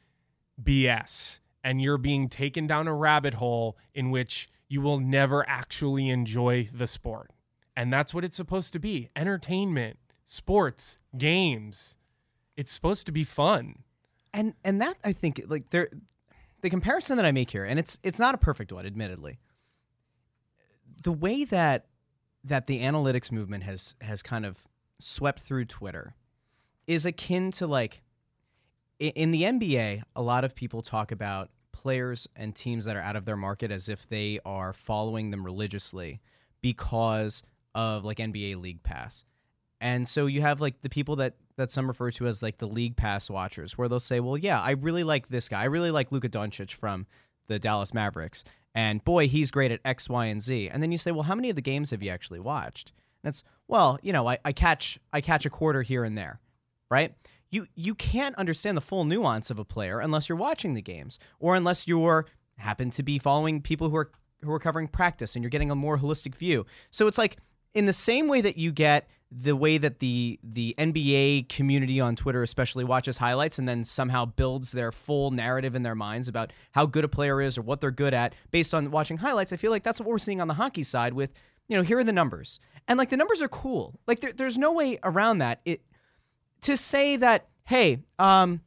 BS 0.62 1.40
and 1.64 1.82
you're 1.82 1.98
being 1.98 2.30
taken 2.30 2.68
down 2.68 2.88
a 2.88 2.94
rabbit 2.94 3.36
hole 3.36 3.78
in 3.94 4.12
which 4.12 4.50
you 4.68 4.82
will 4.82 5.00
never 5.00 5.48
actually 5.48 6.10
enjoy 6.10 6.70
the 6.74 6.88
sport. 6.88 7.32
And 7.76 7.92
that's 7.92 8.14
what 8.14 8.24
it's 8.24 8.38
supposed 8.38 8.72
to 8.74 8.80
be 8.80 9.10
entertainment, 9.16 9.98
sports, 10.26 10.98
games. 11.18 11.98
It's 12.58 12.72
supposed 12.72 13.06
to 13.06 13.12
be 13.12 13.24
fun. 13.24 13.84
and 14.34 14.54
and 14.64 14.82
that 14.82 14.98
I 15.04 15.14
think 15.14 15.42
like 15.48 15.70
there 15.70 15.90
the 16.62 16.70
comparison 16.70 17.18
that 17.18 17.26
I 17.26 17.32
make 17.32 17.52
here, 17.52 17.64
and 17.64 17.78
it's 17.78 18.00
it's 18.04 18.20
not 18.20 18.34
a 18.36 18.38
perfect 18.38 18.72
one, 18.72 18.86
admittedly. 18.86 19.40
The 21.04 21.12
way 21.12 21.44
that 21.46 21.86
that 22.44 22.68
the 22.68 22.82
analytics 22.82 23.32
movement 23.32 23.64
has 23.64 23.96
has 24.02 24.24
kind 24.24 24.46
of 24.46 24.68
swept 25.00 25.42
through 25.42 25.66
Twitter 25.66 26.16
is 26.88 27.06
akin 27.06 27.52
to 27.52 27.68
like 27.68 28.02
in 29.00 29.32
the 29.32 29.44
NBA, 29.44 30.04
a 30.16 30.22
lot 30.22 30.44
of 30.44 30.56
people 30.56 30.82
talk 30.82 31.12
about 31.12 31.50
players 31.72 32.28
and 32.36 32.56
teams 32.56 32.86
that 32.86 32.96
are 32.96 33.02
out 33.02 33.16
of 33.16 33.26
their 33.26 33.36
market 33.36 33.70
as 33.70 33.90
if 33.90 34.08
they 34.08 34.40
are 34.46 34.72
following 34.74 35.32
them 35.32 35.44
religiously 35.44 36.22
because 36.62 37.44
of 37.76 38.06
like 38.06 38.18
NBA 38.18 38.60
League 38.62 38.82
Pass. 38.84 39.26
And 39.82 40.08
so 40.08 40.26
you 40.26 40.42
have 40.42 40.62
like 40.62 40.82
the 40.82 40.90
people 40.90 41.18
that 41.18 41.36
that 41.58 41.72
some 41.72 41.88
refer 41.88 42.12
to 42.12 42.28
as 42.28 42.44
like 42.44 42.58
the 42.58 42.68
league 42.68 42.96
pass 42.96 43.30
watchers, 43.30 43.78
where 43.78 43.88
they'll 43.88 44.00
say, 44.00 44.20
"Well, 44.20 44.38
yeah, 44.38 44.60
I 44.60 44.72
really 44.72 45.04
like 45.04 45.30
this 45.30 45.50
guy. 45.50 45.62
I 45.62 45.66
really 45.66 45.92
like 45.92 46.12
Luka 46.12 46.30
Doncic 46.30 46.74
from 46.74 47.08
the 47.48 47.60
Dallas 47.60 47.94
Mavericks, 47.94 48.44
and 48.74 49.04
boy, 49.04 49.28
he's 49.28 49.52
great 49.52 49.72
at 49.72 49.82
X, 49.86 50.10
Y, 50.10 50.26
and 50.26 50.42
Z." 50.42 50.70
And 50.70 50.82
then 50.82 50.92
you 50.92 50.98
say, 50.98 51.12
"Well, 51.12 51.24
how 51.24 51.36
many 51.36 51.50
of 51.50 51.56
the 51.56 51.62
games 51.62 51.92
have 51.92 52.02
you 52.02 52.10
actually 52.10 52.40
watched?" 52.40 52.92
And 53.24 53.30
it's, 53.30 53.44
"Well, 53.68 54.00
you 54.02 54.14
know, 54.14 54.28
I, 54.28 54.38
I 54.46 54.52
catch 54.54 55.00
I 55.14 55.22
catch 55.22 55.46
a 55.46 55.50
quarter 55.50 55.82
here 55.82 56.04
and 56.04 56.18
there, 56.18 56.40
right?" 56.90 57.14
You 57.52 57.68
you 57.76 57.96
can't 57.96 58.36
understand 58.36 58.76
the 58.76 58.82
full 58.82 59.06
nuance 59.06 59.50
of 59.50 59.60
a 59.60 59.66
player 59.66 60.00
unless 60.00 60.28
you're 60.28 60.38
watching 60.38 60.74
the 60.74 60.82
games, 60.82 61.20
or 61.40 61.56
unless 61.56 61.88
you're 61.88 62.26
happen 62.58 62.90
to 62.90 63.04
be 63.04 63.20
following 63.20 63.62
people 63.62 63.90
who 63.90 63.98
are 63.98 64.12
who 64.42 64.52
are 64.52 64.60
covering 64.60 64.88
practice 64.88 65.36
and 65.36 65.44
you're 65.44 65.50
getting 65.50 65.72
a 65.72 65.76
more 65.76 65.98
holistic 65.98 66.36
view. 66.36 66.66
So 66.92 67.08
it's 67.08 67.18
like 67.18 67.38
in 67.74 67.86
the 67.86 67.94
same 67.94 68.28
way 68.28 68.42
that 68.42 68.58
you 68.58 68.72
get 68.72 69.08
the 69.32 69.56
way 69.56 69.78
that 69.78 70.00
the 70.00 70.40
the 70.44 70.76
NBA 70.78 71.50
community 71.50 72.00
on 72.00 72.16
Twitter 72.16 72.44
especially 72.44 72.84
watches 72.84 73.18
highlights 73.18 73.58
and 73.60 73.68
then 73.68 73.84
somehow 73.84 74.26
builds 74.26 74.72
their 74.72 74.92
full 74.92 75.32
narrative 75.32 75.76
in 75.76 75.84
their 75.84 75.96
minds 75.96 76.28
about 76.28 76.54
how 76.72 76.86
good 76.86 77.04
a 77.04 77.08
player 77.08 77.42
is 77.42 77.58
or 77.58 77.62
what 77.62 77.82
they're 77.82 77.92
good 77.92 78.14
at 78.14 78.36
based 78.52 78.74
on 78.74 78.92
watching 78.92 79.18
highlights. 79.18 79.52
I 79.52 79.58
feel 79.58 79.72
like 79.72 79.84
that's 79.84 80.00
what 80.00 80.08
we're 80.08 80.18
seeing 80.20 80.42
on 80.42 80.48
the 80.48 80.54
hockey 80.54 80.84
side 80.84 81.14
with, 81.14 81.34
you 81.68 81.76
know, 81.76 81.84
here 81.84 81.98
are 81.98 82.04
the 82.04 82.14
numbers. 82.14 82.60
And 82.88 82.98
like 83.00 83.10
the 83.10 83.18
numbers 83.18 83.42
are 83.42 83.48
cool. 83.48 84.00
Like 84.08 84.20
there, 84.20 84.32
there's 84.32 84.58
no 84.58 84.72
way 84.72 85.00
around 85.04 85.40
that. 85.40 85.60
It 85.66 85.82
to 86.62 86.78
say 86.78 87.16
that, 87.18 87.48
hey, 87.66 88.00
um, 88.20 88.62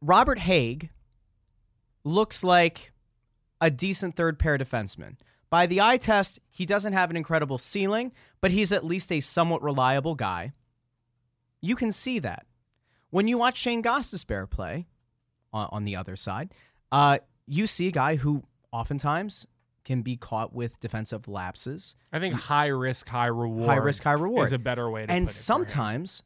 Robert 0.00 0.38
Hagg 0.38 0.90
looks 2.04 2.44
like 2.44 2.92
a 3.60 3.70
decent 3.70 4.14
third 4.14 4.38
pair 4.38 4.58
defenseman. 4.58 5.16
By 5.48 5.66
the 5.66 5.80
eye 5.80 5.96
test, 5.96 6.40
he 6.50 6.66
doesn't 6.66 6.92
have 6.92 7.10
an 7.10 7.16
incredible 7.16 7.58
ceiling, 7.58 8.12
but 8.40 8.50
he's 8.50 8.72
at 8.72 8.84
least 8.84 9.12
a 9.12 9.20
somewhat 9.20 9.62
reliable 9.62 10.14
guy. 10.14 10.52
You 11.60 11.76
can 11.76 11.92
see 11.92 12.18
that. 12.20 12.46
When 13.10 13.28
you 13.28 13.38
watch 13.38 13.56
Shane 13.56 13.82
Gostisbehere 13.82 14.50
play 14.50 14.86
on, 15.52 15.68
on 15.70 15.84
the 15.84 15.96
other 15.96 16.16
side, 16.16 16.52
uh, 16.90 17.18
you 17.46 17.66
see 17.66 17.88
a 17.88 17.92
guy 17.92 18.16
who 18.16 18.42
oftentimes 18.72 19.46
can 19.84 20.02
be 20.02 20.16
caught 20.16 20.52
with 20.52 20.78
defensive 20.80 21.28
lapses, 21.28 21.94
I 22.12 22.18
think 22.18 22.34
high 22.34 22.66
risk, 22.66 23.06
high 23.08 23.26
reward. 23.26 23.68
high 23.68 23.76
risk, 23.76 24.02
high 24.02 24.12
reward. 24.12 24.46
is 24.46 24.52
a 24.52 24.58
better 24.58 24.90
way 24.90 25.06
to 25.06 25.12
and 25.12 25.26
put 25.26 25.30
it 25.30 25.34
for 25.34 25.42
sometimes, 25.42 26.22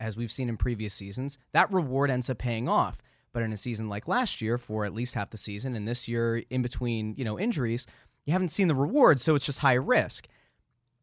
as 0.00 0.16
we've 0.16 0.32
seen 0.32 0.48
in 0.48 0.56
previous 0.56 0.92
seasons, 0.92 1.38
that 1.52 1.72
reward 1.72 2.10
ends 2.10 2.28
up 2.28 2.38
paying 2.38 2.68
off. 2.68 3.00
But 3.32 3.44
in 3.44 3.52
a 3.52 3.56
season 3.56 3.88
like 3.88 4.08
last 4.08 4.42
year, 4.42 4.58
for 4.58 4.84
at 4.84 4.92
least 4.92 5.14
half 5.14 5.30
the 5.30 5.38
season, 5.38 5.74
and 5.74 5.88
this 5.88 6.06
year 6.06 6.42
in 6.50 6.60
between, 6.60 7.14
you 7.16 7.24
know, 7.24 7.38
injuries, 7.38 7.86
you 8.24 8.32
haven't 8.32 8.48
seen 8.48 8.68
the 8.68 8.74
reward, 8.74 9.20
so 9.20 9.34
it's 9.34 9.46
just 9.46 9.60
high 9.60 9.74
risk. 9.74 10.28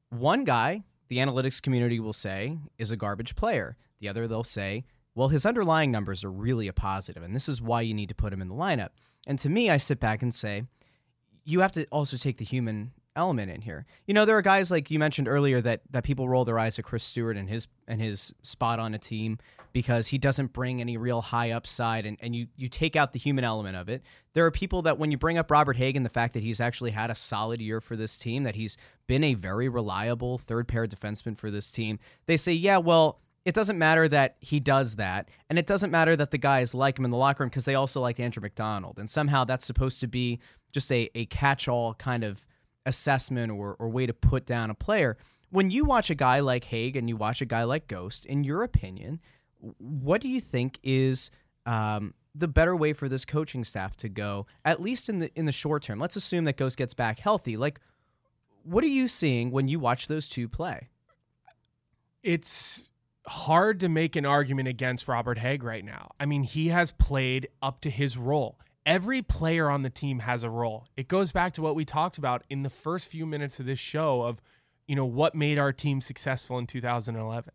One 0.09 0.43
guy, 0.43 0.84
the 1.07 1.17
analytics 1.17 1.61
community 1.61 1.99
will 1.99 2.13
say, 2.13 2.57
is 2.78 2.91
a 2.91 2.97
garbage 2.97 3.36
player. 3.36 3.78
The 3.99 4.09
other, 4.09 4.28
they'll 4.28 4.43
say, 4.43 4.86
well, 5.15 5.28
his 5.28 5.45
underlying 5.45 5.91
numbers 5.91 6.24
are 6.24 6.32
really 6.32 6.67
a 6.67 6.74
positive, 6.74 7.24
and 7.24 7.36
this 7.36 7.49
is 7.49 7.61
why 7.61 7.82
you 7.82 7.93
need 7.93 8.09
to 8.09 8.15
put 8.15 8.32
him 8.32 8.41
in 8.41 8.47
the 8.47 8.55
lineup. 8.55 8.89
And 9.28 9.38
to 9.39 9.49
me, 9.49 9.70
I 9.70 9.78
sit 9.78 9.99
back 9.99 10.22
and 10.22 10.34
say, 10.34 10.63
you 11.43 11.59
have 11.59 11.72
to 11.74 11.86
also 11.91 12.15
take 12.15 12.38
the 12.38 12.45
human 12.45 12.91
element 13.16 13.51
in 13.51 13.62
here. 13.62 13.86
You 14.05 14.14
know, 14.14 14.26
there 14.26 14.38
are 14.38 14.41
guys 14.41 14.72
like 14.72 14.89
you 14.91 14.99
mentioned 14.99 15.28
earlier 15.28 15.62
that 15.62 15.82
that 15.91 16.03
people 16.03 16.30
roll 16.30 16.45
their 16.45 16.60
eyes 16.60 16.80
at 16.80 16.86
Chris 16.86 17.03
Stewart 17.03 17.38
and 17.38 17.49
his 17.49 17.68
and 17.88 18.01
his 18.01 18.34
spot 18.41 18.80
on 18.80 18.93
a 18.93 18.99
team 18.99 19.38
because 19.72 20.07
he 20.07 20.18
doesn't 20.18 20.51
bring 20.51 20.82
any 20.82 20.97
real 20.97 21.22
high 21.22 21.51
upside 21.51 22.05
and, 22.05 22.18
and 22.22 22.36
you 22.36 22.47
you 22.55 22.70
take 22.70 22.95
out 22.95 23.14
the 23.14 23.20
human 23.20 23.43
element 23.43 23.76
of 23.76 23.89
it. 23.89 24.03
There 24.34 24.45
are 24.45 24.51
people 24.51 24.82
that 24.84 24.97
when 24.97 25.12
you 25.12 25.18
bring 25.18 25.38
up 25.38 25.51
Robert 25.51 25.78
Hagg, 25.78 26.01
the 26.01 26.10
fact 26.10 26.34
that 26.34 26.43
he's 26.43 26.60
actually 26.60 26.91
had 26.91 27.10
a 27.10 27.16
solid 27.16 27.62
year 27.62 27.82
for 27.82 27.95
this 27.95 28.18
team, 28.18 28.43
that 28.43 28.55
he's 28.55 28.78
been 29.07 29.24
a 29.24 29.34
very 29.34 29.70
reliable 29.70 30.38
third 30.38 30.68
pair 30.68 30.88
defenseman 30.88 31.38
for 31.38 31.51
this 31.51 31.72
team, 31.72 31.99
they 32.26 32.38
say, 32.38 32.53
yeah, 32.53 32.78
well, 32.78 33.20
it 33.45 33.55
doesn't 33.55 33.80
matter 33.80 34.07
that 34.07 34.36
he 34.39 34.60
does 34.60 34.95
that, 34.97 35.30
and 35.49 35.57
it 35.57 35.66
doesn't 35.66 35.91
matter 35.91 36.16
that 36.16 36.30
the 36.32 36.38
guys 36.38 36.76
like 36.76 36.99
him 36.99 37.05
in 37.05 37.12
the 37.12 37.18
locker 37.18 37.43
room 37.43 37.49
because 37.49 37.66
they 37.66 37.74
also 37.74 38.01
like 38.01 38.20
Andrew 38.20 38.41
MacDonald, 38.41 38.99
and 38.99 39.10
somehow 39.10 39.43
that's 39.43 39.66
supposed 39.66 40.01
to 40.01 40.07
be 40.07 40.39
just 40.72 40.91
a, 40.91 41.10
a 41.16 41.26
catch-all 41.26 41.95
kind 41.95 42.24
of 42.24 42.45
assessment 42.86 43.52
or, 43.52 43.76
or 43.80 43.90
way 43.90 44.06
to 44.06 44.14
put 44.14 44.46
down 44.46 44.70
a 44.70 44.76
player. 44.76 45.18
When 45.50 45.72
you 45.72 45.86
watch 45.86 46.10
a 46.10 46.16
guy 46.16 46.40
like 46.40 46.66
Hagg 46.66 46.96
and 46.96 47.10
you 47.10 47.18
watch 47.18 47.42
a 47.42 47.46
guy 47.46 47.64
like 47.64 47.88
Ghost, 47.88 48.26
in 48.26 48.44
your 48.44 48.64
opinion, 48.64 49.20
what 49.78 50.22
do 50.22 50.30
you 50.30 50.40
think 50.40 50.80
is 50.84 51.32
um, 51.66 52.14
the 52.36 52.48
better 52.48 52.76
way 52.76 52.94
for 52.94 53.10
this 53.10 53.26
coaching 53.26 53.64
staff 53.64 53.98
to 53.98 54.10
go, 54.10 54.46
at 54.64 54.82
least 54.82 55.10
in 55.10 55.20
the 55.20 55.32
in 55.36 55.46
the 55.46 55.52
short 55.52 55.84
term? 55.84 56.00
Let's 56.00 56.16
assume 56.16 56.46
that 56.46 56.58
Ghost 56.58 56.78
gets 56.78 56.94
back 56.94 57.20
healthy. 57.20 57.58
Like, 57.58 57.80
what 58.64 58.84
are 58.84 58.88
you 58.88 59.08
seeing 59.08 59.52
when 59.52 59.68
you 59.68 59.80
watch 59.80 60.08
those 60.08 60.30
two 60.30 60.48
play? 60.48 60.90
It's 62.22 62.90
hard 63.26 63.80
to 63.80 63.90
make 63.90 64.16
an 64.16 64.26
argument 64.26 64.68
against 64.68 65.08
Robert 65.08 65.38
Hagg 65.38 65.64
right 65.64 65.86
now. 65.86 66.12
I 66.20 66.26
mean, 66.26 66.44
he 66.44 66.70
has 66.70 66.92
played 66.92 67.48
up 67.62 67.82
to 67.82 67.90
his 67.90 68.18
role. 68.18 68.60
Every 68.86 69.22
player 69.22 69.70
on 69.70 69.84
the 69.84 69.90
team 69.90 70.20
has 70.20 70.44
a 70.44 70.50
role. 70.50 70.88
It 70.98 71.08
goes 71.08 71.32
back 71.32 71.54
to 71.54 71.62
what 71.62 71.76
we 71.76 71.86
talked 71.86 72.18
about 72.18 72.44
in 72.50 72.64
the 72.64 72.70
first 72.70 73.08
few 73.08 73.26
minutes 73.26 73.60
of 73.60 73.66
this 73.66 73.80
show 73.80 74.24
of, 74.24 74.42
you 74.88 74.96
know, 74.96 75.06
what 75.06 75.36
made 75.36 75.58
our 75.58 75.72
team 75.72 76.02
successful 76.02 76.58
in 76.58 76.66
2011. 76.66 77.54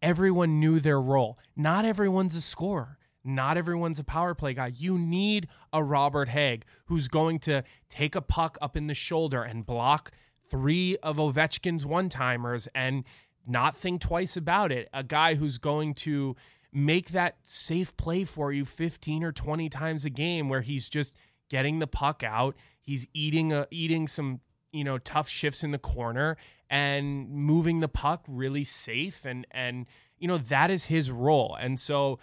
Everyone 0.00 0.60
knew 0.60 0.78
their 0.78 1.00
role. 1.00 1.38
Not 1.56 1.84
everyone's 1.84 2.36
a 2.36 2.40
scorer. 2.40 2.98
Not 3.24 3.58
everyone's 3.58 3.98
a 3.98 4.04
power 4.04 4.34
play 4.34 4.54
guy. 4.54 4.72
You 4.74 4.98
need 4.98 5.48
a 5.72 5.82
Robert 5.82 6.28
Hagg 6.28 6.64
who's 6.86 7.08
going 7.08 7.40
to 7.40 7.62
take 7.88 8.14
a 8.14 8.22
puck 8.22 8.56
up 8.62 8.76
in 8.76 8.86
the 8.86 8.94
shoulder 8.94 9.42
and 9.42 9.66
block 9.66 10.12
three 10.48 10.96
of 11.02 11.16
Ovechkin's 11.16 11.84
one 11.84 12.08
timers 12.08 12.68
and 12.74 13.04
not 13.46 13.76
think 13.76 14.00
twice 14.00 14.36
about 14.36 14.70
it. 14.70 14.88
A 14.92 15.02
guy 15.02 15.34
who's 15.34 15.58
going 15.58 15.94
to 15.94 16.36
make 16.72 17.10
that 17.10 17.36
safe 17.42 17.96
play 17.96 18.24
for 18.24 18.52
you 18.52 18.64
15 18.64 19.24
or 19.24 19.32
20 19.32 19.68
times 19.68 20.04
a 20.04 20.10
game 20.10 20.48
where 20.48 20.60
he's 20.60 20.88
just 20.88 21.14
getting 21.48 21.78
the 21.78 21.86
puck 21.86 22.22
out, 22.22 22.54
he's 22.80 23.06
eating 23.14 23.52
a, 23.52 23.66
eating 23.70 24.06
some, 24.06 24.40
you 24.72 24.84
know, 24.84 24.98
tough 24.98 25.28
shifts 25.28 25.64
in 25.64 25.70
the 25.70 25.78
corner 25.78 26.36
and 26.70 27.30
moving 27.30 27.80
the 27.80 27.88
puck 27.88 28.24
really 28.28 28.64
safe. 28.64 29.24
And 29.24 29.46
and 29.50 29.86
you 30.18 30.28
know 30.28 30.38
that 30.38 30.70
is 30.70 30.86
his 30.86 31.10
role. 31.10 31.56
And 31.58 31.80
so 31.80 32.18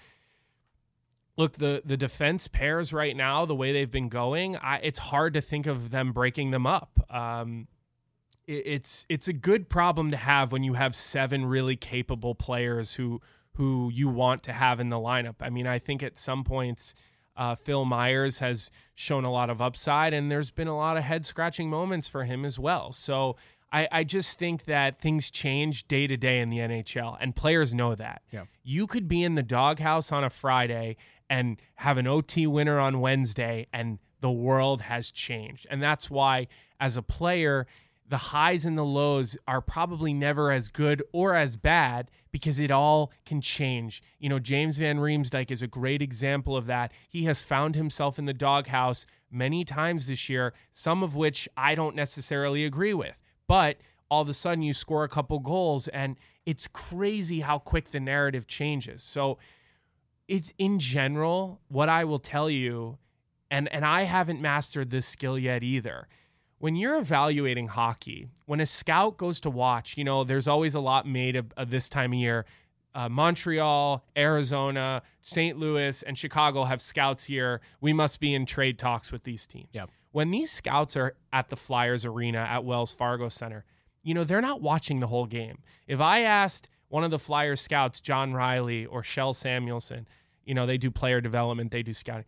look 1.37 1.57
the 1.57 1.81
the 1.83 1.97
defense 1.97 2.47
pairs 2.47 2.93
right 2.93 3.15
now 3.15 3.45
the 3.45 3.55
way 3.55 3.73
they've 3.73 3.91
been 3.91 4.09
going 4.09 4.55
I, 4.57 4.77
it's 4.77 4.99
hard 4.99 5.33
to 5.33 5.41
think 5.41 5.65
of 5.65 5.91
them 5.91 6.11
breaking 6.11 6.51
them 6.51 6.67
up. 6.67 6.99
Um, 7.09 7.67
it's 8.47 9.05
it's 9.09 9.27
a 9.27 9.33
good 9.33 9.69
problem 9.69 10.11
to 10.11 10.17
have 10.17 10.51
when 10.51 10.63
you 10.63 10.73
have 10.73 10.95
seven 10.95 11.45
really 11.45 11.75
capable 11.75 12.35
players 12.35 12.93
who 12.93 13.21
who 13.55 13.89
you 13.93 14.09
want 14.09 14.43
to 14.43 14.53
have 14.53 14.79
in 14.79 14.89
the 14.89 14.97
lineup. 14.97 15.35
I 15.39 15.49
mean, 15.49 15.67
I 15.67 15.79
think 15.79 16.03
at 16.03 16.17
some 16.17 16.43
points 16.43 16.93
uh, 17.37 17.55
Phil 17.55 17.85
Myers 17.85 18.39
has 18.39 18.71
shown 18.93 19.25
a 19.25 19.31
lot 19.31 19.49
of 19.49 19.61
upside, 19.61 20.13
and 20.13 20.31
there's 20.31 20.51
been 20.51 20.67
a 20.67 20.77
lot 20.77 20.97
of 20.97 21.03
head 21.03 21.25
scratching 21.25 21.69
moments 21.69 22.07
for 22.07 22.23
him 22.23 22.45
as 22.45 22.57
well. 22.57 22.91
So 22.91 23.35
I, 23.71 23.87
I 23.91 24.03
just 24.03 24.39
think 24.39 24.65
that 24.65 24.99
things 24.99 25.29
change 25.29 25.87
day 25.87 26.07
to 26.07 26.15
day 26.15 26.39
in 26.39 26.49
the 26.49 26.59
NHL, 26.59 27.17
and 27.19 27.35
players 27.35 27.73
know 27.73 27.93
that. 27.95 28.21
Yeah. 28.31 28.45
You 28.63 28.87
could 28.87 29.07
be 29.07 29.23
in 29.23 29.35
the 29.35 29.43
doghouse 29.43 30.11
on 30.11 30.23
a 30.23 30.29
Friday 30.29 30.95
and 31.29 31.59
have 31.75 31.97
an 31.97 32.07
OT 32.07 32.47
winner 32.47 32.79
on 32.79 33.01
Wednesday, 33.01 33.67
and 33.73 33.99
the 34.21 34.31
world 34.31 34.81
has 34.81 35.11
changed. 35.11 35.67
And 35.69 35.81
that's 35.81 36.09
why, 36.09 36.47
as 36.79 36.95
a 36.95 37.01
player, 37.01 37.67
the 38.07 38.17
highs 38.17 38.65
and 38.65 38.77
the 38.77 38.85
lows 38.85 39.35
are 39.47 39.61
probably 39.61 40.13
never 40.13 40.51
as 40.51 40.69
good 40.69 41.01
or 41.11 41.35
as 41.35 41.55
bad 41.55 42.11
because 42.31 42.59
it 42.59 42.69
all 42.69 43.11
can 43.25 43.41
change. 43.41 44.03
You 44.19 44.29
know, 44.29 44.39
James 44.39 44.77
Van 44.77 44.97
Riemsdyk 44.97 45.49
is 45.49 45.61
a 45.61 45.67
great 45.67 46.01
example 46.01 46.55
of 46.55 46.67
that. 46.67 46.91
He 47.09 47.23
has 47.23 47.41
found 47.41 47.75
himself 47.75 48.19
in 48.19 48.25
the 48.25 48.33
doghouse 48.33 49.05
many 49.31 49.65
times 49.65 50.07
this 50.07 50.29
year, 50.29 50.53
some 50.71 51.01
of 51.01 51.15
which 51.15 51.49
I 51.57 51.73
don't 51.73 51.95
necessarily 51.95 52.63
agree 52.63 52.93
with. 52.93 53.19
But 53.47 53.77
all 54.09 54.21
of 54.21 54.29
a 54.29 54.33
sudden 54.33 54.61
you 54.61 54.73
score 54.73 55.03
a 55.03 55.09
couple 55.09 55.39
goals 55.39 55.87
and 55.87 56.15
it's 56.45 56.67
crazy 56.67 57.39
how 57.39 57.57
quick 57.57 57.89
the 57.89 57.99
narrative 57.99 58.45
changes. 58.45 59.01
So 59.01 59.39
it's 60.27 60.53
in 60.57 60.77
general 60.77 61.59
what 61.69 61.89
I 61.89 62.03
will 62.03 62.19
tell 62.19 62.49
you 62.49 62.97
and 63.51 63.71
and 63.71 63.85
I 63.85 64.03
haven't 64.03 64.41
mastered 64.41 64.89
this 64.89 65.05
skill 65.07 65.37
yet 65.37 65.63
either 65.63 66.07
when 66.59 66.75
you're 66.75 66.97
evaluating 66.97 67.67
hockey, 67.67 68.27
when 68.45 68.59
a 68.59 68.65
scout 68.65 69.17
goes 69.17 69.39
to 69.41 69.49
watch, 69.49 69.97
you 69.97 70.03
know, 70.03 70.23
there's 70.23 70.47
always 70.47 70.75
a 70.75 70.79
lot 70.79 71.07
made 71.07 71.35
of, 71.35 71.47
of 71.57 71.69
this 71.69 71.89
time 71.89 72.13
of 72.13 72.19
year. 72.19 72.45
Uh, 72.93 73.09
Montreal, 73.09 74.05
Arizona, 74.15 75.01
St. 75.21 75.59
Louis, 75.59 76.01
and 76.03 76.17
Chicago 76.17 76.63
have 76.63 76.81
scouts 76.81 77.25
here. 77.25 77.59
We 77.81 77.91
must 77.91 78.21
be 78.21 78.33
in 78.33 78.45
trade 78.45 78.79
talks 78.79 79.11
with 79.11 79.23
these 79.23 79.45
teams. 79.45 79.69
Yep. 79.73 79.89
When 80.11 80.31
these 80.31 80.49
scouts 80.49 80.95
are 80.95 81.15
at 81.33 81.49
the 81.49 81.57
Flyers 81.57 82.05
Arena 82.05 82.39
at 82.39 82.63
Wells 82.63 82.93
Fargo 82.93 83.27
Center, 83.27 83.65
you 84.01 84.13
know, 84.13 84.23
they're 84.23 84.39
not 84.39 84.61
watching 84.61 85.01
the 85.01 85.07
whole 85.07 85.25
game. 85.25 85.57
If 85.87 85.99
I 85.99 86.21
asked 86.21 86.69
one 86.87 87.03
of 87.03 87.11
the 87.11 87.19
Flyers 87.19 87.59
scouts, 87.59 87.99
John 87.99 88.33
Riley 88.33 88.85
or 88.85 89.01
Kjell 89.01 89.35
Samuelsson, 89.35 90.05
you 90.45 90.53
know, 90.53 90.65
they 90.65 90.77
do 90.77 90.89
player 90.89 91.19
development, 91.19 91.71
they 91.71 91.83
do 91.83 91.93
scouting, 91.93 92.25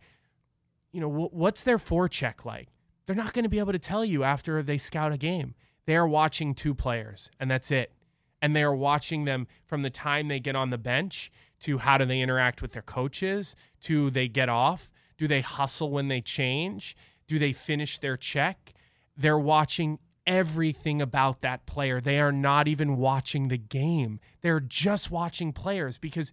you 0.92 1.00
know, 1.00 1.08
wh- 1.08 1.32
what's 1.32 1.62
their 1.62 1.78
forecheck 1.78 2.44
like? 2.44 2.68
They're 3.08 3.16
not 3.16 3.32
going 3.32 3.44
to 3.44 3.48
be 3.48 3.58
able 3.58 3.72
to 3.72 3.78
tell 3.78 4.04
you 4.04 4.22
after 4.22 4.62
they 4.62 4.76
scout 4.76 5.12
a 5.12 5.16
game. 5.16 5.54
They 5.86 5.96
are 5.96 6.06
watching 6.06 6.54
two 6.54 6.74
players, 6.74 7.30
and 7.40 7.50
that's 7.50 7.70
it. 7.70 7.90
And 8.42 8.54
they 8.54 8.62
are 8.62 8.74
watching 8.74 9.24
them 9.24 9.46
from 9.64 9.80
the 9.80 9.88
time 9.88 10.28
they 10.28 10.40
get 10.40 10.54
on 10.54 10.68
the 10.68 10.76
bench 10.76 11.32
to 11.60 11.78
how 11.78 11.96
do 11.96 12.04
they 12.04 12.20
interact 12.20 12.60
with 12.60 12.72
their 12.72 12.82
coaches, 12.82 13.56
to 13.80 14.10
they 14.10 14.28
get 14.28 14.50
off, 14.50 14.90
do 15.16 15.26
they 15.26 15.40
hustle 15.40 15.90
when 15.90 16.08
they 16.08 16.20
change, 16.20 16.94
do 17.26 17.38
they 17.38 17.54
finish 17.54 17.98
their 17.98 18.18
check. 18.18 18.74
They're 19.16 19.38
watching 19.38 20.00
everything 20.26 21.00
about 21.00 21.40
that 21.40 21.64
player. 21.64 22.02
They 22.02 22.20
are 22.20 22.30
not 22.30 22.68
even 22.68 22.98
watching 22.98 23.48
the 23.48 23.56
game. 23.56 24.20
They're 24.42 24.60
just 24.60 25.10
watching 25.10 25.54
players 25.54 25.96
because 25.96 26.30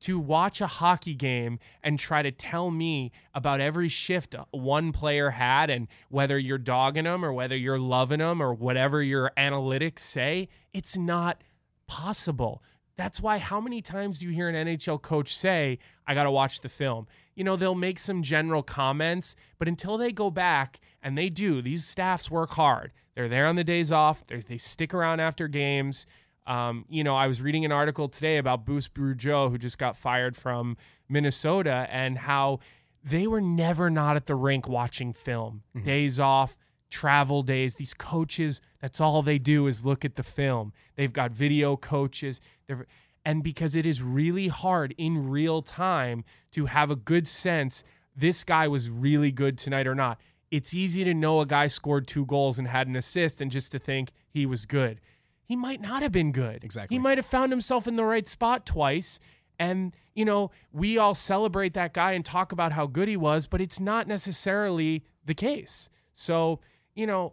to 0.00 0.18
watch 0.18 0.60
a 0.60 0.66
hockey 0.66 1.14
game 1.14 1.58
and 1.82 1.98
try 1.98 2.22
to 2.22 2.30
tell 2.30 2.70
me 2.70 3.10
about 3.34 3.60
every 3.60 3.88
shift 3.88 4.34
one 4.50 4.92
player 4.92 5.30
had 5.30 5.70
and 5.70 5.88
whether 6.08 6.38
you're 6.38 6.58
dogging 6.58 7.04
them 7.04 7.24
or 7.24 7.32
whether 7.32 7.56
you're 7.56 7.78
loving 7.78 8.20
them 8.20 8.42
or 8.42 8.54
whatever 8.54 9.02
your 9.02 9.32
analytics 9.36 10.00
say, 10.00 10.48
it's 10.72 10.96
not 10.96 11.42
possible. 11.86 12.62
That's 12.96 13.20
why 13.20 13.38
how 13.38 13.60
many 13.60 13.80
times 13.80 14.18
do 14.18 14.26
you 14.26 14.32
hear 14.32 14.48
an 14.48 14.66
NHL 14.66 15.00
coach 15.00 15.36
say, 15.36 15.78
I 16.06 16.14
got 16.14 16.24
to 16.24 16.30
watch 16.30 16.60
the 16.60 16.68
film? 16.68 17.06
You 17.34 17.44
know, 17.44 17.54
they'll 17.54 17.76
make 17.76 18.00
some 18.00 18.22
general 18.22 18.64
comments, 18.64 19.36
but 19.58 19.68
until 19.68 19.96
they 19.96 20.10
go 20.10 20.30
back, 20.30 20.80
and 21.02 21.16
they 21.16 21.28
do, 21.30 21.62
these 21.62 21.84
staffs 21.84 22.30
work 22.30 22.50
hard. 22.50 22.92
They're 23.14 23.28
there 23.28 23.46
on 23.46 23.56
the 23.56 23.64
days 23.64 23.92
off, 23.92 24.24
They're, 24.26 24.42
stick 24.58 24.92
around 24.92 25.20
after 25.20 25.48
games. 25.48 26.06
Um, 26.48 26.86
you 26.88 27.04
know, 27.04 27.14
I 27.14 27.26
was 27.26 27.42
reading 27.42 27.66
an 27.66 27.72
article 27.72 28.08
today 28.08 28.38
about 28.38 28.64
Bruce 28.64 28.88
Boudreau, 28.88 29.50
who 29.50 29.58
just 29.58 29.76
got 29.76 29.98
fired 29.98 30.34
from 30.34 30.78
Minnesota, 31.06 31.86
and 31.90 32.16
how 32.16 32.60
they 33.04 33.26
were 33.26 33.42
never 33.42 33.90
not 33.90 34.16
at 34.16 34.26
the 34.26 34.34
rink 34.34 34.66
watching 34.66 35.12
film. 35.12 35.62
Mm-hmm. 35.76 35.86
Days 35.86 36.18
off, 36.18 36.56
travel 36.90 37.42
days. 37.42 37.74
These 37.74 37.92
coaches, 37.92 38.62
that's 38.80 38.98
all 38.98 39.20
they 39.22 39.38
do 39.38 39.66
is 39.66 39.84
look 39.84 40.06
at 40.06 40.16
the 40.16 40.22
film. 40.22 40.72
They've 40.96 41.12
got 41.12 41.32
video 41.32 41.76
coaches. 41.76 42.40
They're, 42.66 42.86
and 43.26 43.42
because 43.42 43.74
it 43.74 43.84
is 43.84 44.02
really 44.02 44.48
hard 44.48 44.94
in 44.96 45.28
real 45.28 45.60
time 45.60 46.24
to 46.52 46.64
have 46.64 46.90
a 46.90 46.96
good 46.96 47.28
sense 47.28 47.84
this 48.16 48.42
guy 48.42 48.66
was 48.66 48.90
really 48.90 49.30
good 49.30 49.56
tonight 49.56 49.86
or 49.86 49.94
not. 49.94 50.18
It's 50.50 50.74
easy 50.74 51.04
to 51.04 51.14
know 51.14 51.40
a 51.40 51.46
guy 51.46 51.68
scored 51.68 52.08
two 52.08 52.24
goals 52.24 52.58
and 52.58 52.66
had 52.66 52.88
an 52.88 52.96
assist 52.96 53.40
and 53.40 53.48
just 53.48 53.70
to 53.72 53.78
think 53.78 54.10
he 54.28 54.44
was 54.44 54.66
good 54.66 55.00
he 55.48 55.56
might 55.56 55.80
not 55.80 56.02
have 56.02 56.12
been 56.12 56.30
good. 56.30 56.62
Exactly. 56.62 56.94
He 56.94 56.98
might 56.98 57.16
have 57.16 57.26
found 57.26 57.50
himself 57.50 57.88
in 57.88 57.96
the 57.96 58.04
right 58.04 58.28
spot 58.28 58.66
twice. 58.66 59.18
And, 59.58 59.96
you 60.14 60.26
know, 60.26 60.50
we 60.72 60.98
all 60.98 61.14
celebrate 61.14 61.72
that 61.72 61.94
guy 61.94 62.12
and 62.12 62.22
talk 62.22 62.52
about 62.52 62.72
how 62.72 62.86
good 62.86 63.08
he 63.08 63.16
was, 63.16 63.46
but 63.46 63.62
it's 63.62 63.80
not 63.80 64.06
necessarily 64.06 65.04
the 65.24 65.32
case. 65.32 65.88
So, 66.12 66.60
you 66.94 67.06
know, 67.06 67.32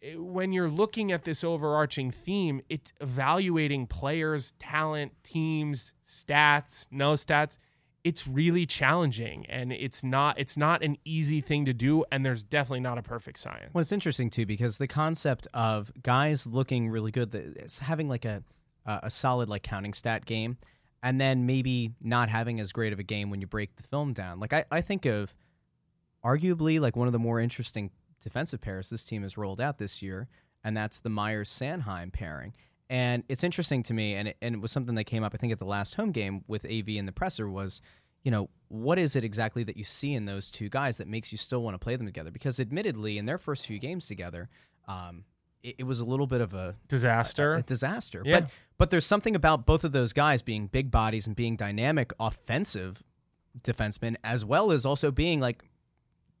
eh, 0.00 0.14
when 0.14 0.52
you're 0.52 0.70
looking 0.70 1.10
at 1.10 1.24
this 1.24 1.42
overarching 1.42 2.12
theme, 2.12 2.62
it's 2.68 2.92
evaluating 3.00 3.88
players, 3.88 4.52
talent, 4.60 5.12
teams, 5.24 5.92
stats, 6.06 6.86
no 6.92 7.14
stats 7.14 7.58
it's 8.06 8.24
really 8.24 8.66
challenging 8.66 9.44
and 9.46 9.72
it's 9.72 10.04
not 10.04 10.38
it's 10.38 10.56
not 10.56 10.80
an 10.80 10.96
easy 11.04 11.40
thing 11.40 11.64
to 11.64 11.72
do 11.72 12.04
and 12.12 12.24
there's 12.24 12.44
definitely 12.44 12.78
not 12.78 12.98
a 12.98 13.02
perfect 13.02 13.36
science. 13.36 13.74
Well, 13.74 13.82
it's 13.82 13.90
interesting 13.90 14.30
too 14.30 14.46
because 14.46 14.78
the 14.78 14.86
concept 14.86 15.48
of 15.52 15.92
guys 16.04 16.46
looking 16.46 16.88
really 16.88 17.10
good, 17.10 17.34
it's 17.34 17.80
having 17.80 18.08
like 18.08 18.24
a 18.24 18.44
a 18.86 19.10
solid 19.10 19.48
like 19.48 19.64
counting 19.64 19.92
stat 19.92 20.24
game, 20.24 20.56
and 21.02 21.20
then 21.20 21.46
maybe 21.46 21.90
not 22.00 22.28
having 22.28 22.60
as 22.60 22.70
great 22.70 22.92
of 22.92 23.00
a 23.00 23.02
game 23.02 23.28
when 23.28 23.40
you 23.40 23.48
break 23.48 23.74
the 23.74 23.82
film 23.82 24.12
down. 24.12 24.38
Like 24.38 24.52
I, 24.52 24.64
I 24.70 24.82
think 24.82 25.04
of 25.04 25.34
arguably 26.24 26.78
like 26.78 26.94
one 26.94 27.08
of 27.08 27.12
the 27.12 27.18
more 27.18 27.40
interesting 27.40 27.90
defensive 28.22 28.60
pairs 28.60 28.88
this 28.88 29.04
team 29.04 29.22
has 29.22 29.36
rolled 29.36 29.60
out 29.60 29.78
this 29.78 30.00
year, 30.00 30.28
and 30.62 30.76
that's 30.76 31.00
the 31.00 31.10
Myers 31.10 31.50
Sanheim 31.50 32.12
pairing. 32.12 32.54
And 32.88 33.24
it's 33.28 33.42
interesting 33.42 33.82
to 33.84 33.94
me, 33.94 34.14
and 34.14 34.28
it, 34.28 34.36
and 34.40 34.54
it 34.54 34.60
was 34.60 34.70
something 34.70 34.94
that 34.94 35.04
came 35.04 35.24
up, 35.24 35.34
I 35.34 35.38
think, 35.38 35.52
at 35.52 35.58
the 35.58 35.64
last 35.64 35.94
home 35.94 36.12
game 36.12 36.44
with 36.46 36.64
AV 36.64 36.90
and 36.90 37.08
the 37.08 37.12
presser 37.12 37.50
was, 37.50 37.80
you 38.22 38.30
know, 38.30 38.48
what 38.68 38.98
is 38.98 39.16
it 39.16 39.24
exactly 39.24 39.64
that 39.64 39.76
you 39.76 39.84
see 39.84 40.14
in 40.14 40.24
those 40.24 40.50
two 40.50 40.68
guys 40.68 40.98
that 40.98 41.08
makes 41.08 41.32
you 41.32 41.38
still 41.38 41.62
want 41.62 41.74
to 41.74 41.78
play 41.78 41.96
them 41.96 42.06
together? 42.06 42.30
Because 42.30 42.60
admittedly, 42.60 43.18
in 43.18 43.26
their 43.26 43.38
first 43.38 43.66
few 43.66 43.78
games 43.78 44.06
together, 44.06 44.48
um, 44.86 45.24
it, 45.62 45.76
it 45.78 45.84
was 45.84 46.00
a 46.00 46.04
little 46.04 46.26
bit 46.26 46.40
of 46.40 46.54
a 46.54 46.76
Disaster. 46.88 47.54
a 47.54 47.62
disaster. 47.62 48.22
Yeah. 48.24 48.40
But 48.40 48.50
but 48.78 48.90
there's 48.90 49.06
something 49.06 49.34
about 49.34 49.66
both 49.66 49.84
of 49.84 49.92
those 49.92 50.12
guys 50.12 50.42
being 50.42 50.66
big 50.66 50.90
bodies 50.90 51.26
and 51.26 51.34
being 51.34 51.56
dynamic 51.56 52.12
offensive 52.20 53.02
defensemen 53.62 54.16
as 54.22 54.44
well 54.44 54.70
as 54.70 54.84
also 54.84 55.10
being 55.10 55.40
like 55.40 55.64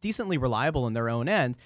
decently 0.02 0.36
reliable 0.36 0.86
in 0.86 0.92
their 0.92 1.08
own 1.08 1.28
end 1.28 1.56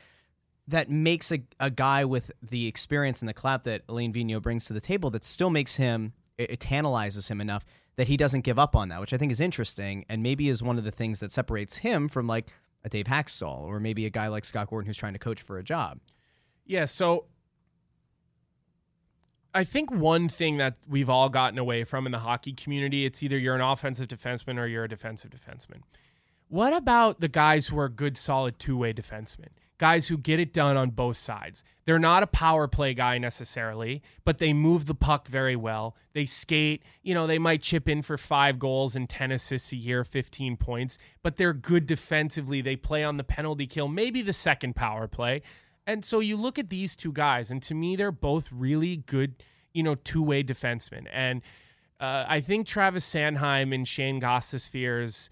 that 0.71 0.91
makes 0.91 1.31
a, 1.33 1.43
a 1.59 1.71
guy 1.71 2.05
with 2.05 2.31
the 2.43 2.67
experience 2.67 3.21
and 3.21 3.29
the 3.29 3.35
clout 3.35 3.65
that 3.65 3.83
Alain 3.89 4.13
Vigneault 4.13 4.43
brings 4.43 4.65
to 4.67 4.73
the 4.73 4.81
table 4.81 5.11
that 5.11 5.25
still 5.25 5.51
makes 5.51 5.77
him 5.77 6.13
it, 6.39 6.53
it 6.53 6.61
tantalizes 6.61 7.29
him 7.29 7.41
enough 7.41 7.65
that 7.97 8.09
he 8.09 8.17
doesn't 8.17 8.43
give 8.43 8.59
up 8.59 8.75
on 8.75 8.89
that, 8.89 9.01
which 9.01 9.13
I 9.13 9.19
think 9.19 9.31
is 9.33 9.41
interesting 9.41 10.05
and 10.09 10.23
maybe 10.23 10.49
is 10.49 10.63
one 10.63 10.79
of 10.79 10.85
the 10.85 10.91
things 10.91 11.21
that 11.21 11.33
separates 11.33 11.79
him 11.79 12.09
from 12.09 12.27
like 12.27 12.49
a 12.85 12.89
Dave 12.89 13.07
Hakstol 13.07 13.65
or 13.65 13.79
maybe 13.81 14.07
a 14.07 14.11
guy 14.11 14.29
like 14.29 14.45
Scott 14.45 14.71
Gordon 14.71 14.87
who's 14.87 14.97
trying 14.97 15.13
to 15.13 15.19
coach 15.19 15.43
for 15.43 15.59
a 15.59 15.63
job. 15.63 15.99
Yeah, 16.65 16.87
so 16.87 17.27
I 19.53 19.65
think 19.65 19.91
one 19.91 20.29
thing 20.29 20.59
that 20.59 20.77
we've 20.89 21.11
all 21.11 21.29
gotten 21.29 21.59
away 21.59 21.85
from 21.85 22.07
in 22.07 22.13
the 22.13 22.21
hockey 22.21 22.53
community, 22.53 23.05
it's 23.05 23.23
either 23.23 23.37
you're 23.37 23.57
an 23.57 23.61
offensive 23.61 24.09
defenseman 24.09 24.59
or 24.59 24.67
you're 24.67 24.85
a 24.85 24.89
defensive 24.89 25.31
defenseman. 25.31 25.83
What 26.49 26.73
about 26.73 27.21
the 27.21 27.29
guys 27.29 27.67
who 27.69 27.79
are 27.79 27.89
good, 27.89 28.17
solid 28.17 28.59
two 28.59 28.77
way 28.77 28.93
defensemen? 28.93 29.49
Guys 29.81 30.09
who 30.09 30.19
get 30.19 30.39
it 30.39 30.53
done 30.53 30.77
on 30.77 30.91
both 30.91 31.17
sides. 31.17 31.65
They're 31.87 31.99
not 31.99 32.23
a 32.23 32.27
power 32.27 32.69
play 32.69 32.93
guy 32.93 33.17
necessarily, 33.17 34.03
but 34.27 34.37
they 34.37 34.53
move 34.53 34.85
the 34.85 34.95
puck 34.95 35.27
very 35.27 35.57
well. 35.57 35.97
They 36.13 36.27
skate. 36.27 36.83
You 37.03 37.15
know, 37.15 37.27
they 37.27 37.39
might 37.39 37.63
chip 37.63 37.89
in 37.89 38.03
for 38.03 38.19
five 38.19 38.59
goals 38.59 38.95
and 38.95 39.09
10 39.09 39.33
assists 39.33 39.73
a 39.73 39.77
year, 39.77 40.05
15 40.05 40.59
points, 40.59 40.99
but 41.23 41.39
they're 41.39 41.55
good 41.55 41.87
defensively. 41.87 42.61
They 42.61 42.77
play 42.77 43.03
on 43.03 43.17
the 43.17 43.25
penalty 43.25 43.67
kill, 43.67 43.89
maybe 43.89 44.21
the 44.21 44.35
second 44.35 44.77
power 44.77 45.09
play. 45.09 45.41
And 45.87 46.05
so 46.05 46.21
you 46.21 46.37
look 46.37 46.59
at 46.59 46.69
these 46.69 46.95
two 46.95 47.11
guys, 47.11 47.51
and 47.51 47.63
to 47.63 47.75
me, 47.75 47.97
they're 47.97 48.13
both 48.13 48.49
really 48.53 48.99
good, 48.99 49.43
you 49.73 49.83
know, 49.83 49.95
two 49.95 50.23
way 50.23 50.45
defensemen. 50.45 51.07
And 51.11 51.41
uh, 51.99 52.27
I 52.29 52.43
think 52.43 52.67
Travis 52.67 53.11
Sanheim 53.11 53.75
and 53.75 53.89
Shane 53.89 54.21
Gostisbehere's 54.21 55.31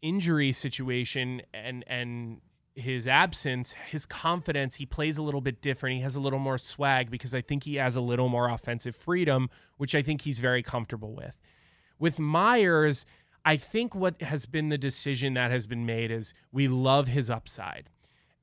injury 0.00 0.52
situation 0.52 1.42
and 1.52 1.82
and 1.88 2.40
his 2.78 3.08
absence, 3.08 3.72
his 3.90 4.06
confidence, 4.06 4.76
he 4.76 4.86
plays 4.86 5.18
a 5.18 5.22
little 5.22 5.40
bit 5.40 5.60
different. 5.60 5.96
He 5.96 6.02
has 6.02 6.16
a 6.16 6.20
little 6.20 6.38
more 6.38 6.58
swag 6.58 7.10
because 7.10 7.34
I 7.34 7.40
think 7.40 7.64
he 7.64 7.76
has 7.76 7.96
a 7.96 8.00
little 8.00 8.28
more 8.28 8.48
offensive 8.48 8.94
freedom, 8.94 9.50
which 9.76 9.94
I 9.94 10.02
think 10.02 10.22
he's 10.22 10.38
very 10.38 10.62
comfortable 10.62 11.14
with. 11.14 11.36
With 11.98 12.18
Myers, 12.18 13.04
I 13.44 13.56
think 13.56 13.94
what 13.94 14.22
has 14.22 14.46
been 14.46 14.68
the 14.68 14.78
decision 14.78 15.34
that 15.34 15.50
has 15.50 15.66
been 15.66 15.86
made 15.86 16.10
is 16.10 16.34
we 16.52 16.68
love 16.68 17.08
his 17.08 17.30
upside. 17.30 17.90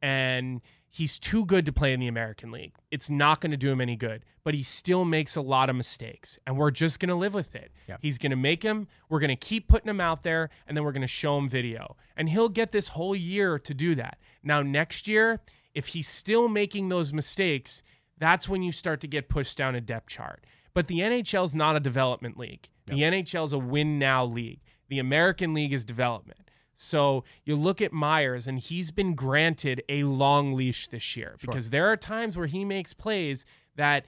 And 0.01 0.61
he's 0.95 1.19
too 1.19 1.45
good 1.45 1.65
to 1.65 1.73
play 1.73 1.91
in 1.91 1.99
the 1.99 2.07
American 2.07 2.51
League. 2.51 2.73
It's 2.89 3.09
not 3.09 3.41
going 3.41 3.51
to 3.51 3.57
do 3.57 3.69
him 3.69 3.81
any 3.81 3.97
good, 3.97 4.23
but 4.45 4.53
he 4.53 4.63
still 4.63 5.03
makes 5.03 5.35
a 5.35 5.41
lot 5.41 5.69
of 5.69 5.75
mistakes, 5.75 6.39
and 6.47 6.57
we're 6.57 6.71
just 6.71 7.01
going 7.01 7.09
to 7.09 7.15
live 7.15 7.33
with 7.33 7.53
it. 7.53 7.73
Yeah. 7.89 7.97
He's 7.99 8.17
going 8.17 8.29
to 8.29 8.37
make 8.37 8.63
him. 8.63 8.87
We're 9.09 9.19
going 9.19 9.27
to 9.27 9.35
keep 9.35 9.67
putting 9.67 9.89
him 9.89 9.99
out 9.99 10.21
there, 10.21 10.49
and 10.65 10.77
then 10.77 10.85
we're 10.85 10.93
going 10.93 11.01
to 11.01 11.07
show 11.07 11.37
him 11.37 11.49
video, 11.49 11.97
and 12.15 12.29
he'll 12.29 12.47
get 12.47 12.71
this 12.71 12.89
whole 12.89 13.13
year 13.13 13.59
to 13.59 13.73
do 13.73 13.93
that. 13.95 14.19
Now 14.41 14.61
next 14.61 15.05
year, 15.05 15.41
if 15.73 15.87
he's 15.87 16.07
still 16.07 16.47
making 16.47 16.87
those 16.87 17.11
mistakes, 17.11 17.83
that's 18.17 18.47
when 18.47 18.63
you 18.63 18.71
start 18.71 19.01
to 19.01 19.07
get 19.07 19.27
pushed 19.27 19.57
down 19.57 19.75
a 19.75 19.81
depth 19.81 20.07
chart. 20.07 20.45
But 20.73 20.87
the 20.87 20.99
NHL 20.99 21.43
is 21.43 21.53
not 21.53 21.75
a 21.75 21.81
development 21.81 22.37
league. 22.37 22.69
The 22.85 23.01
NHL 23.01 23.45
is 23.45 23.53
a 23.53 23.59
win 23.59 23.99
now 23.99 24.23
league. 24.23 24.61
The 24.87 24.99
American 24.99 25.53
League 25.53 25.73
is 25.73 25.83
development. 25.83 26.44
So 26.75 27.23
you 27.43 27.55
look 27.55 27.81
at 27.81 27.91
Myers, 27.91 28.47
and 28.47 28.59
he's 28.59 28.91
been 28.91 29.15
granted 29.15 29.81
a 29.89 30.03
long 30.03 30.53
leash 30.53 30.87
this 30.87 31.15
year 31.15 31.35
because 31.39 31.69
there 31.69 31.87
are 31.91 31.97
times 31.97 32.37
where 32.37 32.47
he 32.47 32.65
makes 32.65 32.93
plays 32.93 33.45
that 33.75 34.05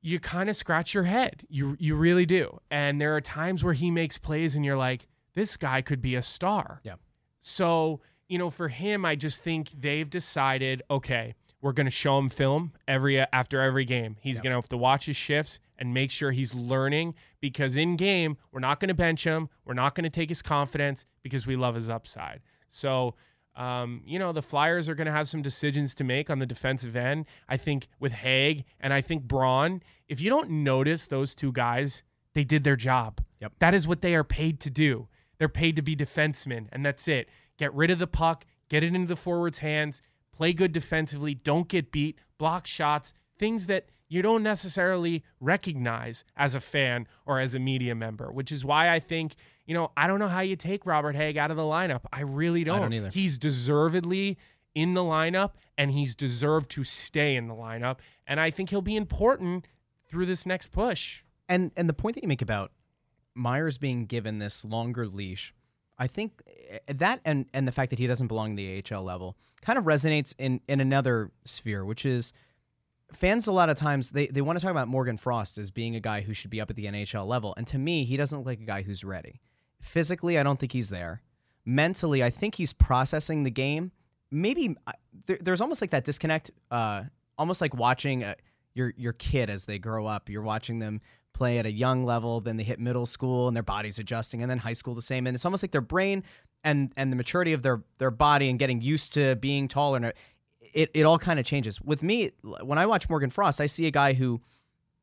you 0.00 0.20
kind 0.20 0.50
of 0.50 0.56
scratch 0.56 0.94
your 0.94 1.04
head. 1.04 1.46
You 1.48 1.76
you 1.78 1.94
really 1.96 2.26
do. 2.26 2.60
And 2.70 3.00
there 3.00 3.16
are 3.16 3.20
times 3.20 3.64
where 3.64 3.74
he 3.74 3.90
makes 3.90 4.18
plays, 4.18 4.54
and 4.54 4.64
you're 4.64 4.76
like, 4.76 5.06
this 5.34 5.56
guy 5.56 5.82
could 5.82 6.02
be 6.02 6.14
a 6.14 6.22
star. 6.22 6.80
Yeah. 6.84 6.96
So 7.38 8.00
you 8.28 8.38
know, 8.38 8.48
for 8.48 8.68
him, 8.68 9.04
I 9.04 9.14
just 9.14 9.42
think 9.42 9.70
they've 9.78 10.08
decided, 10.08 10.82
okay, 10.90 11.34
we're 11.62 11.72
going 11.72 11.86
to 11.86 11.90
show 11.90 12.18
him 12.18 12.28
film 12.28 12.72
every 12.86 13.18
after 13.20 13.62
every 13.62 13.84
game. 13.84 14.16
He's 14.20 14.40
going 14.40 14.50
to 14.50 14.56
have 14.56 14.68
to 14.68 14.76
watch 14.76 15.06
his 15.06 15.16
shifts 15.16 15.60
and 15.78 15.94
make 15.94 16.10
sure 16.10 16.32
he's 16.32 16.54
learning 16.54 17.14
because 17.40 17.76
in 17.76 17.96
game, 17.96 18.36
we're 18.50 18.60
not 18.60 18.80
going 18.80 18.88
to 18.88 18.94
bench 18.94 19.24
him. 19.24 19.48
We're 19.64 19.74
not 19.74 19.94
going 19.94 20.04
to 20.04 20.10
take 20.10 20.28
his 20.28 20.42
confidence 20.42 21.06
because 21.22 21.46
we 21.46 21.56
love 21.56 21.76
his 21.76 21.88
upside. 21.88 22.40
So, 22.66 23.14
um, 23.54 24.02
you 24.04 24.18
know, 24.18 24.32
the 24.32 24.42
Flyers 24.42 24.88
are 24.88 24.96
going 24.96 25.06
to 25.06 25.12
have 25.12 25.28
some 25.28 25.40
decisions 25.40 25.94
to 25.94 26.04
make 26.04 26.28
on 26.28 26.40
the 26.40 26.46
defensive 26.46 26.96
end. 26.96 27.26
I 27.48 27.56
think 27.56 27.86
with 28.00 28.12
Hagg 28.12 28.64
and 28.80 28.92
I 28.92 29.00
think 29.00 29.22
Braun, 29.22 29.82
if 30.08 30.20
you 30.20 30.30
don't 30.30 30.50
notice 30.50 31.06
those 31.06 31.34
two 31.34 31.52
guys, 31.52 32.02
they 32.34 32.44
did 32.44 32.64
their 32.64 32.76
job. 32.76 33.20
Yep. 33.40 33.52
That 33.60 33.74
is 33.74 33.86
what 33.86 34.02
they 34.02 34.14
are 34.16 34.24
paid 34.24 34.58
to 34.60 34.70
do. 34.70 35.08
They're 35.38 35.48
paid 35.48 35.76
to 35.76 35.82
be 35.82 35.94
defensemen, 35.94 36.68
and 36.72 36.84
that's 36.84 37.08
it. 37.08 37.28
Get 37.58 37.74
rid 37.74 37.90
of 37.90 37.98
the 37.98 38.06
puck, 38.06 38.46
get 38.68 38.82
it 38.82 38.94
into 38.94 39.08
the 39.08 39.16
forward's 39.16 39.58
hands, 39.58 40.02
play 40.32 40.52
good 40.52 40.72
defensively, 40.72 41.34
don't 41.34 41.68
get 41.68 41.92
beat, 41.92 42.18
block 42.38 42.66
shots, 42.66 43.14
things 43.38 43.66
that 43.66 43.86
you 44.08 44.20
don't 44.20 44.42
necessarily 44.42 45.24
recognize 45.40 46.24
as 46.36 46.54
a 46.54 46.60
fan 46.60 47.06
or 47.24 47.40
as 47.40 47.54
a 47.54 47.58
media 47.58 47.94
member, 47.94 48.30
which 48.30 48.52
is 48.52 48.64
why 48.64 48.90
I 48.90 49.00
think, 49.00 49.34
you 49.64 49.74
know, 49.74 49.90
I 49.96 50.06
don't 50.06 50.18
know 50.18 50.28
how 50.28 50.40
you 50.40 50.54
take 50.54 50.84
Robert 50.84 51.14
Hagg 51.14 51.38
out 51.38 51.50
of 51.50 51.56
the 51.56 51.62
lineup. 51.62 52.02
I 52.12 52.20
really 52.20 52.62
don't. 52.62 52.82
don't 52.82 52.92
either. 52.92 53.08
He's 53.08 53.38
deservedly 53.38 54.36
in 54.74 54.94
the 54.94 55.02
lineup 55.02 55.52
and 55.78 55.90
he's 55.90 56.14
deserved 56.14 56.70
to 56.72 56.84
stay 56.84 57.36
in 57.36 57.48
the 57.48 57.54
lineup. 57.54 57.98
And 58.26 58.38
I 58.38 58.50
think 58.50 58.70
he'll 58.70 58.82
be 58.82 58.96
important 58.96 59.66
through 60.08 60.26
this 60.26 60.44
next 60.44 60.72
push. 60.72 61.22
And 61.48 61.72
and 61.76 61.88
the 61.88 61.94
point 61.94 62.14
that 62.14 62.22
you 62.22 62.28
make 62.28 62.42
about 62.42 62.72
Myers 63.34 63.78
being 63.78 64.04
given 64.04 64.38
this 64.38 64.64
longer 64.64 65.06
leash, 65.06 65.54
I 66.02 66.08
think 66.08 66.42
eh, 66.68 66.78
that 66.88 67.20
and 67.24 67.46
and 67.54 67.66
the 67.66 67.72
fact 67.72 67.90
that 67.90 67.98
he 68.00 68.08
doesn't 68.08 68.26
belong 68.26 68.50
in 68.50 68.56
the 68.56 68.82
AHL 68.84 69.04
level 69.04 69.36
kind 69.60 69.78
of 69.78 69.84
resonates 69.84 70.34
in 70.36 70.60
in 70.66 70.80
another 70.80 71.30
sphere, 71.44 71.84
which 71.84 72.04
is 72.04 72.32
fans 73.12 73.46
a 73.46 73.52
lot 73.52 73.68
of 73.68 73.76
times 73.76 74.10
they, 74.10 74.26
they 74.26 74.40
want 74.40 74.58
to 74.58 74.62
talk 74.62 74.72
about 74.72 74.88
Morgan 74.88 75.16
Frost 75.16 75.58
as 75.58 75.70
being 75.70 75.94
a 75.94 76.00
guy 76.00 76.22
who 76.22 76.34
should 76.34 76.50
be 76.50 76.60
up 76.60 76.70
at 76.70 76.76
the 76.76 76.86
NHL 76.86 77.26
level. 77.26 77.54
And 77.56 77.66
to 77.68 77.78
me, 77.78 78.04
he 78.04 78.16
doesn't 78.16 78.36
look 78.36 78.46
like 78.46 78.60
a 78.60 78.64
guy 78.64 78.82
who's 78.82 79.04
ready. 79.04 79.40
Physically, 79.80 80.38
I 80.38 80.42
don't 80.42 80.58
think 80.58 80.72
he's 80.72 80.88
there. 80.88 81.22
Mentally, 81.64 82.24
I 82.24 82.30
think 82.30 82.56
he's 82.56 82.72
processing 82.72 83.44
the 83.44 83.50
game. 83.50 83.92
Maybe 84.30 84.76
uh, 84.86 84.92
there, 85.26 85.38
there's 85.40 85.60
almost 85.60 85.80
like 85.80 85.90
that 85.90 86.04
disconnect, 86.04 86.50
uh, 86.70 87.04
almost 87.38 87.60
like 87.60 87.74
watching 87.74 88.24
uh 88.24 88.34
your 88.74 88.92
your 88.96 89.12
kid 89.12 89.50
as 89.50 89.66
they 89.66 89.78
grow 89.78 90.06
up. 90.06 90.28
You're 90.28 90.42
watching 90.42 90.80
them 90.80 91.00
play 91.32 91.58
at 91.58 91.66
a 91.66 91.72
young 91.72 92.04
level, 92.04 92.40
then 92.40 92.56
they 92.56 92.62
hit 92.62 92.78
middle 92.78 93.06
school 93.06 93.48
and 93.48 93.56
their 93.56 93.62
body's 93.62 93.98
adjusting, 93.98 94.42
and 94.42 94.50
then 94.50 94.58
high 94.58 94.72
school 94.72 94.94
the 94.94 95.02
same. 95.02 95.26
And 95.26 95.34
it's 95.34 95.44
almost 95.44 95.62
like 95.62 95.72
their 95.72 95.80
brain 95.80 96.22
and 96.64 96.92
and 96.96 97.10
the 97.10 97.16
maturity 97.16 97.52
of 97.52 97.62
their 97.62 97.82
their 97.98 98.10
body 98.10 98.48
and 98.48 98.58
getting 98.58 98.80
used 98.80 99.12
to 99.14 99.36
being 99.36 99.68
taller 99.68 99.96
and 99.96 100.06
uh, 100.06 100.12
it, 100.72 100.90
it 100.94 101.04
all 101.04 101.18
kind 101.18 101.38
of 101.38 101.44
changes. 101.44 101.80
With 101.80 102.02
me, 102.02 102.30
when 102.62 102.78
I 102.78 102.86
watch 102.86 103.08
Morgan 103.08 103.30
Frost, 103.30 103.60
I 103.60 103.66
see 103.66 103.86
a 103.86 103.90
guy 103.90 104.14
who 104.14 104.40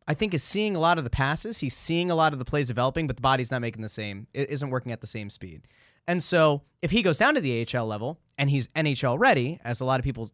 I 0.07 0.13
think 0.13 0.33
is 0.33 0.43
seeing 0.43 0.75
a 0.75 0.79
lot 0.79 0.97
of 0.97 1.03
the 1.03 1.09
passes. 1.09 1.59
He's 1.59 1.75
seeing 1.75 2.09
a 2.09 2.15
lot 2.15 2.33
of 2.33 2.39
the 2.39 2.45
plays 2.45 2.67
developing, 2.67 3.07
but 3.07 3.15
the 3.15 3.21
body's 3.21 3.51
not 3.51 3.61
making 3.61 3.81
the 3.81 3.89
same, 3.89 4.27
it 4.33 4.49
isn't 4.49 4.69
working 4.69 4.91
at 4.91 5.01
the 5.01 5.07
same 5.07 5.29
speed. 5.29 5.67
And 6.07 6.23
so 6.23 6.63
if 6.81 6.89
he 6.89 7.03
goes 7.03 7.19
down 7.19 7.35
to 7.35 7.41
the 7.41 7.67
AHL 7.71 7.85
level 7.85 8.19
and 8.37 8.49
he's 8.49 8.67
NHL 8.69 9.19
ready, 9.19 9.59
as 9.63 9.79
a 9.79 9.85
lot 9.85 9.99
of 9.99 10.03
people 10.03 10.27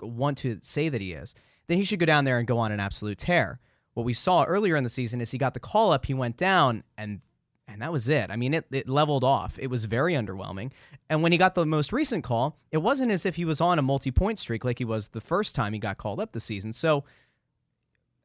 want 0.00 0.38
to 0.38 0.58
say 0.62 0.88
that 0.88 1.00
he 1.00 1.12
is, 1.12 1.34
then 1.66 1.78
he 1.78 1.84
should 1.84 1.98
go 1.98 2.06
down 2.06 2.24
there 2.24 2.38
and 2.38 2.46
go 2.46 2.58
on 2.58 2.70
an 2.70 2.78
absolute 2.78 3.18
tear. 3.18 3.58
What 3.94 4.06
we 4.06 4.12
saw 4.12 4.44
earlier 4.44 4.76
in 4.76 4.84
the 4.84 4.90
season 4.90 5.20
is 5.20 5.30
he 5.30 5.38
got 5.38 5.54
the 5.54 5.60
call 5.60 5.92
up, 5.92 6.06
he 6.06 6.14
went 6.14 6.36
down, 6.36 6.84
and 6.96 7.20
and 7.66 7.82
that 7.82 7.92
was 7.92 8.08
it. 8.08 8.30
I 8.30 8.36
mean, 8.36 8.52
it, 8.52 8.66
it 8.72 8.88
leveled 8.88 9.22
off. 9.22 9.56
It 9.58 9.68
was 9.68 9.84
very 9.84 10.14
underwhelming. 10.14 10.72
And 11.08 11.22
when 11.22 11.30
he 11.30 11.38
got 11.38 11.54
the 11.54 11.64
most 11.64 11.92
recent 11.92 12.24
call, 12.24 12.58
it 12.72 12.78
wasn't 12.78 13.12
as 13.12 13.24
if 13.24 13.36
he 13.36 13.44
was 13.44 13.60
on 13.60 13.78
a 13.78 13.82
multi 13.82 14.10
point 14.10 14.40
streak 14.40 14.64
like 14.64 14.78
he 14.78 14.84
was 14.84 15.08
the 15.08 15.20
first 15.20 15.54
time 15.54 15.72
he 15.72 15.78
got 15.78 15.96
called 15.96 16.18
up 16.18 16.32
this 16.32 16.44
season. 16.44 16.72
So 16.72 17.04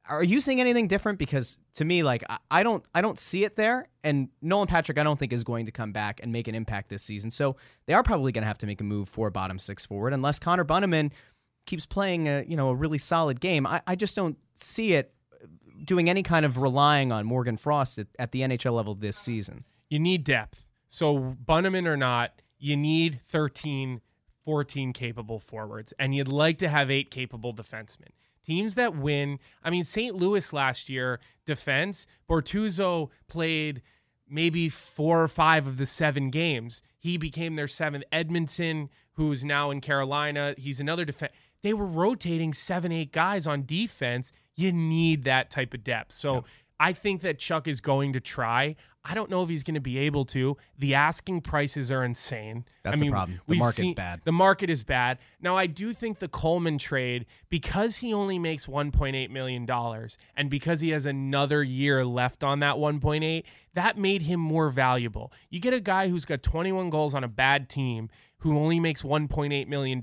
are 0.08 0.24
you 0.24 0.40
seeing 0.40 0.62
anything 0.62 0.88
different? 0.88 1.18
Because 1.18 1.58
to 1.76 1.86
me, 1.86 2.04
like 2.04 2.24
I, 2.30 2.38
I 2.52 2.64
don't 2.64 2.84
I 2.94 3.02
don't 3.02 3.18
see 3.18 3.44
it 3.44 3.56
there. 3.56 3.88
And 4.04 4.30
Nolan 4.42 4.68
Patrick, 4.68 4.98
I 4.98 5.04
don't 5.04 5.20
think 5.20 5.34
is 5.34 5.44
going 5.44 5.66
to 5.66 5.72
come 5.72 5.92
back 5.92 6.20
and 6.22 6.32
make 6.32 6.48
an 6.48 6.56
impact 6.56 6.90
this 6.90 7.04
season. 7.04 7.32
So 7.32 7.56
they 7.88 7.94
are 7.94 8.04
probably 8.04 8.32
gonna 8.32 8.48
have 8.48 8.60
to 8.60 8.68
make 8.68 8.82
a 8.82 8.84
move 8.84 9.10
for 9.10 9.30
bottom 9.30 9.60
six 9.60 9.86
forward 9.86 10.14
unless 10.14 10.40
Connor 10.40 10.66
Bunnaman 10.66 11.12
keeps 11.66 11.86
playing 11.86 12.28
a 12.28 12.46
you 12.48 12.56
know 12.56 12.70
a 12.70 12.76
really 12.76 13.00
solid 13.00 13.40
game. 13.40 13.66
I, 13.66 13.82
I 13.88 13.96
just 13.96 14.16
don't 14.16 14.38
see 14.54 14.94
it 14.94 15.15
doing 15.84 16.10
any 16.10 16.24
kind 16.24 16.46
of 16.46 16.58
relying 16.58 17.12
on 17.12 17.26
Morgan 17.26 17.58
Frost 17.58 18.00
at, 18.00 18.08
at 18.18 18.32
the 18.32 18.42
NHL 18.42 18.74
level 18.74 18.96
this 18.96 19.18
season. 19.18 19.66
You 19.90 20.00
need 20.00 20.24
depth. 20.24 20.68
So, 20.88 21.36
Bunnaman 21.44 21.88
or 21.88 21.98
not, 21.98 22.42
you 22.58 22.78
need 22.78 23.20
13, 23.22 24.02
14 24.44 24.94
capable 24.94 25.40
forwards, 25.40 25.94
and 26.00 26.16
you'd 26.16 26.28
like 26.28 26.58
to 26.60 26.70
have 26.70 26.90
eight 26.90 27.12
capable 27.12 27.54
defensemen. 27.54 28.10
Teams 28.46 28.76
that 28.76 28.96
win, 28.96 29.40
I 29.64 29.72
mean, 29.72 29.84
St. 29.84 30.16
Louis 30.16 30.54
last 30.54 30.88
year, 30.88 31.20
defense, 31.46 32.06
Bortuzzo 32.30 33.10
played 33.28 33.82
maybe 34.30 34.70
four 34.70 35.24
or 35.24 35.28
five 35.28 35.66
of 35.68 35.78
the 35.78 35.86
seven 35.86 36.30
games. 36.30 36.84
He 37.00 37.18
became 37.18 37.56
their 37.56 37.68
seventh. 37.68 38.04
Edmundson, 38.12 38.90
who's 39.14 39.44
now 39.44 39.72
in 39.72 39.82
Carolina, 39.82 40.54
he's 40.58 40.80
another 40.80 41.06
defense. 41.06 41.34
They 41.64 41.74
were 41.74 41.86
rotating 41.86 42.54
seven, 42.54 42.92
eight 42.92 43.12
guys 43.12 43.48
on 43.48 43.66
defense. 43.66 44.32
You 44.56 44.72
need 44.72 45.24
that 45.26 45.50
type 45.50 45.74
of 45.74 45.84
depth. 45.84 46.14
So 46.14 46.46
I 46.80 46.94
think 46.94 47.22
that 47.22 47.40
Chuck 47.40 47.68
is 47.68 47.82
going 47.82 48.14
to 48.14 48.20
try. 48.20 48.76
I 49.08 49.14
don't 49.14 49.30
know 49.30 49.44
if 49.44 49.50
he's 49.50 49.64
going 49.64 49.76
to 49.76 49.82
be 49.82 50.00
able 50.00 50.26
to. 50.26 50.58
The 50.80 50.96
asking 50.96 51.42
prices 51.42 51.92
are 51.92 52.04
insane. 52.04 52.66
That's 52.84 52.98
I 52.98 53.06
the 53.06 53.12
problem. 53.12 53.40
The 53.48 53.58
market's 53.58 53.78
seen- 53.78 53.94
bad. 53.94 54.22
The 54.26 54.32
market 54.32 54.70
is 54.70 54.84
bad. 54.84 55.20
Now, 55.40 55.56
I 55.56 55.68
do 55.68 55.94
think 55.94 56.20
the 56.20 56.28
Coleman 56.28 56.78
trade, 56.78 57.28
because 57.50 57.98
he 57.98 58.14
only 58.14 58.40
makes 58.40 58.66
$1.8 58.66 59.30
million 59.30 59.70
and 60.36 60.50
because 60.50 60.82
he 60.82 60.90
has 60.90 61.06
another 61.06 61.64
year 61.64 62.04
left 62.04 62.44
on 62.44 62.60
that 62.60 62.76
1.8, 62.76 63.44
that 63.76 63.98
made 63.98 64.24
him 64.24 64.40
more 64.40 64.70
valuable. 64.70 65.32
You 65.50 65.60
get 65.60 65.74
a 65.74 65.80
guy 65.80 66.10
who's 66.10 66.26
got 66.26 66.42
21 66.42 66.90
goals 66.90 67.14
on 67.14 67.24
a 67.24 67.30
bad 67.30 67.70
team 67.70 68.10
who 68.40 68.58
only 68.58 68.80
makes 68.80 69.02
$1.8 69.04 69.68
million. 69.68 70.02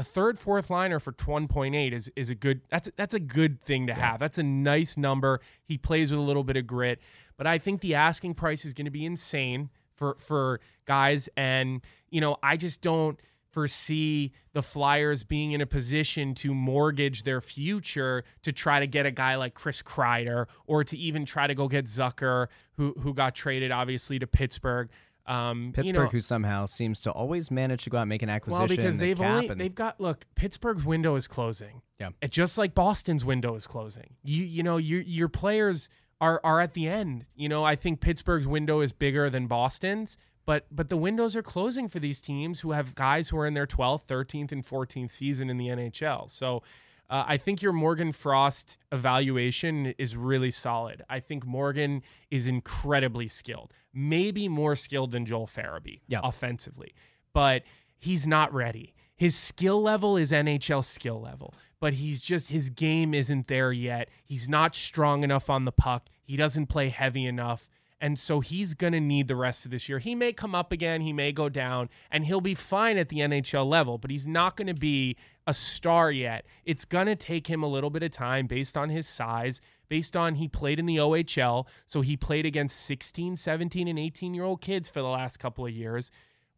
A 0.00 0.02
third, 0.02 0.38
fourth 0.38 0.70
liner 0.70 0.98
for 0.98 1.12
1.8 1.12 1.92
is 1.92 2.10
is 2.16 2.30
a 2.30 2.34
good 2.34 2.62
that's 2.70 2.90
that's 2.96 3.12
a 3.12 3.20
good 3.20 3.60
thing 3.60 3.86
to 3.88 3.92
have. 3.92 4.18
That's 4.18 4.38
a 4.38 4.42
nice 4.42 4.96
number. 4.96 5.40
He 5.62 5.76
plays 5.76 6.10
with 6.10 6.18
a 6.18 6.22
little 6.22 6.42
bit 6.42 6.56
of 6.56 6.66
grit, 6.66 7.00
but 7.36 7.46
I 7.46 7.58
think 7.58 7.82
the 7.82 7.96
asking 7.96 8.32
price 8.32 8.64
is 8.64 8.72
going 8.72 8.86
to 8.86 8.90
be 8.90 9.04
insane 9.04 9.68
for 9.96 10.16
for 10.18 10.60
guys 10.86 11.28
and 11.36 11.82
you 12.08 12.22
know, 12.22 12.38
I 12.42 12.56
just 12.56 12.80
don't 12.80 13.20
foresee 13.50 14.32
the 14.54 14.62
Flyers 14.62 15.22
being 15.22 15.52
in 15.52 15.60
a 15.60 15.66
position 15.66 16.34
to 16.36 16.54
mortgage 16.54 17.24
their 17.24 17.42
future 17.42 18.24
to 18.42 18.52
try 18.52 18.80
to 18.80 18.86
get 18.86 19.04
a 19.04 19.10
guy 19.10 19.34
like 19.36 19.52
Chris 19.52 19.82
Kreider 19.82 20.46
or 20.66 20.82
to 20.82 20.96
even 20.96 21.26
try 21.26 21.46
to 21.46 21.54
go 21.54 21.68
get 21.68 21.84
Zucker 21.84 22.46
who 22.78 22.94
who 23.00 23.12
got 23.12 23.34
traded 23.34 23.70
obviously 23.70 24.18
to 24.18 24.26
Pittsburgh. 24.26 24.88
Um, 25.30 25.72
Pittsburgh, 25.72 25.96
you 25.96 26.02
know, 26.02 26.08
who 26.08 26.20
somehow 26.20 26.66
seems 26.66 27.00
to 27.02 27.12
always 27.12 27.50
manage 27.52 27.84
to 27.84 27.90
go 27.90 27.98
out 27.98 28.02
and 28.02 28.08
make 28.08 28.22
an 28.22 28.28
acquisition. 28.28 28.66
well, 28.66 28.68
because 28.68 28.98
they 28.98 29.08
they've 29.14 29.20
only 29.20 29.48
and- 29.48 29.60
they've 29.60 29.74
got 29.74 30.00
look, 30.00 30.26
Pittsburgh's 30.34 30.84
window 30.84 31.14
is 31.14 31.28
closing. 31.28 31.82
Yeah. 32.00 32.10
It, 32.20 32.32
just 32.32 32.58
like 32.58 32.74
Boston's 32.74 33.24
window 33.24 33.54
is 33.54 33.66
closing. 33.66 34.16
You 34.24 34.44
you 34.44 34.62
know 34.62 34.76
your 34.76 35.00
your 35.02 35.28
players 35.28 35.88
are 36.20 36.40
are 36.42 36.60
at 36.60 36.74
the 36.74 36.88
end. 36.88 37.26
You 37.36 37.48
know 37.48 37.62
I 37.64 37.76
think 37.76 38.00
Pittsburgh's 38.00 38.48
window 38.48 38.80
is 38.80 38.92
bigger 38.92 39.30
than 39.30 39.46
Boston's, 39.46 40.16
but 40.46 40.66
but 40.72 40.88
the 40.88 40.96
windows 40.96 41.36
are 41.36 41.42
closing 41.42 41.88
for 41.88 42.00
these 42.00 42.20
teams 42.20 42.60
who 42.60 42.72
have 42.72 42.96
guys 42.96 43.28
who 43.28 43.38
are 43.38 43.46
in 43.46 43.54
their 43.54 43.66
12th, 43.68 44.06
13th, 44.06 44.50
and 44.50 44.66
14th 44.66 45.12
season 45.12 45.48
in 45.48 45.58
the 45.58 45.68
NHL. 45.68 46.28
So. 46.30 46.62
Uh, 47.10 47.24
I 47.26 47.36
think 47.36 47.60
your 47.60 47.72
Morgan 47.72 48.12
Frost 48.12 48.78
evaluation 48.92 49.86
is 49.98 50.16
really 50.16 50.50
solid. 50.52 51.02
I 51.10 51.20
think 51.20 51.44
Morgan 51.44 52.02
is 52.30 52.46
incredibly 52.46 53.26
skilled, 53.28 53.72
maybe 53.92 54.48
more 54.48 54.76
skilled 54.76 55.10
than 55.10 55.26
Joel 55.26 55.48
Farabee 55.48 56.00
Yeah. 56.06 56.20
offensively, 56.22 56.94
but 57.32 57.64
he's 57.98 58.26
not 58.26 58.54
ready. 58.54 58.94
His 59.16 59.34
skill 59.34 59.82
level 59.82 60.16
is 60.16 60.30
NHL 60.32 60.82
skill 60.84 61.20
level, 61.20 61.52
but 61.80 61.94
he's 61.94 62.20
just 62.20 62.48
his 62.48 62.70
game 62.70 63.12
isn't 63.12 63.48
there 63.48 63.72
yet. 63.72 64.08
He's 64.24 64.48
not 64.48 64.74
strong 64.74 65.24
enough 65.24 65.50
on 65.50 65.64
the 65.66 65.72
puck. 65.72 66.08
He 66.22 66.36
doesn't 66.36 66.68
play 66.68 66.88
heavy 66.88 67.26
enough. 67.26 67.68
And 68.02 68.18
so 68.18 68.40
he's 68.40 68.72
going 68.72 68.94
to 68.94 69.00
need 69.00 69.28
the 69.28 69.36
rest 69.36 69.66
of 69.66 69.70
this 69.72 69.86
year. 69.86 69.98
He 69.98 70.14
may 70.14 70.32
come 70.32 70.54
up 70.54 70.72
again, 70.72 71.02
he 71.02 71.12
may 71.12 71.32
go 71.32 71.50
down, 71.50 71.90
and 72.10 72.24
he'll 72.24 72.40
be 72.40 72.54
fine 72.54 72.96
at 72.96 73.10
the 73.10 73.18
NHL 73.18 73.66
level, 73.68 73.98
but 73.98 74.10
he's 74.10 74.26
not 74.26 74.56
going 74.56 74.68
to 74.68 74.74
be 74.74 75.16
a 75.50 75.54
star 75.54 76.10
yet. 76.10 76.46
It's 76.64 76.84
going 76.84 77.06
to 77.06 77.16
take 77.16 77.48
him 77.48 77.62
a 77.62 77.68
little 77.68 77.90
bit 77.90 78.02
of 78.02 78.12
time 78.12 78.46
based 78.46 78.76
on 78.76 78.88
his 78.88 79.06
size, 79.06 79.60
based 79.88 80.16
on 80.16 80.36
he 80.36 80.48
played 80.48 80.78
in 80.78 80.86
the 80.86 80.96
OHL, 80.96 81.66
so 81.86 82.00
he 82.00 82.16
played 82.16 82.46
against 82.46 82.80
16, 82.86 83.36
17, 83.36 83.88
and 83.88 83.98
18 83.98 84.32
year 84.32 84.44
old 84.44 84.60
kids 84.60 84.88
for 84.88 85.02
the 85.02 85.08
last 85.08 85.38
couple 85.38 85.66
of 85.66 85.72
years 85.72 86.10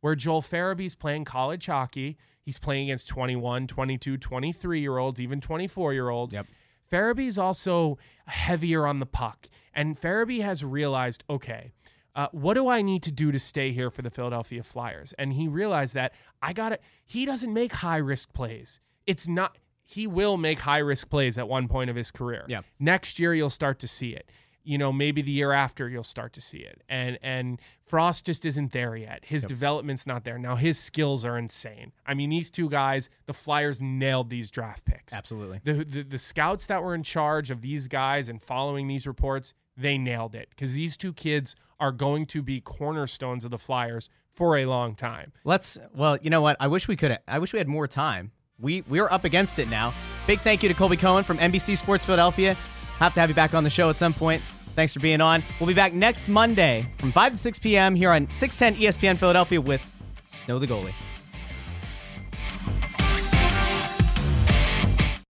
where 0.02 0.14
Joel 0.14 0.42
Farabee's 0.42 0.94
playing 0.94 1.24
college 1.24 1.66
hockey. 1.66 2.18
He's 2.42 2.58
playing 2.58 2.84
against 2.84 3.08
21, 3.08 3.68
22, 3.68 4.18
23 4.18 4.80
year 4.80 4.98
olds, 4.98 5.20
even 5.20 5.40
24 5.40 5.94
year 5.94 6.10
olds. 6.10 6.34
Yep. 6.34 6.46
Farabee's 6.92 7.38
also 7.38 7.96
heavier 8.26 8.86
on 8.86 8.98
the 8.98 9.06
puck. 9.06 9.48
And 9.74 9.98
Farabee 9.98 10.42
has 10.42 10.62
realized, 10.62 11.24
okay, 11.30 11.70
uh, 12.14 12.28
what 12.32 12.54
do 12.54 12.68
I 12.68 12.82
need 12.82 13.02
to 13.04 13.12
do 13.12 13.32
to 13.32 13.38
stay 13.38 13.72
here 13.72 13.90
for 13.90 14.02
the 14.02 14.10
Philadelphia 14.10 14.62
Flyers? 14.62 15.14
And 15.18 15.32
he 15.32 15.48
realized 15.48 15.94
that 15.94 16.12
I 16.40 16.52
got 16.52 16.70
to, 16.70 16.78
he 17.04 17.24
doesn't 17.24 17.52
make 17.52 17.72
high 17.72 17.96
risk 17.98 18.32
plays. 18.32 18.80
It's 19.06 19.26
not, 19.26 19.58
he 19.82 20.06
will 20.06 20.36
make 20.36 20.60
high 20.60 20.78
risk 20.78 21.08
plays 21.10 21.38
at 21.38 21.48
one 21.48 21.68
point 21.68 21.90
of 21.90 21.96
his 21.96 22.10
career. 22.10 22.44
Yeah. 22.48 22.62
Next 22.78 23.18
year, 23.18 23.34
you'll 23.34 23.50
start 23.50 23.78
to 23.80 23.88
see 23.88 24.10
it. 24.10 24.30
You 24.64 24.78
know, 24.78 24.92
maybe 24.92 25.22
the 25.22 25.32
year 25.32 25.50
after 25.50 25.88
you'll 25.88 26.04
start 26.04 26.32
to 26.34 26.40
see 26.40 26.58
it. 26.58 26.82
And 26.88 27.18
and 27.20 27.60
Frost 27.84 28.24
just 28.24 28.46
isn't 28.46 28.70
there 28.70 28.94
yet. 28.94 29.24
His 29.24 29.44
development's 29.44 30.06
not 30.06 30.22
there. 30.22 30.38
Now 30.38 30.54
his 30.54 30.78
skills 30.78 31.24
are 31.24 31.36
insane. 31.36 31.90
I 32.06 32.14
mean, 32.14 32.30
these 32.30 32.48
two 32.48 32.68
guys, 32.68 33.10
the 33.26 33.32
Flyers 33.32 33.82
nailed 33.82 34.30
these 34.30 34.52
draft 34.52 34.84
picks. 34.84 35.12
Absolutely. 35.12 35.60
The, 35.64 35.84
the 35.84 36.02
the 36.04 36.18
scouts 36.18 36.66
that 36.66 36.80
were 36.80 36.94
in 36.94 37.02
charge 37.02 37.50
of 37.50 37.60
these 37.60 37.88
guys 37.88 38.28
and 38.28 38.40
following 38.40 38.86
these 38.86 39.04
reports, 39.04 39.52
they 39.76 39.98
nailed 39.98 40.34
it 40.34 40.48
because 40.50 40.74
these 40.74 40.96
two 40.96 41.12
kids 41.12 41.56
are 41.80 41.92
going 41.92 42.26
to 42.26 42.42
be 42.42 42.60
cornerstones 42.60 43.44
of 43.44 43.50
the 43.50 43.58
Flyers 43.58 44.08
for 44.32 44.56
a 44.56 44.66
long 44.66 44.94
time. 44.94 45.32
Let's. 45.44 45.78
Well, 45.94 46.16
you 46.22 46.30
know 46.30 46.40
what? 46.40 46.56
I 46.60 46.68
wish 46.68 46.88
we 46.88 46.96
could. 46.96 47.18
I 47.26 47.38
wish 47.38 47.52
we 47.52 47.58
had 47.58 47.68
more 47.68 47.86
time. 47.86 48.32
We 48.58 48.82
we're 48.82 49.10
up 49.10 49.24
against 49.24 49.58
it 49.58 49.68
now. 49.68 49.92
Big 50.26 50.40
thank 50.40 50.62
you 50.62 50.68
to 50.68 50.74
Colby 50.74 50.96
Cohen 50.96 51.24
from 51.24 51.38
NBC 51.38 51.76
Sports 51.76 52.04
Philadelphia. 52.04 52.54
Have 52.98 53.14
to 53.14 53.20
have 53.20 53.28
you 53.28 53.34
back 53.34 53.54
on 53.54 53.64
the 53.64 53.70
show 53.70 53.90
at 53.90 53.96
some 53.96 54.14
point. 54.14 54.42
Thanks 54.74 54.94
for 54.94 55.00
being 55.00 55.20
on. 55.20 55.42
We'll 55.60 55.66
be 55.66 55.74
back 55.74 55.92
next 55.92 56.28
Monday 56.28 56.86
from 56.98 57.12
5 57.12 57.32
to 57.32 57.38
6 57.38 57.58
p.m. 57.58 57.94
here 57.94 58.10
on 58.10 58.30
610 58.32 58.82
ESPN 58.82 59.18
Philadelphia 59.18 59.60
with 59.60 59.84
Snow 60.28 60.58
the 60.58 60.66
Goalie. 60.66 60.94